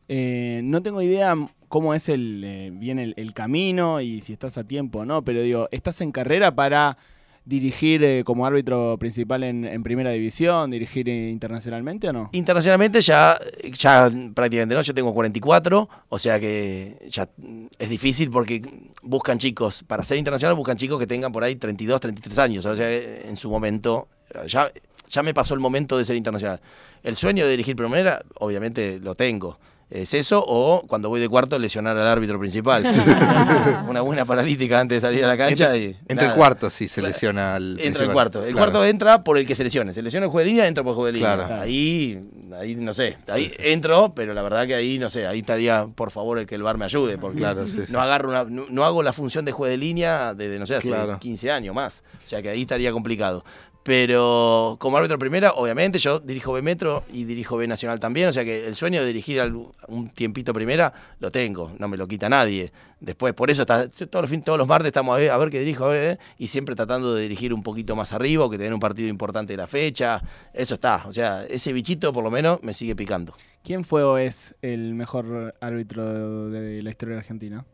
Eh, 0.08 0.62
no 0.64 0.84
tengo 0.84 1.02
idea 1.02 1.36
cómo 1.70 1.94
es 1.94 2.10
el 2.10 2.44
eh, 2.44 2.72
bien 2.74 3.00
el, 3.00 3.14
el 3.18 3.34
camino 3.34 4.02
y 4.02 4.22
si 4.22 4.34
estás 4.34 4.58
a 4.58 4.66
tiempo 4.66 5.00
o 5.00 5.06
no, 5.06 5.24
pero 5.24 5.42
digo, 5.42 5.70
¿estás 5.72 6.02
en 6.02 6.12
carrera 6.12 6.54
para 6.54 6.98
dirigir 7.46 8.04
eh, 8.04 8.24
como 8.24 8.46
árbitro 8.46 8.98
principal 8.98 9.44
en, 9.44 9.66
en 9.66 9.84
primera 9.84 10.12
división, 10.12 10.72
dirigir 10.72 11.10
eh, 11.10 11.30
internacionalmente 11.30 12.10
o 12.10 12.14
no? 12.14 12.30
Internacionalmente 12.32 13.02
ya, 13.02 13.40
ya 13.74 14.10
prácticamente 14.34 14.76
no, 14.76 14.82
yo 14.82 14.94
tengo 14.94 15.14
44, 15.14 15.90
o 16.10 16.20
sea 16.20 16.40
que 16.40 16.98
ya 17.08 17.30
es 17.78 17.90
difícil 17.90 18.30
porque 18.30 18.62
buscan 19.02 19.38
chicos, 19.40 19.84
para 19.84 20.04
ser 20.04 20.18
internacional 20.18 20.56
buscan 20.56 20.78
chicos 20.78 21.00
que 21.00 21.08
tengan 21.08 21.32
por 21.32 21.44
ahí 21.44 21.56
32, 21.56 22.00
33 22.00 22.40
años, 22.40 22.66
o 22.66 22.76
sea, 22.76 22.92
en 22.92 23.36
su 23.36 23.50
momento, 23.50 24.08
ya, 24.48 24.72
ya 25.10 25.24
me 25.24 25.34
pasó 25.34 25.54
el 25.54 25.60
momento 25.60 25.98
de 25.98 26.06
ser 26.06 26.16
internacional. 26.16 26.62
El 27.04 27.16
sueño 27.16 27.46
de 27.46 27.52
dirigir 27.52 27.76
primera, 27.76 28.24
obviamente 28.40 29.00
lo 29.00 29.16
tengo. 29.16 29.58
Es 29.90 30.14
eso, 30.16 30.44
o 30.48 30.82
cuando 30.88 31.10
voy 31.10 31.20
de 31.20 31.30
cuarto, 31.30 31.60
lesionar 31.60 31.96
al 31.98 32.08
árbitro 32.08 32.40
principal. 32.40 32.84
Una 33.88 34.02
buena 34.02 34.26
paralítica 34.26 34.80
antes 34.80 35.02
de 35.02 35.08
salir 35.08 35.24
a 35.24 35.28
la 35.28 35.38
cancha. 35.38 35.76
y 35.78 35.96
Entre 36.08 36.16
nada. 36.16 36.30
el 36.30 36.34
cuarto, 36.36 36.70
sí, 36.72 36.88
se 36.88 37.02
Claro. 37.02 37.08
lesiona 37.14 37.56
al. 37.56 37.80
Entra 37.80 38.06
el 38.06 38.12
cuarto. 38.12 38.40
El 38.44 38.54
Claro. 38.54 38.72
cuarto 38.72 38.86
entra 38.86 39.24
por 39.24 39.38
el 39.38 39.46
que 39.46 39.54
se 39.56 39.64
lesione. 39.64 39.94
Se 39.94 40.02
lesiona 40.02 40.26
el 40.26 40.32
juez 40.32 40.46
de 40.46 40.52
línea, 40.52 40.68
entra 40.68 40.84
por 40.84 40.92
el 40.92 40.96
juez 40.96 41.14
de 41.14 41.20
línea. 41.20 41.36
Claro. 41.36 41.62
Ahí, 41.62 42.20
ahí 42.60 42.76
no 42.76 42.94
sé. 42.96 43.18
Ahí 43.28 43.54
entro, 43.60 44.14
pero 44.16 44.34
la 44.34 44.42
verdad 44.42 44.66
que 44.66 44.74
ahí 44.74 44.98
no 44.98 45.12
sé. 45.12 45.28
Ahí 45.28 45.40
estaría, 45.40 45.86
por 45.94 46.10
favor, 46.10 46.40
el 46.40 46.48
que 46.48 46.56
el 46.56 46.64
bar 46.64 46.78
me 46.78 46.86
ayude. 46.86 47.20
Porque 47.20 47.44
sí. 47.68 47.82
no 47.90 48.02
agarro 48.02 48.30
una, 48.30 48.46
no, 48.46 48.66
no 48.70 48.86
hago 48.86 49.04
la 49.04 49.14
función 49.14 49.46
de 49.46 49.52
juez 49.52 49.70
de 49.70 49.78
línea 49.78 50.34
desde, 50.34 50.58
no 50.58 50.66
sé, 50.66 50.76
hace 50.76 50.88
Claro. 50.88 51.20
15 51.20 51.52
años 51.52 51.76
más. 51.76 52.02
O 52.26 52.28
sea 52.28 52.42
que 52.42 52.50
ahí 52.50 52.62
estaría 52.64 52.92
complicado. 52.92 53.44
Pero 53.84 54.78
como 54.80 54.98
árbitro 54.98 55.20
primera, 55.20 55.52
obviamente, 55.52 56.00
yo 56.00 56.20
dirijo 56.20 56.54
B 56.54 56.62
Metro 56.62 57.04
y 57.12 57.26
dirijo 57.26 57.58
B 57.58 57.68
Nacional 57.68 58.00
también. 58.00 58.30
O 58.30 58.32
sea 58.32 58.46
que 58.46 58.66
el 58.66 58.76
sueño 58.76 59.02
de 59.02 59.08
dirigir 59.08 59.42
un 59.88 60.10
tiempito 60.10 60.54
primera 60.54 60.94
lo 61.20 61.32
tengo, 61.32 61.74
no 61.78 61.90
me 61.90 61.98
lo 61.98 62.08
quita 62.08 62.30
nadie. 62.30 62.72
Después, 63.02 63.34
por 63.34 63.52
eso 63.52 63.64
está, 63.64 63.90
todos, 63.90 64.22
los 64.22 64.30
fin, 64.30 64.42
todos 64.42 64.58
los 64.58 64.68
martes 64.68 64.88
estamos 64.88 65.14
a 65.14 65.20
ver, 65.20 65.32
a 65.32 65.38
ver 65.38 65.50
qué 65.50 65.60
dirijo, 65.60 65.84
a 65.84 65.90
ver, 65.90 66.12
eh, 66.14 66.20
y 66.38 66.48
siempre 66.48 66.74
tratando 66.74 67.14
de 67.14 67.24
dirigir 67.24 67.54
un 67.54 67.62
poquito 67.62 67.98
más 67.98 68.14
arriba 68.14 68.46
o 68.46 68.50
que 68.50 68.58
tener 68.58 68.74
un 68.74 68.80
partido 68.80 69.10
importante 69.10 69.52
de 69.52 69.58
la 69.58 69.68
fecha. 69.68 70.22
Eso 70.54 70.76
está. 70.76 71.04
O 71.08 71.12
sea, 71.12 71.46
ese 71.50 71.74
bichito 71.74 72.14
por 72.14 72.24
lo 72.24 72.32
menos 72.32 72.64
me 72.64 72.74
sigue 72.74 72.96
picando. 72.96 73.34
¿Quién 73.62 73.84
fue 73.84 74.04
o 74.04 74.18
es 74.18 74.56
el 74.62 74.94
mejor 74.94 75.56
árbitro 75.60 76.50
de, 76.50 76.62
de 76.62 76.84
la 76.84 76.90
historia 76.90 77.16
de 77.16 77.20
Argentina? 77.20 77.66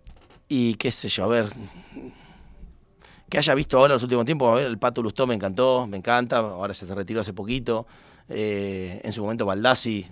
Y 0.47 0.73
qué 0.73 0.91
sé 0.91 1.09
yo, 1.09 1.25
a 1.25 1.27
ver. 1.27 1.45
Que 3.29 3.37
haya 3.37 3.53
visto 3.53 3.77
ahora 3.77 3.93
en 3.93 3.95
los 3.95 4.03
últimos 4.03 4.25
tiempos, 4.25 4.61
el 4.61 4.77
Pato 4.77 5.01
Lustó 5.01 5.27
me 5.27 5.35
encantó, 5.35 5.87
me 5.87 5.97
encanta, 5.97 6.37
ahora 6.37 6.73
se 6.73 6.93
retiró 6.93 7.21
hace 7.21 7.33
poquito. 7.33 7.85
Eh, 8.27 9.01
en 9.03 9.11
su 9.11 9.21
momento 9.23 9.45
Baldassi, 9.45 10.07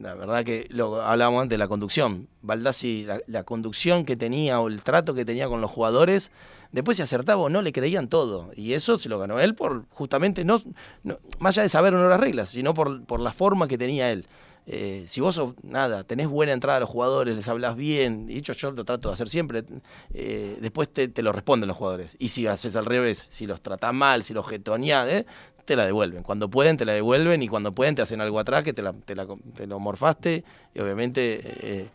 la 0.00 0.14
verdad 0.14 0.44
que 0.44 0.66
lo 0.70 1.00
hablábamos 1.02 1.42
antes 1.42 1.54
de 1.54 1.58
la 1.58 1.68
conducción. 1.68 2.28
Baldassi, 2.42 3.06
la 3.26 3.44
conducción 3.44 4.04
que 4.04 4.16
tenía 4.16 4.60
o 4.60 4.68
el 4.68 4.82
trato 4.82 5.14
que 5.14 5.24
tenía 5.24 5.48
con 5.48 5.60
los 5.60 5.70
jugadores, 5.70 6.30
después 6.72 6.96
se 6.96 7.02
acertaba 7.02 7.40
o 7.42 7.48
no, 7.48 7.62
le 7.62 7.72
creían 7.72 8.08
todo. 8.08 8.50
Y 8.56 8.72
eso 8.72 8.98
se 8.98 9.08
lo 9.08 9.18
ganó 9.18 9.38
él 9.40 9.54
por 9.54 9.84
justamente, 9.90 10.44
no, 10.44 10.60
más 11.38 11.56
allá 11.56 11.62
de 11.62 11.68
saber 11.68 11.94
o 11.94 11.98
no 11.98 12.08
las 12.08 12.20
reglas, 12.20 12.50
sino 12.50 12.74
por, 12.74 13.04
por 13.04 13.20
la 13.20 13.32
forma 13.32 13.68
que 13.68 13.78
tenía 13.78 14.10
él. 14.10 14.26
Eh, 14.64 15.02
si 15.08 15.20
vos, 15.20 15.40
nada, 15.64 16.04
tenés 16.04 16.28
buena 16.28 16.52
entrada 16.52 16.76
a 16.76 16.80
los 16.80 16.88
jugadores, 16.88 17.34
les 17.34 17.48
hablas 17.48 17.74
bien, 17.76 18.26
de 18.28 18.36
hecho 18.36 18.52
yo 18.52 18.70
lo 18.70 18.84
trato 18.84 19.08
de 19.08 19.14
hacer 19.14 19.28
siempre, 19.28 19.64
eh, 20.14 20.56
después 20.60 20.88
te, 20.88 21.08
te 21.08 21.22
lo 21.22 21.32
responden 21.32 21.66
los 21.66 21.76
jugadores. 21.76 22.14
Y 22.20 22.28
si 22.28 22.46
haces 22.46 22.76
al 22.76 22.86
revés, 22.86 23.26
si 23.28 23.46
los 23.48 23.60
tratás 23.60 23.92
mal, 23.92 24.22
si 24.22 24.32
los 24.34 24.46
getoneás, 24.46 25.08
eh, 25.08 25.26
te 25.64 25.74
la 25.74 25.84
devuelven. 25.84 26.22
Cuando 26.22 26.48
pueden, 26.48 26.76
te 26.76 26.84
la 26.84 26.92
devuelven 26.92 27.42
y 27.42 27.48
cuando 27.48 27.72
pueden, 27.74 27.96
te 27.96 28.02
hacen 28.02 28.20
algo 28.20 28.38
atrás 28.38 28.62
que 28.62 28.72
te, 28.72 28.82
la- 28.82 28.92
te 28.92 29.16
la- 29.16 29.26
te 29.54 29.66
lo 29.66 29.80
morfaste 29.80 30.44
y 30.74 30.78
obviamente, 30.80 31.90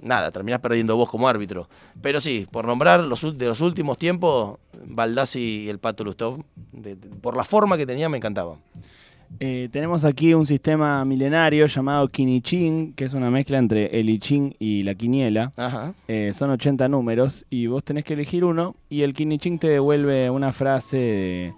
nada, 0.00 0.30
terminás 0.30 0.60
perdiendo 0.60 0.96
vos 0.96 1.08
como 1.08 1.28
árbitro. 1.28 1.68
Pero 2.00 2.20
sí, 2.20 2.46
por 2.50 2.66
nombrar 2.66 3.00
los, 3.00 3.36
de 3.38 3.46
los 3.46 3.60
últimos 3.60 3.98
tiempos, 3.98 4.58
Baldassi 4.84 5.64
y 5.64 5.68
el 5.68 5.78
Pato 5.78 6.04
Lustov, 6.04 6.42
de- 6.72 6.96
de- 6.96 7.08
por 7.08 7.36
la 7.36 7.44
forma 7.44 7.76
que 7.76 7.86
tenía, 7.86 8.08
me 8.08 8.16
encantaba. 8.16 8.56
Eh, 9.38 9.68
tenemos 9.70 10.04
aquí 10.04 10.34
un 10.34 10.44
sistema 10.44 11.04
milenario 11.04 11.64
llamado 11.66 12.08
Kinichin, 12.08 12.94
que 12.94 13.04
es 13.04 13.14
una 13.14 13.30
mezcla 13.30 13.58
entre 13.58 14.00
el 14.00 14.10
I 14.10 14.18
Ching 14.18 14.54
y 14.58 14.82
la 14.82 14.96
quiniela. 14.96 15.52
Ajá. 15.56 15.94
Eh, 16.08 16.32
son 16.34 16.50
80 16.50 16.88
números 16.88 17.46
y 17.48 17.68
vos 17.68 17.84
tenés 17.84 18.02
que 18.02 18.14
elegir 18.14 18.44
uno 18.44 18.74
y 18.88 19.02
el 19.02 19.14
Kinichin 19.14 19.60
te 19.60 19.68
devuelve 19.68 20.30
una 20.30 20.50
frase 20.50 20.96
de 20.96 21.54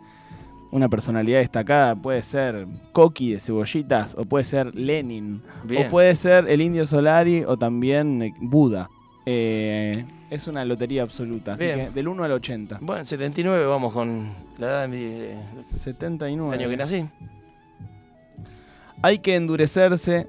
una 0.73 0.89
personalidad 0.89 1.39
destacada. 1.39 1.95
Puede 1.95 2.23
ser 2.23 2.67
Coqui 2.93 3.33
de 3.35 3.41
Cebollitas 3.41 4.17
o 4.19 4.25
puede 4.25 4.45
ser 4.45 4.75
Lenin 4.75 5.41
Bien. 5.65 5.87
o 5.87 5.91
puede 5.91 6.15
ser 6.17 6.47
el 6.49 6.61
Indio 6.61 6.85
Solari 6.87 7.45
o 7.45 7.57
también 7.57 8.23
eh, 8.23 8.35
Buda. 8.41 8.91
Eh, 9.25 10.05
es 10.31 10.49
una 10.49 10.65
lotería 10.65 11.03
absoluta, 11.03 11.53
así 11.53 11.67
Bien. 11.67 11.87
que 11.87 11.91
del 11.93 12.09
1 12.09 12.25
al 12.25 12.33
80. 12.33 12.79
Bueno, 12.81 13.05
79 13.05 13.67
vamos 13.67 13.93
con 13.93 14.33
la 14.59 14.67
edad 14.67 14.83
de 14.83 14.89
mi, 14.89 14.97
eh, 14.97 15.39
79. 15.63 16.57
el 16.57 16.61
año 16.61 16.71
que 16.71 16.77
nací. 16.77 17.07
Hay 19.03 19.19
que 19.19 19.37
endurecerse 19.37 20.27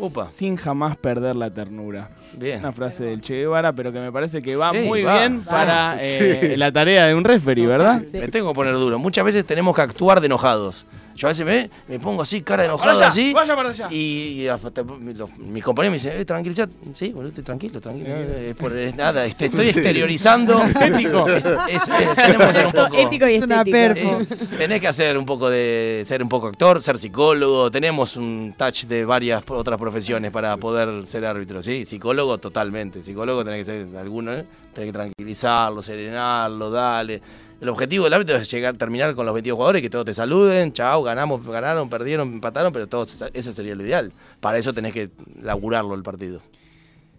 Upa, 0.00 0.28
sin 0.28 0.56
jamás 0.56 0.96
perder 0.96 1.36
la 1.36 1.50
ternura. 1.50 2.08
bien. 2.34 2.60
Una 2.60 2.72
frase 2.72 3.04
del 3.04 3.20
Che 3.20 3.34
Guevara, 3.34 3.72
pero 3.72 3.92
que 3.92 4.00
me 4.00 4.10
parece 4.10 4.40
que 4.40 4.56
va 4.56 4.72
Sí, 4.72 4.78
muy 4.86 5.02
va, 5.02 5.18
bien 5.18 5.42
sí. 5.44 5.50
para 5.50 5.96
eh, 6.00 6.54
la 6.56 6.72
tarea 6.72 7.06
de 7.06 7.14
un 7.14 7.24
referee, 7.24 7.66
¿verdad? 7.66 8.00
Me 8.12 8.28
tengo 8.28 8.48
que 8.48 8.54
poner 8.54 8.74
duro. 8.74 8.98
Muchas 8.98 9.24
veces 9.24 9.44
tenemos 9.44 9.74
que 9.76 9.82
actuar 9.82 10.20
de 10.20 10.26
enojados. 10.26 10.86
Yo 11.14 11.26
a 11.26 11.30
veces 11.30 11.44
me, 11.44 11.70
me 11.88 11.98
pongo 12.00 12.22
así, 12.22 12.40
cara 12.42 12.62
de 12.62 12.68
enojado, 12.68 12.90
allá, 12.98 13.08
así. 13.08 13.32
vaya 13.32 13.54
para 13.56 13.68
allá. 13.70 13.88
Y, 13.90 14.42
y 14.42 14.48
hasta 14.48 14.70
los- 14.82 15.38
mis 15.38 15.62
compañeros 15.62 15.90
me 15.92 15.96
dicen, 15.96 16.20
eh, 16.20 16.24
tranquilízate. 16.24 16.72
Sí, 16.94 17.10
boludo, 17.10 17.28
estoy 17.28 17.44
tranquilo, 17.44 17.80
tranquilo. 17.80 18.08
eh, 18.10 18.54
por, 18.58 18.76
eh, 18.76 18.92
nada, 18.96 19.26
este, 19.26 19.46
estoy 19.46 19.68
exteriorizando. 19.68 20.62
Estético. 20.64 21.28
Es- 21.28 21.44
es- 21.68 21.88
eh, 21.88 22.08
tenemos 22.16 22.46
que 22.46 22.52
ser 22.54 22.66
un 22.66 22.72
poco. 22.72 22.96
Ético 22.96 23.28
y 23.28 23.34
estético. 23.34 23.76
Eh, 23.78 24.26
tenés 24.58 24.80
que 24.80 24.88
hacer 24.88 25.18
un 25.18 25.26
poco 25.26 25.50
de 25.50 26.02
ser 26.06 26.22
un 26.22 26.28
poco 26.28 26.46
actor, 26.46 26.82
ser 26.82 26.98
psicólogo. 26.98 27.70
Tenemos 27.70 28.16
un 28.16 28.54
touch 28.56 28.84
de 28.84 29.04
varias 29.04 29.42
otras 29.48 29.78
profesiones 29.78 30.30
para 30.30 30.56
poder 30.56 31.06
ser 31.06 31.26
árbitro, 31.26 31.62
¿sí? 31.62 31.84
Psicólogo 31.84 32.38
totalmente. 32.38 33.02
Psicólogo 33.02 33.44
tenés 33.44 33.60
que 33.60 33.64
ser 33.86 33.96
alguno, 33.98 34.32
¿eh? 34.32 34.46
Tenés 34.72 34.88
que 34.88 34.92
tranquilizarlo, 34.92 35.82
serenarlo, 35.82 36.70
dale. 36.70 37.20
El 37.60 37.68
objetivo 37.68 38.04
del 38.04 38.14
árbitro 38.14 38.36
es 38.36 38.50
llegar, 38.50 38.76
terminar 38.76 39.14
con 39.14 39.26
los 39.26 39.34
22 39.34 39.56
jugadores, 39.56 39.82
que 39.82 39.90
todos 39.90 40.06
te 40.06 40.14
saluden, 40.14 40.72
chao, 40.72 41.02
ganamos, 41.02 41.46
ganaron, 41.46 41.90
perdieron, 41.90 42.32
empataron, 42.32 42.72
pero 42.72 42.86
todos, 42.86 43.16
eso 43.34 43.52
sería 43.52 43.74
lo 43.74 43.82
ideal. 43.84 44.12
Para 44.40 44.56
eso 44.56 44.72
tenés 44.72 44.94
que 44.94 45.10
laburarlo 45.42 45.94
el 45.94 46.02
partido. 46.02 46.40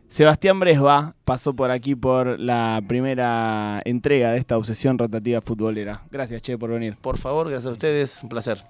Sebastián 0.08 0.60
Bresba 0.60 1.16
pasó 1.24 1.54
por 1.54 1.72
aquí 1.72 1.96
por 1.96 2.40
la 2.40 2.82
primera 2.86 3.82
entrega 3.86 4.32
de 4.32 4.40
esta 4.40 4.58
obsesión 4.58 4.98
rotativa 4.98 5.40
futbolera. 5.40 6.04
Gracias, 6.12 6.42
Che, 6.42 6.58
por 6.58 6.72
venir. 6.72 6.98
Por 7.00 7.18
favor, 7.18 7.50
gracias 7.50 7.70
a 7.70 7.74
ustedes, 7.74 8.24
un 8.24 8.30
placer. 8.30 8.62